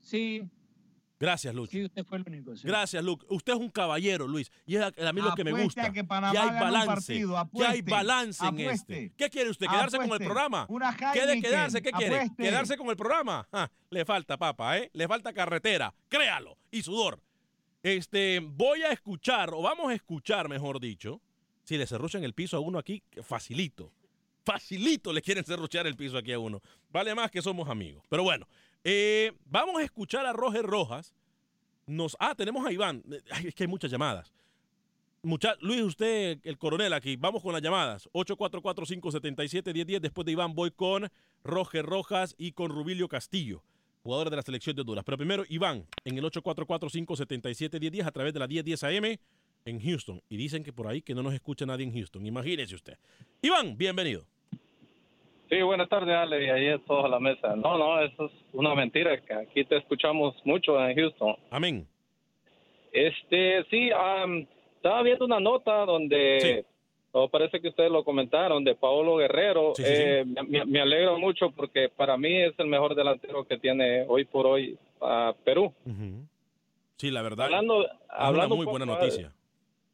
Sí, 0.00 0.42
Gracias, 1.20 1.54
Lucho. 1.54 1.72
sí, 1.72 1.84
usted 1.84 2.02
fue 2.02 2.16
el 2.16 2.24
único. 2.26 2.56
sí. 2.56 2.66
Gracias, 2.66 3.04
Luke. 3.04 3.26
Usted 3.28 3.52
es 3.52 3.58
un 3.58 3.68
caballero, 3.68 4.26
Luis. 4.26 4.50
Y 4.64 4.76
es 4.76 4.82
a, 4.82 5.12
mí 5.12 5.20
lo 5.20 5.34
que 5.34 5.44
me 5.44 5.52
gusta. 5.52 5.92
que 5.92 6.00
hay 6.00 6.06
balance. 6.06 7.12
que 7.14 7.66
hay 7.66 7.82
balance 7.82 8.42
en 8.42 8.48
apueste. 8.48 9.04
este. 9.04 9.14
¿Qué 9.18 9.28
quiere 9.28 9.50
usted? 9.50 9.66
¿Quedarse 9.66 9.98
con 9.98 10.10
el 10.10 10.18
programa? 10.18 10.64
Una 10.70 10.96
¿Quiere 10.96 11.42
quedarse? 11.42 11.82
¿Qué 11.82 11.92
quiere? 11.92 12.14
apueste. 12.16 12.42
¿Quedarse 12.42 12.76
con 12.78 12.88
el 12.88 12.96
programa? 12.96 13.46
Ah, 13.52 13.70
le 13.90 14.06
falta, 14.06 14.38
papa, 14.38 14.78
¿eh? 14.78 14.90
Le 14.94 15.06
falta 15.06 15.34
carretera. 15.34 15.94
Créalo. 16.08 16.56
Y 16.70 16.80
sudor. 16.82 17.20
Este, 17.82 18.40
voy 18.40 18.82
a 18.82 18.92
escuchar, 18.92 19.52
o 19.52 19.60
vamos 19.60 19.90
a 19.90 19.94
escuchar, 19.94 20.48
mejor 20.48 20.80
dicho, 20.80 21.20
si 21.64 21.76
le 21.76 21.86
cerruchan 21.86 22.24
el 22.24 22.32
piso 22.32 22.56
a 22.56 22.60
uno 22.60 22.78
aquí, 22.78 23.02
facilito. 23.22 23.92
Facilito 24.44 25.12
le 25.12 25.22
quieren 25.22 25.44
cerruchar 25.44 25.86
el 25.86 25.96
piso 25.96 26.16
aquí 26.18 26.32
a 26.32 26.38
uno. 26.38 26.60
Vale 26.90 27.14
más 27.14 27.30
que 27.30 27.42
somos 27.42 27.68
amigos. 27.68 28.04
Pero 28.08 28.22
bueno, 28.22 28.46
eh, 28.84 29.32
vamos 29.46 29.80
a 29.80 29.84
escuchar 29.84 30.26
a 30.26 30.32
Roger 30.32 30.64
Rojas. 30.64 31.14
Nos, 31.86 32.16
ah, 32.20 32.34
tenemos 32.34 32.64
a 32.66 32.72
Iván. 32.72 33.02
Ay, 33.30 33.48
es 33.48 33.54
que 33.54 33.64
hay 33.64 33.68
muchas 33.68 33.90
llamadas. 33.90 34.32
Mucha, 35.22 35.54
Luis, 35.60 35.82
usted, 35.82 36.38
el 36.44 36.56
coronel 36.56 36.92
aquí. 36.94 37.16
Vamos 37.16 37.42
con 37.42 37.52
las 37.52 37.60
llamadas. 37.60 38.08
844-577-1010. 38.12 40.00
Después 40.00 40.24
de 40.24 40.32
Iván 40.32 40.54
voy 40.54 40.70
con 40.70 41.10
Roger 41.44 41.84
Rojas 41.84 42.34
y 42.38 42.52
con 42.52 42.70
Rubilio 42.70 43.08
Castillo, 43.08 43.62
jugadores 44.02 44.30
de 44.30 44.36
la 44.36 44.42
selección 44.42 44.74
de 44.76 44.80
Honduras. 44.80 45.04
Pero 45.04 45.18
primero, 45.18 45.44
Iván, 45.48 45.86
en 46.04 46.16
el 46.16 46.24
844-577-1010 46.24 48.06
a 48.06 48.12
través 48.12 48.32
de 48.32 48.40
la 48.40 48.46
1010 48.46 48.84
AM 48.84 49.18
en 49.64 49.80
Houston. 49.80 50.20
Y 50.28 50.36
dicen 50.36 50.62
que 50.62 50.72
por 50.72 50.86
ahí 50.86 51.02
que 51.02 51.14
no 51.14 51.22
nos 51.22 51.34
escucha 51.34 51.66
nadie 51.66 51.84
en 51.84 51.92
Houston. 51.92 52.24
Imagínese 52.26 52.74
usted. 52.74 52.96
Iván, 53.42 53.76
bienvenido. 53.76 54.22
Sí, 55.48 55.60
buenas 55.62 55.88
tardes, 55.88 56.14
Ale, 56.14 56.46
y 56.46 56.48
ahí 56.48 56.66
es 56.66 56.84
toda 56.84 57.08
la 57.08 57.18
mesa. 57.18 57.56
No, 57.56 57.76
no, 57.76 58.00
eso 58.00 58.26
es 58.26 58.32
una 58.52 58.74
mentira, 58.76 59.20
que 59.20 59.34
aquí 59.34 59.64
te 59.64 59.78
escuchamos 59.78 60.34
mucho 60.44 60.78
en 60.80 60.96
Houston. 60.96 61.34
Amén. 61.50 61.86
Este, 62.92 63.64
sí, 63.68 63.90
am, 63.90 64.46
estaba 64.76 65.02
viendo 65.02 65.24
una 65.24 65.40
nota 65.40 65.84
donde, 65.86 66.64
o 67.10 67.28
parece 67.28 67.60
que 67.60 67.68
ustedes 67.68 67.90
lo 67.90 68.04
comentaron, 68.04 68.62
de 68.62 68.76
Paolo 68.76 69.16
Guerrero. 69.16 69.72
Sí, 69.74 69.82
sí, 69.82 69.88
sí. 69.88 70.02
Eh, 70.04 70.24
Me, 70.24 70.64
me 70.64 70.80
alegro 70.80 71.18
mucho 71.18 71.50
porque 71.50 71.88
para 71.88 72.16
mí 72.16 72.42
es 72.42 72.52
el 72.58 72.68
mejor 72.68 72.94
delantero 72.94 73.44
que 73.44 73.58
tiene 73.58 74.04
hoy 74.06 74.24
por 74.26 74.46
hoy 74.46 74.78
a 75.00 75.34
Perú. 75.44 75.72
Sí, 76.96 77.10
la 77.10 77.22
verdad. 77.22 77.46
Hablando, 77.46 77.84
es 77.84 77.90
hablando 78.08 78.54
una 78.54 78.64
muy 78.64 78.66
buena 78.66 78.86
noticia. 78.86 79.32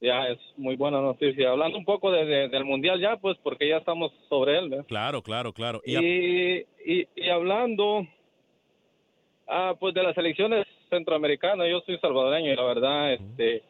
Ya, 0.01 0.29
es 0.29 0.39
muy 0.57 0.77
buena 0.77 1.01
noticia. 1.01 1.51
Hablando 1.51 1.79
un 1.79 1.85
poco 1.85 2.11
de- 2.13 2.27
de- 2.27 2.49
del 2.49 2.65
Mundial 2.65 3.01
ya, 3.01 3.17
pues 3.17 3.37
porque 3.43 3.69
ya 3.69 3.79
estamos 3.79 4.13
sobre 4.29 4.59
él. 4.59 4.69
¿ves? 4.69 4.85
Claro, 4.87 5.23
claro, 5.23 5.53
claro. 5.53 5.81
Y 5.85 5.97
Y, 5.97 6.67
y, 6.85 7.09
y 7.17 7.29
hablando 7.31 8.07
ah, 9.49 9.75
pues 9.79 9.95
de 9.95 10.03
las 10.03 10.17
elecciones 10.19 10.67
centroamericanas, 10.91 11.67
yo 11.71 11.81
soy 11.81 11.99
salvadoreño 11.99 12.53
y 12.53 12.57
la 12.57 12.65
verdad 12.65 13.13
este 13.15 13.63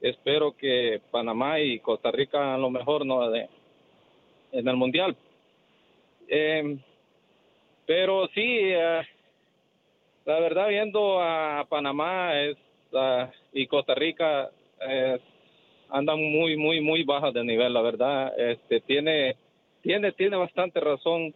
espero 0.00 0.56
que 0.56 1.00
Panamá 1.10 1.60
y 1.60 1.78
Costa 1.80 2.10
Rica 2.10 2.56
lo 2.56 2.70
mejor 2.70 3.04
no 3.04 3.28
de, 3.30 3.46
en 4.52 4.66
el 4.66 4.76
mundial. 4.76 5.14
Eh, 6.26 6.78
pero 7.86 8.28
sí, 8.28 8.40
eh, 8.46 9.02
la 10.24 10.40
verdad 10.40 10.68
viendo 10.68 11.20
a 11.20 11.66
Panamá 11.68 12.40
es, 12.40 12.56
ah, 12.94 13.30
y 13.52 13.66
Costa 13.66 13.94
Rica 13.94 14.50
es 14.88 15.20
andan 15.92 16.18
muy, 16.18 16.56
muy, 16.56 16.80
muy 16.80 17.04
bajas 17.04 17.34
de 17.34 17.44
nivel, 17.44 17.72
la 17.72 17.82
verdad. 17.82 18.32
Este, 18.38 18.80
tiene, 18.80 19.36
tiene, 19.82 20.12
tiene 20.12 20.36
bastante 20.36 20.80
razón 20.80 21.34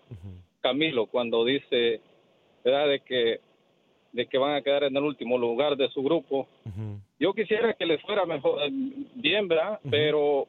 Camilo 0.61 1.07
cuando 1.07 1.44
dice, 1.44 2.00
¿verdad? 2.64 2.88
De 2.88 3.00
que, 3.00 3.40
de 4.12 4.26
que 4.26 4.38
van 4.38 4.55
a 4.55 4.62
quedar 4.62 4.84
en 4.84 4.96
el 4.96 5.02
último 5.02 5.36
lugar 5.38 5.76
de 5.76 5.88
su 5.90 6.02
grupo. 6.02 6.48
Yo 7.18 7.32
quisiera 7.32 7.74
que 7.74 7.86
les 7.86 8.00
fuera 8.02 8.24
mejor, 8.26 8.62
eh, 8.62 8.70
bien, 9.14 9.48
¿verdad? 9.48 9.78
Pero 9.90 10.46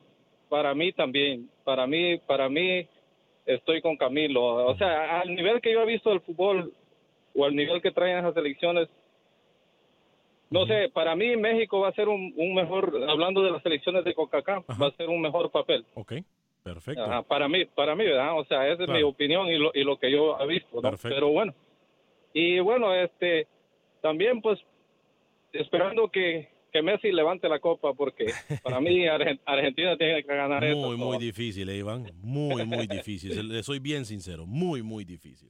para 0.49 0.73
mí 0.73 0.91
también, 0.93 1.49
para 1.63 1.85
mí, 1.87 2.17
para 2.19 2.49
mí 2.49 2.87
estoy 3.45 3.81
con 3.81 3.97
Camilo. 3.97 4.67
O 4.67 4.75
sea, 4.77 5.21
al 5.21 5.33
nivel 5.33 5.61
que 5.61 5.71
yo 5.71 5.81
he 5.81 5.85
visto 5.85 6.09
del 6.09 6.21
fútbol 6.21 6.73
o 7.35 7.45
al 7.45 7.55
nivel 7.55 7.81
que 7.81 7.91
traen 7.91 8.19
esas 8.19 8.37
elecciones, 8.37 8.87
no 10.59 10.65
sé, 10.67 10.89
para 10.89 11.15
mí 11.15 11.35
México 11.37 11.79
va 11.81 11.89
a 11.89 11.93
ser 11.93 12.07
un, 12.09 12.33
un 12.35 12.53
mejor, 12.55 12.93
hablando 13.07 13.43
de 13.43 13.51
las 13.51 13.61
selecciones 13.63 14.03
de 14.03 14.13
CONCACAF, 14.13 14.65
va 14.81 14.87
a 14.87 14.91
ser 14.95 15.09
un 15.09 15.21
mejor 15.21 15.51
papel. 15.51 15.85
Ok, 15.93 16.13
perfecto. 16.63 17.03
Ajá, 17.03 17.21
para 17.23 17.47
mí, 17.47 17.65
para 17.65 17.95
mí, 17.95 18.03
¿verdad? 18.05 18.37
O 18.39 18.45
sea, 18.45 18.67
esa 18.67 18.83
es 18.83 18.89
mi 18.89 19.03
opinión 19.03 19.47
y 19.47 19.57
lo, 19.57 19.71
y 19.73 19.83
lo 19.83 19.97
que 19.99 20.11
yo 20.11 20.37
he 20.39 20.47
visto, 20.47 20.69
¿no? 20.75 20.81
Perfecto. 20.81 21.15
Pero 21.15 21.29
bueno, 21.29 21.53
y 22.33 22.59
bueno, 22.59 22.93
este, 22.93 23.47
también 24.01 24.41
pues 24.41 24.59
esperando 25.53 26.09
que, 26.09 26.49
que 26.71 26.81
Messi 26.81 27.11
levante 27.11 27.47
la 27.47 27.59
copa 27.59 27.93
porque 27.93 28.25
para 28.63 28.79
mí 28.81 29.05
Argen- 29.07 29.39
Argentina 29.45 29.95
tiene 29.97 30.23
que 30.23 30.35
ganar 30.35 30.63
eso. 30.63 30.75
Muy, 30.77 30.97
muy 30.97 31.17
difícil, 31.17 31.69
eh, 31.69 31.77
Iván. 31.77 32.05
Muy, 32.21 32.65
muy 32.65 32.87
difícil. 32.87 33.47
Le 33.49 33.63
soy 33.63 33.79
bien 33.79 34.05
sincero. 34.05 34.45
Muy, 34.45 34.81
muy 34.83 35.05
difícil. 35.05 35.49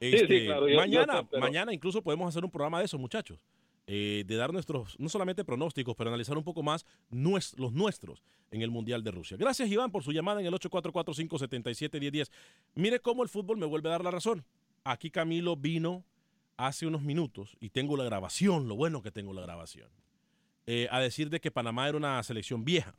sí, 0.00 0.06
Este, 0.16 0.46
claro, 0.46 0.68
yo- 0.68 0.76
mañana, 0.76 1.22
pero- 1.30 1.40
mañana 1.40 1.72
incluso 1.72 2.02
podemos 2.02 2.28
hacer 2.28 2.44
un 2.44 2.50
programa 2.50 2.80
de 2.80 2.86
esos, 2.86 2.98
muchachos. 2.98 3.38
Eh, 3.86 4.24
de 4.26 4.36
dar 4.36 4.52
nuestros, 4.52 4.98
no 4.98 5.08
solamente 5.08 5.44
pronósticos, 5.44 5.94
pero 5.96 6.08
analizar 6.10 6.36
un 6.38 6.44
poco 6.44 6.62
más 6.62 6.86
nues- 7.10 7.54
los 7.58 7.72
nuestros 7.72 8.22
en 8.50 8.62
el 8.62 8.70
Mundial 8.70 9.02
de 9.04 9.10
Rusia. 9.10 9.36
Gracias, 9.36 9.68
Iván, 9.70 9.90
por 9.90 10.02
su 10.02 10.12
llamada 10.12 10.40
en 10.40 10.46
el 10.46 10.54
844-577-1010. 10.54 12.30
Mire 12.74 13.00
cómo 13.00 13.22
el 13.22 13.28
fútbol 13.28 13.58
me 13.58 13.66
vuelve 13.66 13.88
a 13.88 13.92
dar 13.92 14.04
la 14.04 14.10
razón. 14.10 14.44
Aquí 14.84 15.10
Camilo 15.10 15.56
vino 15.56 16.04
hace 16.56 16.86
unos 16.86 17.02
minutos, 17.02 17.56
y 17.60 17.70
tengo 17.70 17.96
la 17.96 18.04
grabación, 18.04 18.68
lo 18.68 18.76
bueno 18.76 19.02
que 19.02 19.10
tengo 19.10 19.32
la 19.32 19.42
grabación, 19.42 19.88
eh, 20.66 20.86
a 20.90 21.00
decir 21.00 21.28
de 21.28 21.40
que 21.40 21.50
Panamá 21.50 21.88
era 21.88 21.96
una 21.98 22.22
selección 22.22 22.64
vieja 22.64 22.94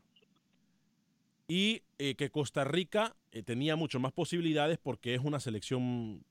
y 1.48 1.82
eh, 2.00 2.16
que 2.16 2.30
Costa 2.30 2.64
Rica 2.64 3.16
eh, 3.32 3.44
tenía 3.44 3.76
mucho 3.76 4.00
más 4.00 4.12
posibilidades 4.12 4.78
porque 4.78 5.14
es 5.16 5.22
una 5.24 5.40
selección 5.40 6.24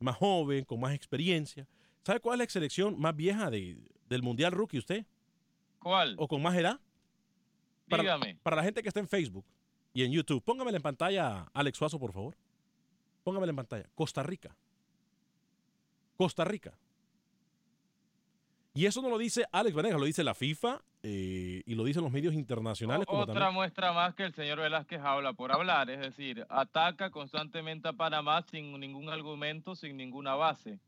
más 0.00 0.16
joven, 0.16 0.64
con 0.64 0.80
más 0.80 0.94
experiencia. 0.94 1.66
¿Sabe 2.04 2.20
cuál 2.20 2.40
es 2.40 2.46
la 2.48 2.50
selección 2.52 2.98
más 2.98 3.14
vieja 3.14 3.50
de- 3.50 3.76
del 4.08 4.22
Mundial 4.22 4.52
Rookie 4.52 4.78
usted? 4.78 5.04
¿Cuál? 5.78 6.14
¿O 6.18 6.26
con 6.28 6.42
más 6.42 6.56
edad? 6.56 6.80
Para, 7.88 8.02
Dígame. 8.02 8.36
para 8.42 8.56
la 8.56 8.62
gente 8.62 8.82
que 8.82 8.88
está 8.88 9.00
en 9.00 9.08
Facebook 9.08 9.44
y 9.92 10.04
en 10.04 10.12
YouTube, 10.12 10.42
póngamela 10.42 10.76
en 10.76 10.82
pantalla, 10.82 11.46
Alex 11.52 11.78
Suazo, 11.78 11.98
por 11.98 12.12
favor. 12.12 12.36
Póngamela 13.24 13.50
en 13.50 13.56
pantalla. 13.56 13.88
Costa 13.94 14.22
Rica. 14.22 14.56
Costa 16.16 16.44
Rica. 16.44 16.72
Y 18.74 18.86
eso 18.86 19.02
no 19.02 19.08
lo 19.10 19.18
dice 19.18 19.44
Alex 19.50 19.74
Vanegas, 19.74 19.98
lo 19.98 20.06
dice 20.06 20.22
la 20.22 20.34
FIFA 20.34 20.80
eh, 21.02 21.62
y 21.66 21.74
lo 21.74 21.82
dicen 21.84 22.02
los 22.02 22.12
medios 22.12 22.34
internacionales. 22.34 23.06
como 23.06 23.22
Otra 23.22 23.34
también- 23.34 23.54
muestra 23.54 23.92
más 23.92 24.14
que 24.14 24.24
el 24.24 24.34
señor 24.34 24.60
Velázquez 24.60 25.00
habla 25.00 25.32
por 25.32 25.50
hablar, 25.52 25.90
es 25.90 25.98
decir, 26.00 26.46
ataca 26.48 27.10
constantemente 27.10 27.88
a 27.88 27.92
Panamá 27.94 28.42
sin 28.50 28.78
ningún 28.78 29.08
argumento, 29.08 29.74
sin 29.74 29.96
ninguna 29.96 30.34
base. 30.34 30.78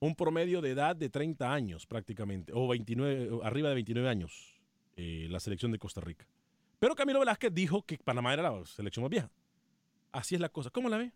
Un 0.00 0.14
promedio 0.14 0.60
de 0.60 0.70
edad 0.70 0.96
de 0.96 1.10
30 1.10 1.52
años 1.52 1.86
prácticamente, 1.86 2.52
o 2.54 2.66
29, 2.66 3.30
o 3.30 3.44
arriba 3.44 3.68
de 3.68 3.74
29 3.74 4.08
años, 4.08 4.60
eh, 4.96 5.26
la 5.30 5.40
selección 5.40 5.70
de 5.70 5.78
Costa 5.78 6.00
Rica. 6.00 6.26
Pero 6.78 6.94
Camilo 6.94 7.20
Velázquez 7.20 7.52
dijo 7.52 7.82
que 7.82 7.98
Panamá 7.98 8.32
era 8.32 8.42
la 8.42 8.64
selección 8.64 9.02
más 9.02 9.10
vieja. 9.10 9.30
Así 10.12 10.34
es 10.34 10.40
la 10.40 10.48
cosa. 10.48 10.70
¿Cómo 10.70 10.88
la 10.88 10.96
ve? 10.96 11.12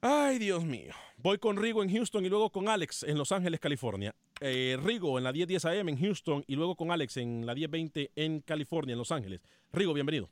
Ay, 0.00 0.38
Dios 0.38 0.64
mío. 0.64 0.92
Voy 1.16 1.38
con 1.38 1.56
Rigo 1.56 1.82
en 1.82 1.90
Houston 1.90 2.24
y 2.24 2.28
luego 2.28 2.50
con 2.50 2.68
Alex 2.68 3.02
en 3.02 3.18
Los 3.18 3.32
Ángeles, 3.32 3.58
California. 3.58 4.14
Eh, 4.40 4.76
Rigo 4.80 5.18
en 5.18 5.24
la 5.24 5.32
1010 5.32 5.64
AM 5.64 5.88
en 5.88 5.98
Houston 5.98 6.44
y 6.46 6.54
luego 6.54 6.76
con 6.76 6.92
Alex 6.92 7.16
en 7.16 7.44
la 7.46 7.54
1020 7.54 8.10
en 8.14 8.40
California, 8.40 8.92
en 8.92 8.98
Los 8.98 9.10
Ángeles. 9.10 9.40
Rigo, 9.72 9.94
bienvenido. 9.94 10.28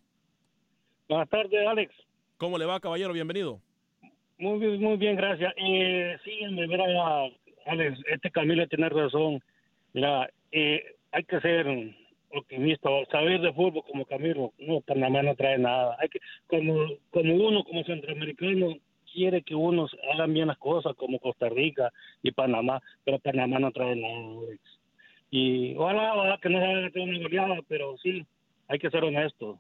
Buenas 1.09 1.29
tardes, 1.31 1.67
Alex. 1.67 1.93
¿Cómo 2.37 2.59
le 2.59 2.67
va, 2.67 2.79
caballero? 2.79 3.13
Bienvenido. 3.13 3.61
Muy 4.39 4.59
bien, 4.59 4.81
muy 4.81 4.97
bien, 4.99 5.17
gracias. 5.17 5.53
Eh, 5.57 6.17
sí, 6.23 6.33
mira, 6.51 6.85
Alex, 7.67 7.99
este 8.09 8.31
Camilo 8.31 8.67
tiene 8.69 8.89
razón. 8.89 9.43
Mira, 9.93 10.29
eh, 10.53 10.83
hay 11.13 11.25
que 11.25 11.41
ser 11.41 11.67
optimista, 12.31 12.89
saber 13.11 13.41
de 13.41 13.53
fútbol 13.53 13.83
como 13.85 14.05
Camilo. 14.05 14.53
No, 14.59 14.81
Panamá 14.81 15.23
no 15.23 15.35
trae 15.35 15.59
nada. 15.59 15.97
Hay 15.99 16.09
que, 16.09 16.21
como, 16.47 16.87
como 17.11 17.35
uno, 17.35 17.65
como 17.65 17.85
centroamericano, 17.85 18.75
quiere 19.13 19.43
que 19.43 19.55
unos 19.55 19.91
hagan 20.13 20.35
bien 20.35 20.49
las 20.49 20.59
cosas, 20.59 20.95
como 20.97 21.19
Costa 21.19 21.49
Rica 21.49 21.93
y 22.23 22.33
Panamá, 22.33 22.81
pero 23.05 23.19
Panamá 23.19 23.59
no 23.59 23.73
trae 23.73 23.97
nada, 23.97 24.41
Alex. 24.47 24.61
Y 25.31 25.75
ojalá, 25.77 26.15
ojalá 26.15 26.39
que 26.39 26.49
no 26.49 26.59
se 26.59 26.65
haga 26.65 26.91
una 26.95 27.19
goleada, 27.19 27.61
pero 27.69 27.97
sí, 27.99 28.25
hay 28.69 28.79
que 28.79 28.91
ser 28.91 29.05
honesto. 29.05 29.59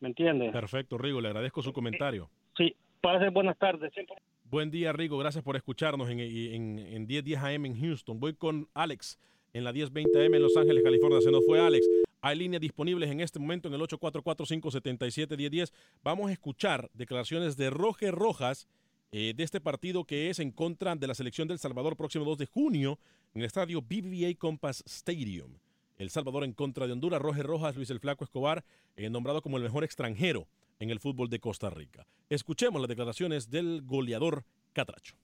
¿Me 0.00 0.08
entiendes? 0.08 0.52
Perfecto, 0.52 0.98
Rigo. 0.98 1.20
Le 1.20 1.28
agradezco 1.28 1.62
su 1.62 1.72
comentario. 1.72 2.28
Sí, 2.56 2.74
pase 3.00 3.28
buenas 3.28 3.56
tardes. 3.58 3.92
Siempre 3.92 4.16
Buen 4.52 4.70
día, 4.70 4.92
Rigo. 4.92 5.16
Gracias 5.16 5.42
por 5.42 5.56
escucharnos 5.56 6.10
en, 6.10 6.20
en, 6.20 6.78
en 6.78 7.06
1010 7.06 7.38
AM 7.38 7.64
en 7.64 7.80
Houston. 7.80 8.20
Voy 8.20 8.34
con 8.34 8.68
Alex 8.74 9.18
en 9.54 9.64
la 9.64 9.72
1020 9.72 10.26
AM 10.26 10.34
en 10.34 10.42
Los 10.42 10.58
Ángeles, 10.58 10.84
California. 10.84 11.22
Se 11.22 11.30
nos 11.30 11.42
fue 11.46 11.58
Alex. 11.58 11.86
Hay 12.20 12.36
líneas 12.36 12.60
disponibles 12.60 13.10
en 13.10 13.20
este 13.20 13.38
momento 13.38 13.68
en 13.68 13.74
el 13.74 13.80
844-577-1010. 13.80 15.72
Vamos 16.04 16.28
a 16.28 16.34
escuchar 16.34 16.90
declaraciones 16.92 17.56
de 17.56 17.70
Roger 17.70 18.14
Rojas 18.14 18.68
eh, 19.10 19.32
de 19.34 19.42
este 19.42 19.58
partido 19.58 20.04
que 20.04 20.28
es 20.28 20.38
en 20.38 20.50
contra 20.50 20.96
de 20.96 21.06
la 21.06 21.14
selección 21.14 21.48
del 21.48 21.58
Salvador 21.58 21.96
próximo 21.96 22.26
2 22.26 22.36
de 22.36 22.44
junio 22.44 22.98
en 23.32 23.40
el 23.40 23.46
estadio 23.46 23.80
BBVA 23.80 24.34
Compass 24.36 24.84
Stadium. 24.84 25.54
El 25.96 26.10
Salvador 26.10 26.44
en 26.44 26.52
contra 26.52 26.86
de 26.86 26.92
Honduras. 26.92 27.22
Roger 27.22 27.46
Rojas, 27.46 27.74
Luis 27.74 27.88
el 27.88 28.00
Flaco 28.00 28.24
Escobar, 28.24 28.66
eh, 28.96 29.08
nombrado 29.08 29.40
como 29.40 29.56
el 29.56 29.62
mejor 29.62 29.82
extranjero 29.82 30.46
en 30.82 30.90
el 30.90 30.98
fútbol 30.98 31.30
de 31.30 31.38
Costa 31.38 31.70
Rica. 31.70 32.04
Escuchemos 32.28 32.80
las 32.80 32.88
declaraciones 32.88 33.48
del 33.48 33.82
goleador 33.84 34.42
Catracho. 34.72 35.14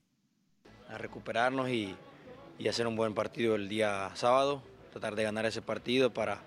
a 0.87 0.97
recuperarnos 0.97 1.69
y, 1.69 1.93
y 2.57 2.67
hacer 2.69 2.87
un 2.87 2.95
buen 2.95 3.13
partido 3.13 3.55
el 3.55 3.67
día 3.67 4.09
sábado, 4.15 4.63
tratar 4.91 5.15
de 5.15 5.23
ganar 5.23 5.45
ese 5.45 5.61
partido 5.61 6.11
para, 6.13 6.39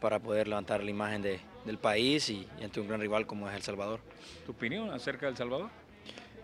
para 0.00 0.18
poder 0.18 0.48
levantar 0.48 0.82
la 0.82 0.90
imagen 0.90 1.22
de- 1.22 1.40
del 1.64 1.78
país 1.78 2.28
y, 2.30 2.46
y 2.60 2.64
ante 2.64 2.80
un 2.80 2.88
gran 2.88 3.00
rival 3.00 3.26
como 3.26 3.48
es 3.48 3.54
El 3.54 3.62
Salvador. 3.62 4.00
¿Tu 4.44 4.52
opinión 4.52 4.90
acerca 4.90 5.26
del 5.26 5.36
Salvador? 5.36 5.70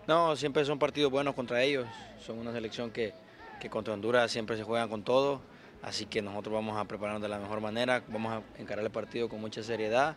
No, 0.07 0.35
siempre 0.37 0.63
son 0.63 0.79
partidos 0.79 1.11
buenos 1.11 1.35
contra 1.35 1.61
ellos, 1.63 1.85
son 2.25 2.39
una 2.39 2.51
selección 2.53 2.91
que, 2.91 3.13
que 3.59 3.69
contra 3.69 3.93
Honduras 3.93 4.31
siempre 4.31 4.55
se 4.55 4.63
juegan 4.63 4.87
con 4.87 5.03
todo, 5.03 5.41
así 5.81 6.05
que 6.05 6.21
nosotros 6.21 6.53
vamos 6.53 6.77
a 6.77 6.85
prepararnos 6.85 7.21
de 7.21 7.27
la 7.29 7.39
mejor 7.39 7.59
manera, 7.59 8.03
vamos 8.07 8.31
a 8.31 8.61
encarar 8.61 8.85
el 8.85 8.91
partido 8.91 9.27
con 9.27 9.41
mucha 9.41 9.61
seriedad 9.63 10.15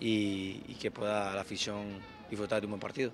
y, 0.00 0.62
y 0.68 0.74
que 0.80 0.90
pueda 0.90 1.34
la 1.34 1.40
afición 1.42 1.98
disfrutar 2.28 2.60
de 2.60 2.66
un 2.66 2.72
buen 2.72 2.80
partido. 2.80 3.12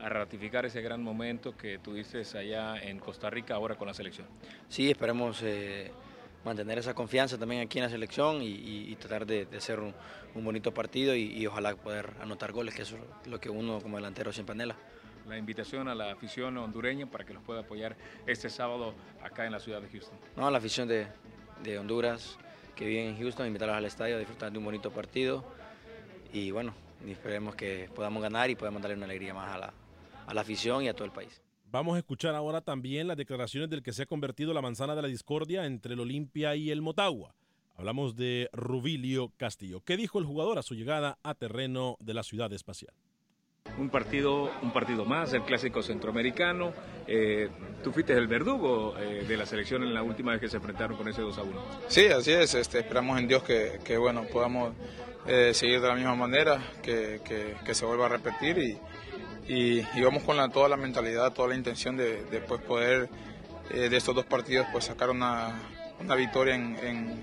A 0.00 0.08
ratificar 0.08 0.64
ese 0.64 0.80
gran 0.80 1.02
momento 1.02 1.56
que 1.56 1.78
tuviste 1.78 2.22
allá 2.38 2.80
en 2.80 3.00
Costa 3.00 3.28
Rica 3.30 3.54
ahora 3.54 3.74
con 3.74 3.88
la 3.88 3.94
selección. 3.94 4.26
Sí, 4.68 4.88
esperemos 4.90 5.40
eh, 5.42 5.90
mantener 6.44 6.78
esa 6.78 6.94
confianza 6.94 7.36
también 7.36 7.62
aquí 7.62 7.78
en 7.78 7.84
la 7.84 7.90
selección 7.90 8.40
y, 8.42 8.46
y- 8.46 8.92
y 8.92 8.94
tratar 8.96 9.26
de, 9.26 9.46
de 9.46 9.56
hacer 9.58 9.80
un, 9.80 9.92
un 10.36 10.44
bonito 10.44 10.72
partido 10.72 11.16
y, 11.16 11.32
y 11.36 11.46
ojalá 11.48 11.74
poder 11.74 12.12
anotar 12.22 12.52
goles, 12.52 12.74
que 12.74 12.82
eso 12.82 12.96
es 13.22 13.28
lo 13.28 13.40
que 13.40 13.50
uno 13.50 13.80
como 13.80 13.96
delantero 13.96 14.32
siempre 14.32 14.52
anhela. 14.52 14.76
La 15.28 15.36
invitación 15.36 15.88
a 15.88 15.94
la 15.96 16.12
afición 16.12 16.56
hondureña 16.56 17.06
para 17.06 17.24
que 17.24 17.34
los 17.34 17.42
pueda 17.42 17.60
apoyar 17.60 17.96
este 18.26 18.48
sábado 18.48 18.94
acá 19.22 19.44
en 19.46 19.52
la 19.52 19.58
ciudad 19.58 19.82
de 19.82 19.88
Houston. 19.88 20.16
No, 20.36 20.46
a 20.46 20.50
la 20.50 20.58
afición 20.58 20.86
de, 20.86 21.06
de 21.64 21.76
Honduras 21.78 22.38
que 22.76 22.86
vive 22.86 23.08
en 23.08 23.18
Houston, 23.18 23.46
invitarlos 23.48 23.76
al 23.76 23.84
estadio 23.84 24.14
a 24.14 24.18
disfrutar 24.20 24.52
de 24.52 24.58
un 24.58 24.64
bonito 24.64 24.90
partido 24.92 25.44
y 26.32 26.50
bueno, 26.50 26.74
esperemos 27.06 27.54
que 27.54 27.88
podamos 27.94 28.22
ganar 28.22 28.50
y 28.50 28.54
podamos 28.54 28.82
darle 28.82 28.96
una 28.96 29.06
alegría 29.06 29.34
más 29.34 29.54
a 29.54 29.58
la, 29.58 29.74
a 30.26 30.34
la 30.34 30.40
afición 30.40 30.84
y 30.84 30.88
a 30.88 30.94
todo 30.94 31.04
el 31.04 31.12
país. 31.12 31.42
Vamos 31.70 31.96
a 31.96 31.98
escuchar 31.98 32.34
ahora 32.34 32.60
también 32.62 33.08
las 33.08 33.16
declaraciones 33.16 33.68
del 33.68 33.82
que 33.82 33.92
se 33.92 34.04
ha 34.04 34.06
convertido 34.06 34.54
la 34.54 34.62
manzana 34.62 34.94
de 34.94 35.02
la 35.02 35.08
discordia 35.08 35.66
entre 35.66 35.94
el 35.94 36.00
Olimpia 36.00 36.56
y 36.56 36.70
el 36.70 36.80
Motagua. 36.80 37.34
Hablamos 37.76 38.16
de 38.16 38.48
Rubilio 38.52 39.32
Castillo. 39.36 39.82
¿Qué 39.82 39.96
dijo 39.96 40.18
el 40.18 40.24
jugador 40.24 40.58
a 40.58 40.62
su 40.62 40.74
llegada 40.74 41.18
a 41.22 41.34
terreno 41.34 41.96
de 42.00 42.14
la 42.14 42.22
ciudad 42.22 42.52
espacial? 42.52 42.94
Un 43.78 43.90
partido, 43.90 44.50
un 44.62 44.72
partido 44.72 45.04
más, 45.04 45.32
el 45.32 45.42
clásico 45.42 45.82
centroamericano. 45.82 46.72
Eh, 47.06 47.48
tú 47.84 47.92
fuiste 47.92 48.12
el 48.12 48.26
verdugo 48.26 48.96
eh, 48.98 49.24
de 49.26 49.36
la 49.36 49.46
selección 49.46 49.82
en 49.84 49.94
la 49.94 50.02
última 50.02 50.32
vez 50.32 50.40
que 50.40 50.48
se 50.48 50.56
enfrentaron 50.56 50.96
con 50.96 51.06
ese 51.08 51.22
2 51.22 51.38
a 51.38 51.42
1. 51.42 51.64
Sí, 51.88 52.06
así 52.06 52.32
es. 52.32 52.54
Este, 52.54 52.80
esperamos 52.80 53.18
en 53.18 53.28
Dios 53.28 53.42
que, 53.44 53.78
que, 53.84 53.96
bueno, 53.96 54.24
podamos 54.32 54.74
eh, 55.26 55.52
seguir 55.54 55.80
de 55.80 55.88
la 55.88 55.94
misma 55.94 56.16
manera, 56.16 56.58
que, 56.82 57.20
que- 57.24 57.74
se 57.74 57.84
vuelva 57.86 58.06
a 58.06 58.08
repetir 58.08 58.58
y, 58.58 58.78
y, 59.46 60.02
vamos 60.02 60.22
con 60.24 60.36
la, 60.36 60.48
toda 60.48 60.68
la 60.68 60.76
mentalidad, 60.76 61.32
toda 61.32 61.48
la 61.48 61.54
intención 61.54 61.96
de, 61.96 62.24
de, 62.24 62.40
pues, 62.40 62.60
poder 62.62 63.08
eh, 63.70 63.88
de 63.88 63.96
estos 63.96 64.14
dos 64.14 64.24
partidos 64.24 64.66
pues 64.72 64.86
sacar 64.86 65.10
una, 65.10 65.52
una 66.00 66.14
victoria 66.16 66.54
en- 66.56 67.22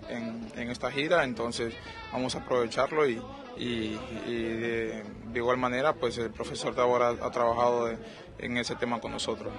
en 0.55 0.69
esta 0.71 0.89
gira, 0.91 1.23
entonces 1.23 1.73
vamos 2.13 2.35
a 2.35 2.39
aprovecharlo 2.39 3.09
y, 3.09 3.19
y- 3.57 3.97
y 4.27 4.33
de, 4.43 5.03
de 5.31 5.39
igual 5.39 5.57
manera 5.57 5.93
pues 5.93 6.17
el 6.17 6.31
profesor 6.31 6.73
Tabor 6.75 7.01
ha, 7.03 7.09
ha 7.09 7.31
trabajado 7.31 7.85
de- 7.87 7.97
en 8.39 8.57
ese 8.57 8.75
tema 8.75 8.99
con 8.99 9.11
nosotros. 9.11 9.51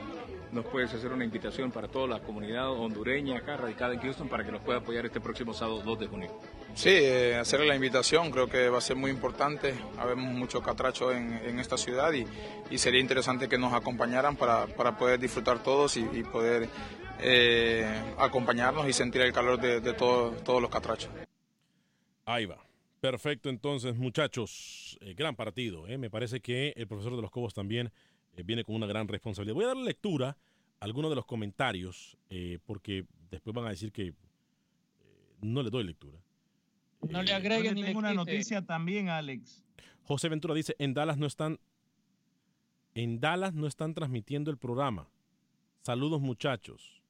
¿Nos 0.53 0.65
puedes 0.67 0.93
hacer 0.95 1.13
una 1.13 1.25
invitación 1.25 1.73
para 1.73 1.89
toda 1.89 2.07
la 2.07 2.21
comunidad 2.21 2.71
hondureña 2.71 3.39
acá 3.39 3.57
radicada 3.57 3.95
en 3.95 4.01
Houston 4.01 4.29
para 4.29 4.45
que 4.45 4.53
nos 4.53 4.63
pueda 4.63 4.79
apoyar 4.79 5.05
este 5.05 5.21
próximo 5.21 5.53
sábado 5.53 5.83
2 5.85 5.99
de 5.99 6.07
junio? 6.07 6.31
Sí, 6.75 6.91
eh, 6.93 7.37
hacerle 7.37 7.67
la 7.67 7.75
invitación, 7.75 8.31
creo 8.31 8.47
que 8.49 8.69
va 8.69 8.79
a 8.79 8.81
ser 8.81 8.97
muy 8.97 9.11
importante. 9.11 9.75
Habemos 9.99 10.33
mucho 10.33 10.63
catracho 10.63 11.11
en, 11.13 11.33
en 11.45 11.59
esta 11.59 11.77
ciudad 11.77 12.13
y, 12.13 12.25
y 12.71 12.79
sería 12.79 13.01
interesante 13.01 13.49
que 13.49 13.59
nos 13.59 13.73
acompañaran 13.75 14.37
para, 14.37 14.67
para 14.67 14.97
poder 14.97 15.19
disfrutar 15.19 15.63
todos 15.63 15.97
y, 15.97 16.07
y 16.13 16.23
poder 16.23 16.69
eh, 17.19 18.15
acompañarnos 18.19 18.87
y 18.89 18.93
sentir 18.93 19.23
el 19.23 19.33
calor 19.33 19.61
de, 19.61 19.81
de 19.81 19.93
todo- 19.95 20.31
todos 20.45 20.63
los 20.63 20.71
catrachos. 20.71 21.11
Ahí 22.25 22.47
va. 22.47 22.57
Perfecto, 23.01 23.49
entonces, 23.51 23.97
muchachos. 23.97 24.99
eh, 25.01 25.15
gran 25.15 25.37
partido. 25.37 25.87
eh. 25.87 25.99
Me 25.99 26.11
parece 26.11 26.41
que 26.41 26.73
el 26.77 26.87
profesor 26.87 27.15
de 27.17 27.23
los 27.23 27.31
Cobos 27.31 27.55
también 27.55 27.93
eh, 28.37 28.43
viene 28.43 28.65
con 28.65 28.75
una 28.75 28.87
gran 28.87 29.07
responsabilidad. 29.09 29.55
Voy 29.55 29.65
a 29.65 29.69
darle 29.69 29.85
lectura 29.85 30.31
a 30.81 30.85
algunos 30.85 31.11
de 31.11 31.17
los 31.17 31.27
comentarios, 31.27 32.17
eh, 32.31 32.59
porque 32.67 33.05
después 33.31 33.55
van 33.55 33.67
a 33.67 33.71
decir 33.71 33.93
que 33.93 34.09
eh, 34.09 34.15
no 35.41 35.63
le 35.63 35.71
doy 35.71 35.85
lectura. 35.85 36.19
No 37.09 37.23
le 37.23 37.33
agreguen 37.33 37.75
ni 37.75 37.81
le 37.83 37.83
le 37.83 37.87
tengo 37.89 37.99
una 38.01 38.11
quite. 38.11 38.17
noticia 38.25 38.63
también, 38.63 39.09
Alex. 39.11 39.63
José 40.03 40.29
Ventura 40.29 40.55
dice, 40.55 40.75
en 40.79 40.95
Dallas 40.95 41.19
no 41.19 41.27
están, 41.27 41.59
en 42.95 43.21
Dallas 43.21 43.53
no 43.55 43.67
están 43.67 43.93
transmitiendo 43.95 44.51
el 44.51 44.57
programa. 44.57 45.09
Saludos 45.83 46.21
muchachos. 46.21 47.03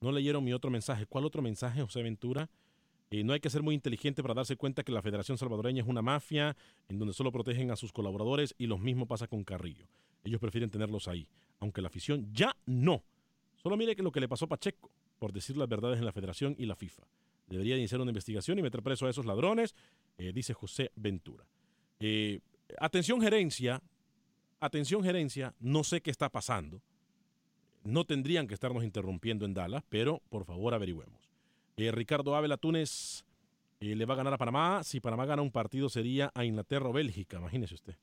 No 0.00 0.12
leyeron 0.12 0.44
mi 0.44 0.52
otro 0.52 0.70
mensaje. 0.70 1.06
¿Cuál 1.06 1.24
otro 1.24 1.40
mensaje, 1.42 1.80
José 1.80 2.02
Ventura? 2.02 2.50
Eh, 3.12 3.22
no 3.24 3.34
hay 3.34 3.40
que 3.40 3.50
ser 3.50 3.62
muy 3.62 3.74
inteligente 3.74 4.22
para 4.22 4.32
darse 4.32 4.56
cuenta 4.56 4.82
que 4.82 4.90
la 4.90 5.02
Federación 5.02 5.36
Salvadoreña 5.36 5.82
es 5.82 5.88
una 5.88 6.00
mafia 6.00 6.56
en 6.88 6.98
donde 6.98 7.12
solo 7.12 7.30
protegen 7.30 7.70
a 7.70 7.76
sus 7.76 7.92
colaboradores 7.92 8.54
y 8.56 8.66
lo 8.66 8.78
mismo 8.78 9.04
pasa 9.04 9.26
con 9.26 9.44
Carrillo. 9.44 9.86
Ellos 10.24 10.40
prefieren 10.40 10.70
tenerlos 10.70 11.08
ahí, 11.08 11.28
aunque 11.60 11.82
la 11.82 11.88
afición 11.88 12.32
ya 12.32 12.56
no. 12.64 13.04
Solo 13.62 13.76
mire 13.76 13.94
que 13.94 14.02
lo 14.02 14.12
que 14.12 14.20
le 14.20 14.30
pasó 14.30 14.46
a 14.46 14.48
Pacheco, 14.48 14.90
por 15.18 15.30
decir 15.34 15.58
las 15.58 15.68
verdades 15.68 15.98
en 15.98 16.06
la 16.06 16.12
Federación 16.12 16.54
y 16.58 16.64
la 16.64 16.74
FIFA. 16.74 17.02
Debería 17.48 17.76
iniciar 17.76 18.00
una 18.00 18.10
investigación 18.10 18.58
y 18.58 18.62
meter 18.62 18.82
preso 18.82 19.06
a 19.06 19.10
esos 19.10 19.26
ladrones, 19.26 19.74
eh, 20.16 20.32
dice 20.32 20.54
José 20.54 20.90
Ventura. 20.96 21.44
Eh, 22.00 22.40
atención 22.78 23.20
gerencia, 23.20 23.82
atención 24.58 25.04
gerencia, 25.04 25.54
no 25.60 25.84
sé 25.84 26.00
qué 26.00 26.10
está 26.10 26.30
pasando. 26.30 26.80
No 27.84 28.06
tendrían 28.06 28.46
que 28.46 28.54
estarnos 28.54 28.84
interrumpiendo 28.84 29.44
en 29.44 29.52
Dallas, 29.52 29.84
pero 29.90 30.22
por 30.30 30.46
favor 30.46 30.72
averigüemos. 30.72 31.31
Eh, 31.82 31.90
Ricardo 31.90 32.36
Ávila 32.36 32.56
Túnez 32.56 33.24
eh, 33.80 33.96
le 33.96 34.06
va 34.06 34.14
a 34.14 34.16
ganar 34.16 34.34
a 34.34 34.38
Panamá. 34.38 34.84
Si 34.84 35.00
Panamá 35.00 35.26
gana 35.26 35.42
un 35.42 35.50
partido 35.50 35.88
sería 35.88 36.30
a 36.32 36.44
Inglaterra 36.44 36.88
o 36.88 36.92
Bélgica, 36.92 37.38
imagínese 37.38 37.74
usted. 37.74 37.96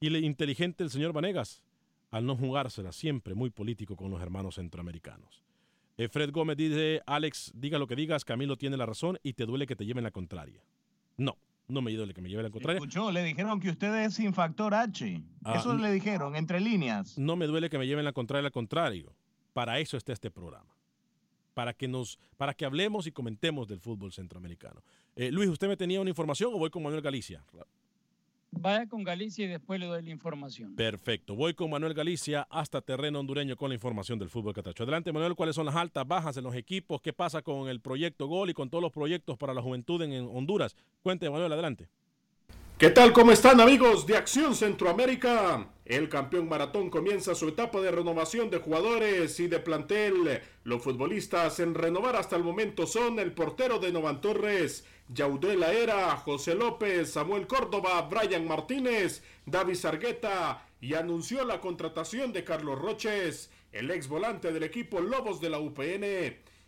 Y 0.00 0.08
le 0.08 0.20
inteligente 0.20 0.82
el 0.82 0.88
señor 0.88 1.12
Vanegas, 1.12 1.62
al 2.10 2.24
no 2.24 2.36
jugársela, 2.36 2.90
siempre 2.90 3.34
muy 3.34 3.50
político 3.50 3.96
con 3.96 4.10
los 4.10 4.22
hermanos 4.22 4.54
centroamericanos. 4.54 5.42
Eh, 5.98 6.08
Fred 6.08 6.30
Gómez 6.30 6.56
dice, 6.56 7.02
Alex, 7.04 7.52
diga 7.54 7.78
lo 7.78 7.86
que 7.86 7.96
digas, 7.96 8.24
Camilo 8.24 8.56
tiene 8.56 8.78
la 8.78 8.86
razón 8.86 9.18
y 9.22 9.34
te 9.34 9.44
duele 9.44 9.66
que 9.66 9.76
te 9.76 9.84
lleven 9.84 10.04
la 10.04 10.10
contraria. 10.10 10.62
No, 11.18 11.36
no 11.66 11.82
me 11.82 11.92
duele 11.92 12.14
que 12.14 12.22
me 12.22 12.30
lleven 12.30 12.44
la 12.44 12.50
contraria. 12.50 12.78
Escuchó, 12.78 13.12
le 13.12 13.22
dijeron 13.24 13.60
que 13.60 13.68
usted 13.68 13.94
es 14.04 14.14
sin 14.14 14.32
factor 14.32 14.72
H. 14.74 15.22
Ah, 15.44 15.56
Eso 15.56 15.74
le 15.74 15.92
dijeron, 15.92 16.34
entre 16.34 16.60
líneas. 16.60 17.18
No 17.18 17.36
me 17.36 17.46
duele 17.46 17.68
que 17.68 17.76
me 17.76 17.86
lleven 17.86 18.06
la 18.06 18.12
contraria, 18.12 18.46
al 18.46 18.52
contrario. 18.52 19.12
Para 19.52 19.80
eso 19.80 19.98
está 19.98 20.14
este 20.14 20.30
programa. 20.30 20.77
Para 21.58 21.72
que 21.72 21.88
nos, 21.88 22.20
para 22.36 22.54
que 22.54 22.64
hablemos 22.64 23.08
y 23.08 23.10
comentemos 23.10 23.66
del 23.66 23.80
fútbol 23.80 24.12
centroamericano. 24.12 24.80
Eh, 25.16 25.32
Luis, 25.32 25.48
¿usted 25.48 25.66
me 25.66 25.76
tenía 25.76 26.00
una 26.00 26.08
información 26.08 26.54
o 26.54 26.56
voy 26.56 26.70
con 26.70 26.84
Manuel 26.84 27.02
Galicia? 27.02 27.42
Vaya 28.52 28.86
con 28.86 29.02
Galicia 29.02 29.44
y 29.44 29.48
después 29.48 29.80
le 29.80 29.86
doy 29.86 30.00
la 30.04 30.10
información. 30.10 30.76
Perfecto. 30.76 31.34
Voy 31.34 31.54
con 31.54 31.68
Manuel 31.68 31.94
Galicia 31.94 32.46
hasta 32.48 32.80
terreno 32.80 33.18
hondureño 33.18 33.56
con 33.56 33.70
la 33.70 33.74
información 33.74 34.20
del 34.20 34.28
fútbol 34.28 34.54
catacho. 34.54 34.84
Adelante, 34.84 35.10
Manuel, 35.10 35.34
¿cuáles 35.34 35.56
son 35.56 35.66
las 35.66 35.74
altas, 35.74 36.06
bajas 36.06 36.36
en 36.36 36.44
los 36.44 36.54
equipos? 36.54 37.02
¿Qué 37.02 37.12
pasa 37.12 37.42
con 37.42 37.68
el 37.68 37.80
proyecto 37.80 38.28
Gol 38.28 38.50
y 38.50 38.54
con 38.54 38.70
todos 38.70 38.80
los 38.80 38.92
proyectos 38.92 39.36
para 39.36 39.52
la 39.52 39.60
juventud 39.60 40.00
en, 40.02 40.12
en 40.12 40.28
Honduras? 40.32 40.76
Cuente, 41.02 41.28
Manuel, 41.28 41.52
adelante. 41.52 41.88
¿Qué 42.78 42.90
tal? 42.90 43.12
¿Cómo 43.12 43.32
están 43.32 43.60
amigos 43.60 44.06
de 44.06 44.16
Acción 44.16 44.54
Centroamérica? 44.54 45.68
El 45.84 46.08
campeón 46.08 46.48
maratón 46.48 46.90
comienza 46.90 47.34
su 47.34 47.48
etapa 47.48 47.80
de 47.80 47.90
renovación 47.90 48.50
de 48.50 48.58
jugadores 48.58 49.40
y 49.40 49.48
de 49.48 49.58
plantel. 49.58 50.40
Los 50.62 50.84
futbolistas 50.84 51.58
en 51.58 51.74
renovar 51.74 52.14
hasta 52.14 52.36
el 52.36 52.44
momento 52.44 52.86
son 52.86 53.18
el 53.18 53.32
portero 53.32 53.80
de 53.80 53.90
Novan 53.90 54.20
Torres, 54.20 54.84
Yaudel 55.08 55.64
Era, 55.64 56.16
José 56.18 56.54
López, 56.54 57.10
Samuel 57.10 57.48
Córdoba, 57.48 58.00
Brian 58.02 58.46
Martínez, 58.46 59.24
David 59.44 59.74
Sargueta 59.74 60.64
y 60.80 60.94
anunció 60.94 61.44
la 61.44 61.60
contratación 61.60 62.32
de 62.32 62.44
Carlos 62.44 62.78
Roches, 62.78 63.50
el 63.72 63.90
ex 63.90 64.06
volante 64.06 64.52
del 64.52 64.62
equipo 64.62 65.00
Lobos 65.00 65.40
de 65.40 65.50
la 65.50 65.58
UPN. 65.58 66.04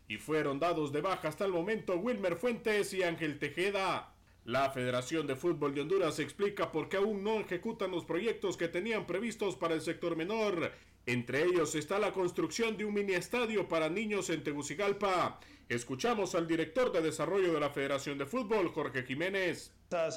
Y 0.08 0.16
fueron 0.16 0.58
dados 0.58 0.90
de 0.90 1.02
baja 1.02 1.28
hasta 1.28 1.44
el 1.44 1.52
momento 1.52 1.94
Wilmer 1.94 2.34
Fuentes 2.34 2.92
y 2.94 3.04
Ángel 3.04 3.38
Tejeda. 3.38 4.09
La 4.44 4.70
Federación 4.70 5.26
de 5.26 5.36
Fútbol 5.36 5.74
de 5.74 5.82
Honduras 5.82 6.18
explica 6.18 6.72
por 6.72 6.88
qué 6.88 6.96
aún 6.96 7.22
no 7.22 7.40
ejecutan 7.40 7.90
los 7.90 8.04
proyectos 8.04 8.56
que 8.56 8.68
tenían 8.68 9.06
previstos 9.06 9.54
para 9.54 9.74
el 9.74 9.82
sector 9.82 10.16
menor. 10.16 10.72
Entre 11.06 11.44
ellos 11.44 11.74
está 11.74 11.98
la 11.98 12.12
construcción 12.12 12.76
de 12.76 12.84
un 12.84 12.94
mini 12.94 13.12
estadio 13.14 13.68
para 13.68 13.88
niños 13.88 14.30
en 14.30 14.42
Tegucigalpa. 14.42 15.40
Escuchamos 15.68 16.34
al 16.34 16.46
director 16.48 16.90
de 16.90 17.02
desarrollo 17.02 17.52
de 17.52 17.60
la 17.60 17.70
Federación 17.70 18.18
de 18.18 18.26
Fútbol, 18.26 18.68
Jorge 18.68 19.02
Jiménez. 19.04 19.72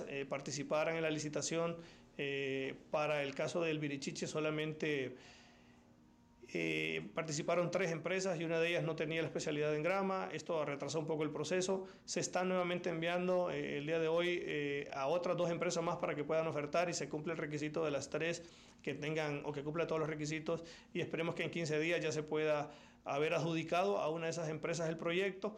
eh, 0.07 0.26
participaran 0.28 0.95
en 0.95 1.03
la 1.03 1.09
licitación. 1.09 1.78
eh, 2.17 2.76
para 2.91 3.24
el 3.24 3.34
caso 3.34 3.61
del 3.61 3.80
Virichiche 3.80 4.28
solamente 4.28 5.15
eh, 6.50 7.10
participaron 7.14 7.72
tres 7.72 7.91
empresas 7.91 8.39
y 8.39 8.44
una 8.44 8.60
de 8.60 8.70
ellas 8.70 8.84
no 8.84 8.96
tenía 8.96 9.22
la 9.22 9.28
especialidad 9.28 9.76
en 9.76 9.84
grama. 9.84 10.30
Esto 10.32 10.64
retrasó 10.66 11.00
un 11.00 11.08
poco 11.08 11.24
el 11.24 11.32
proceso. 11.32 11.86
Se 12.06 12.20
está 12.20 12.44
nuevamente 12.44 12.89
enviando 12.89 13.50
eh, 13.50 13.78
el 13.78 13.86
día 13.86 14.00
de 14.00 14.08
hoy 14.08 14.39
eh, 14.41 14.89
a 14.94 15.08
otras 15.08 15.38
dos 15.38 15.50
empresas 15.50 15.84
más 15.84 15.98
para 15.98 16.16
que 16.16 16.24
puedan 16.24 16.48
ofertar 16.48 16.89
y 16.89 16.94
se 16.94 17.10
cumple 17.10 17.34
el 17.34 17.39
requisito 17.39 17.84
de 17.86 17.91
las 17.91 18.10
tres 18.10 18.44
que 18.82 18.94
tengan 18.94 19.41
o 19.46 19.54
que 19.54 19.64
cumpla 19.64 19.88
todos 19.88 20.00
los 20.00 20.10
requisitos 20.10 20.64
y 20.94 21.00
esperemos 21.00 21.36
que 21.36 21.44
en 21.44 21.52
15 21.52 21.80
días 21.80 22.02
ya 22.02 22.12
se 22.12 22.22
pueda 22.22 22.70
haber 23.06 23.34
adjudicado 23.34 23.98
a 24.00 24.10
una 24.10 24.26
de 24.26 24.32
esas 24.32 24.50
empresas 24.50 24.89
el 24.89 24.98
proyecto. 24.98 25.56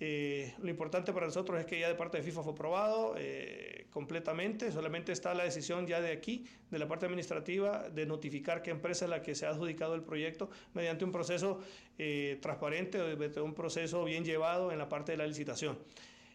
Eh, 0.00 0.54
lo 0.62 0.70
importante 0.70 1.12
para 1.12 1.26
nosotros 1.26 1.58
es 1.58 1.66
que 1.66 1.80
ya 1.80 1.88
de 1.88 1.96
parte 1.96 2.18
de 2.18 2.22
FIFA 2.22 2.44
fue 2.44 2.52
aprobado 2.52 3.14
eh, 3.18 3.86
completamente, 3.90 4.70
solamente 4.70 5.10
está 5.10 5.34
la 5.34 5.42
decisión 5.42 5.88
ya 5.88 6.00
de 6.00 6.12
aquí, 6.12 6.46
de 6.70 6.78
la 6.78 6.86
parte 6.86 7.06
administrativa, 7.06 7.88
de 7.88 8.06
notificar 8.06 8.62
qué 8.62 8.70
empresa 8.70 9.06
es 9.06 9.10
la 9.10 9.22
que 9.22 9.34
se 9.34 9.46
ha 9.46 9.50
adjudicado 9.50 9.96
el 9.96 10.02
proyecto 10.02 10.50
mediante 10.72 11.04
un 11.04 11.10
proceso 11.10 11.60
eh, 11.98 12.38
transparente, 12.40 13.00
un 13.40 13.54
proceso 13.54 14.04
bien 14.04 14.24
llevado 14.24 14.70
en 14.70 14.78
la 14.78 14.88
parte 14.88 15.12
de 15.12 15.18
la 15.18 15.26
licitación. 15.26 15.76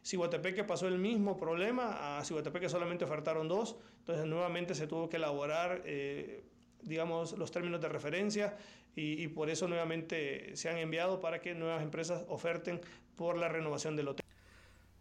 Ciguatepeque 0.04 0.66
pasó 0.66 0.90
el 0.90 1.00
mismo 1.00 1.38
problema, 1.38 2.18
a 2.18 2.26
Ciguatepeque 2.26 2.68
solamente 2.68 3.06
ofertaron 3.06 3.48
dos, 3.48 3.78
entonces 4.00 4.26
nuevamente 4.26 4.76
se 4.76 4.88
tuvo 4.88 5.08
que 5.08 5.16
elaborar, 5.16 5.82
eh, 5.86 6.44
digamos, 6.82 7.38
los 7.38 7.52
términos 7.52 7.80
de 7.80 7.88
referencia 7.88 8.58
y 8.96 9.28
por 9.30 9.50
eso 9.50 9.68
nuevamente 9.68 10.56
se 10.56 10.70
han 10.70 10.78
enviado 10.78 11.20
para 11.20 11.42
que 11.42 11.56
nuevas 11.56 11.82
empresas 11.82 12.26
oferten 12.28 12.80
por 13.16 13.38
la 13.38 13.48
renovación 13.48 13.96
del 13.96 14.10
hotel. 14.10 14.26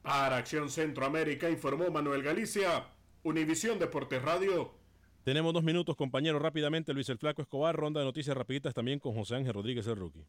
Para 0.02 0.36
Acción 0.36 0.68
Centroamérica 0.68 1.48
informó 1.48 1.90
Manuel 1.90 2.22
Galicia, 2.22 2.84
Univisión 3.22 3.78
Deportes 3.78 4.22
Radio. 4.22 4.74
Tenemos 5.24 5.54
dos 5.54 5.62
minutos, 5.62 5.94
compañero, 5.94 6.40
rápidamente. 6.40 6.92
Luis 6.92 7.08
el 7.08 7.18
Flaco 7.18 7.42
Escobar, 7.42 7.76
ronda 7.76 8.00
de 8.00 8.06
noticias 8.06 8.36
rapiditas 8.36 8.74
también 8.74 8.98
con 8.98 9.14
José 9.14 9.36
Ángel 9.36 9.54
Rodríguez, 9.54 9.86
el 9.86 9.96
rookie. 9.96 10.24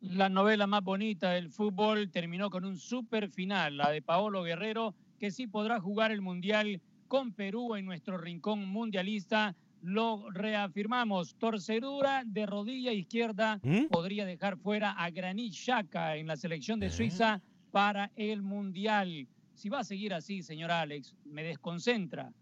La 0.00 0.28
novela 0.28 0.66
más 0.66 0.82
bonita 0.82 1.32
del 1.32 1.50
fútbol 1.50 2.10
terminó 2.10 2.50
con 2.50 2.64
un 2.64 2.78
super 2.78 3.28
final, 3.28 3.76
la 3.76 3.90
de 3.90 4.02
Paolo 4.02 4.42
Guerrero, 4.42 4.94
que 5.18 5.30
sí 5.30 5.46
podrá 5.46 5.80
jugar 5.80 6.10
el 6.10 6.22
Mundial 6.22 6.80
con 7.08 7.32
Perú 7.32 7.74
en 7.76 7.84
nuestro 7.86 8.18
rincón 8.18 8.66
mundialista. 8.66 9.54
Lo 9.86 10.30
reafirmamos, 10.30 11.34
torcedura 11.34 12.22
de 12.24 12.46
rodilla 12.46 12.90
izquierda 12.90 13.60
¿Mm? 13.62 13.88
podría 13.90 14.24
dejar 14.24 14.56
fuera 14.56 14.92
a 14.92 15.10
Granit 15.10 15.52
Xhaka 15.52 16.16
en 16.16 16.26
la 16.26 16.38
selección 16.38 16.80
de 16.80 16.88
Suiza 16.88 17.42
para 17.70 18.10
el 18.16 18.40
Mundial. 18.40 19.28
Si 19.52 19.68
va 19.68 19.80
a 19.80 19.84
seguir 19.84 20.14
así, 20.14 20.40
señor 20.40 20.70
Alex, 20.70 21.14
me 21.26 21.42
desconcentra. 21.42 22.32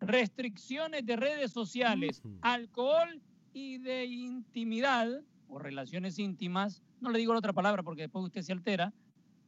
Restricciones 0.00 1.04
de 1.04 1.16
redes 1.16 1.52
sociales, 1.52 2.22
alcohol 2.40 3.20
y 3.52 3.76
de 3.76 4.06
intimidad 4.06 5.08
o 5.46 5.58
relaciones 5.58 6.18
íntimas, 6.18 6.82
no 7.02 7.10
le 7.10 7.18
digo 7.18 7.34
la 7.34 7.40
otra 7.40 7.52
palabra 7.52 7.82
porque 7.82 8.02
después 8.02 8.24
usted 8.24 8.40
se 8.40 8.52
altera, 8.52 8.94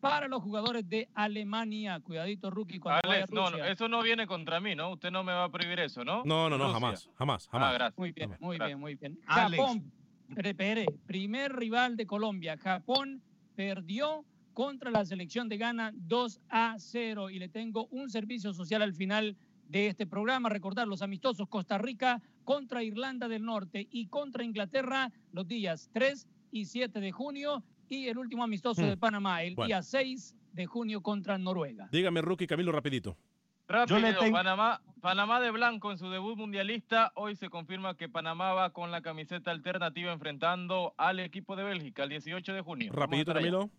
para 0.01 0.29
los 0.29 0.43
jugadores 0.43 0.89
de 0.89 1.09
Alemania. 1.15 2.01
Cuidadito, 2.01 2.51
rookie, 2.51 2.79
cuando 2.79 3.01
vaya 3.07 3.21
a 3.23 3.25
Alex, 3.25 3.33
no, 3.33 3.51
no, 3.51 3.65
eso 3.65 3.89
no 3.89 4.03
viene 4.03 4.27
contra 4.27 4.61
mí, 4.61 4.75
¿no? 4.75 4.93
Usted 4.93 5.11
no 5.11 5.23
me 5.23 5.33
va 5.33 5.45
a 5.45 5.51
prohibir 5.51 5.79
eso, 5.81 6.05
¿no? 6.05 6.23
No, 6.25 6.49
no, 6.49 6.57
no, 6.59 6.65
Rusia. 6.65 6.73
jamás, 6.81 7.11
jamás, 7.17 7.47
Ah, 7.47 7.51
jamás. 7.53 7.75
gracias. 7.75 7.99
Muy 7.99 8.13
bien, 8.13 8.37
muy 8.41 8.59
bien, 8.59 8.79
muy 8.81 8.95
bien. 8.97 9.19
Alex. 9.27 9.63
Japón, 9.63 9.93
espere, 10.37 10.87
primer 11.07 11.53
rival 11.55 11.97
de 11.97 12.07
Colombia. 12.07 12.57
Japón 12.57 13.23
perdió 13.55 14.25
contra 14.55 14.91
la 14.91 15.05
selección 15.05 15.49
de 15.49 15.59
Ghana 15.59 15.93
2 15.95 16.41
a 16.49 16.75
0 16.79 17.31
y 17.31 17.39
le 17.39 17.49
tengo 17.49 17.87
un 17.91 18.11
servicio 18.11 18.53
social 18.53 18.83
al 18.83 18.95
final 18.95 19.37
de 19.69 19.87
este 19.89 20.07
programa. 20.07 20.49
Recordar 20.49 20.89
los 20.89 21.03
amistosos 21.03 21.49
Costa 21.49 21.79
Rica 21.79 22.21
contra 22.45 22.83
Irlanda 22.83 23.29
del 23.29 23.45
Norte 23.45 23.87
y 23.91 24.07
contra 24.07 24.43
Inglaterra 24.45 25.13
los 25.33 25.47
días 25.47 25.89
3 25.93 26.27
y 26.53 26.65
7 26.65 27.01
de 27.01 27.13
junio 27.13 27.63
y 27.91 28.07
el 28.09 28.16
último 28.16 28.45
amistoso 28.45 28.80
Hmm. 28.82 28.86
de 28.86 28.97
Panamá 28.97 29.43
el 29.43 29.55
Bueno. 29.57 29.66
día 29.66 29.82
6 29.82 30.34
de 30.53 30.64
junio 30.66 31.03
contra 31.03 31.36
Noruega. 31.36 31.88
Dígame, 31.93 32.22
Rookie 32.22 32.47
Camilo, 32.47 32.72
rapidito. 32.72 33.16
Rápido, 33.68 33.99
le 34.01 34.14
tengo- 34.14 34.32
Panamá, 34.36 34.80
Panamá 35.01 35.41
de 35.41 35.51
blanco 35.51 35.93
en 35.93 35.99
su 35.99 36.09
debut 36.11 36.36
mundialista. 36.36 37.12
Hoy 37.14 37.36
se 37.36 37.49
confirma 37.51 37.97
que 37.97 38.09
Panamá 38.09 38.53
va 38.53 38.70
con 38.70 38.91
la 38.91 39.01
camiseta 39.03 39.51
alternativa 39.51 40.12
enfrentando 40.12 40.95
al 40.99 41.20
equipo 41.20 41.55
de 41.57 41.64
Bélgica 41.64 42.03
el 42.05 42.09
18 42.11 42.53
de 42.53 42.62
junio. 42.62 42.93
Rapidito. 42.93 43.32
Camilo. 43.34 43.70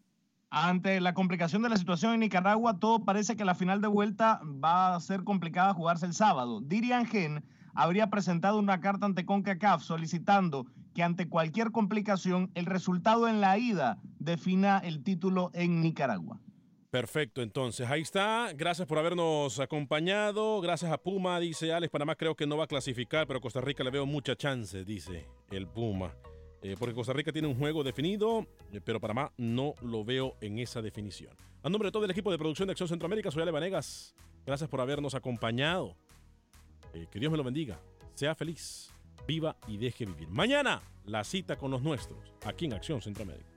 Ante 0.49 0.99
la 0.99 1.13
complicación 1.13 1.61
de 1.61 1.69
la 1.69 1.77
situación 1.77 2.13
en 2.13 2.19
Nicaragua, 2.21 2.79
todo 2.79 3.05
parece 3.05 3.37
que 3.37 3.45
la 3.45 3.55
final 3.55 3.79
de 3.81 3.87
vuelta 3.87 4.41
va 4.43 4.95
a 4.95 4.99
ser 4.99 5.23
complicada 5.23 5.73
jugarse 5.73 6.05
el 6.05 6.13
sábado. 6.13 6.59
Dirian 6.61 7.05
Gen 7.05 7.43
habría 7.73 8.09
presentado 8.09 8.59
una 8.59 8.81
carta 8.81 9.05
ante 9.05 9.25
CONCACAF 9.25 9.81
solicitando 9.81 10.65
que 10.93 11.03
ante 11.03 11.27
cualquier 11.27 11.71
complicación 11.71 12.51
el 12.55 12.65
resultado 12.65 13.27
en 13.27 13.41
la 13.41 13.57
ida 13.57 13.99
defina 14.19 14.79
el 14.79 15.03
título 15.03 15.51
en 15.53 15.81
Nicaragua. 15.81 16.39
Perfecto, 16.91 17.41
entonces 17.41 17.89
ahí 17.89 18.01
está. 18.01 18.51
Gracias 18.53 18.85
por 18.85 18.97
habernos 18.97 19.61
acompañado. 19.61 20.59
Gracias 20.59 20.91
a 20.91 20.97
Puma, 20.97 21.39
dice 21.39 21.71
Alex. 21.71 21.89
Panamá 21.89 22.15
creo 22.15 22.35
que 22.35 22.45
no 22.45 22.57
va 22.57 22.65
a 22.65 22.67
clasificar, 22.67 23.27
pero 23.27 23.39
Costa 23.39 23.61
Rica 23.61 23.81
le 23.83 23.91
veo 23.91 24.05
mucha 24.05 24.35
chance, 24.35 24.83
dice 24.83 25.25
el 25.51 25.67
Puma. 25.67 26.13
Eh, 26.61 26.75
porque 26.77 26.93
Costa 26.93 27.13
Rica 27.13 27.31
tiene 27.31 27.47
un 27.47 27.55
juego 27.55 27.81
definido, 27.83 28.45
eh, 28.73 28.81
pero 28.83 28.99
Panamá 28.99 29.31
no 29.37 29.73
lo 29.81 30.03
veo 30.03 30.35
en 30.41 30.59
esa 30.59 30.81
definición. 30.81 31.33
A 31.63 31.69
nombre 31.69 31.87
de 31.87 31.91
todo 31.93 32.03
el 32.03 32.11
equipo 32.11 32.29
de 32.29 32.37
producción 32.37 32.67
de 32.67 32.71
Acción 32.71 32.89
Centroamérica, 32.89 33.31
soy 33.31 33.41
Ale 33.41 33.51
Vanegas. 33.51 34.13
Gracias 34.45 34.69
por 34.69 34.81
habernos 34.81 35.15
acompañado. 35.15 35.95
Eh, 36.93 37.07
que 37.09 37.19
Dios 37.19 37.31
me 37.31 37.37
lo 37.37 37.43
bendiga. 37.43 37.79
Sea 38.15 38.35
feliz, 38.35 38.90
viva 39.27 39.57
y 39.67 39.77
deje 39.77 40.05
vivir. 40.05 40.29
Mañana, 40.29 40.81
la 41.05 41.23
cita 41.23 41.57
con 41.57 41.71
los 41.71 41.81
nuestros, 41.81 42.33
aquí 42.45 42.65
en 42.65 42.73
Acción 42.73 43.01
Centroamérica. 43.01 43.49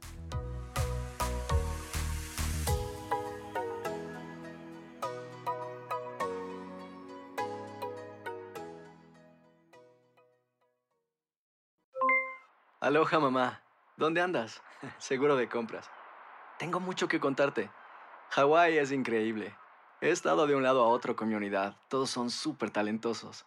Aloha 12.85 13.19
mamá, 13.19 13.63
¿dónde 13.97 14.21
andas? 14.21 14.63
Seguro 14.99 15.37
de 15.37 15.49
compras. 15.49 15.91
Tengo 16.59 16.81
mucho 16.81 17.09
que 17.09 17.19
contarte. 17.19 17.71
Hawái 18.29 18.77
es 18.77 18.93
increíble. 18.93 19.57
He 20.03 20.11
estado 20.11 20.47
de 20.47 20.55
un 20.55 20.63
lado 20.63 20.85
a 20.85 20.89
otro 20.89 21.17
con 21.17 21.29
mi 21.31 21.35
unidad. 21.35 21.79
Todos 21.89 22.11
son 22.11 22.29
súper 22.29 22.71
talentosos. 22.71 23.47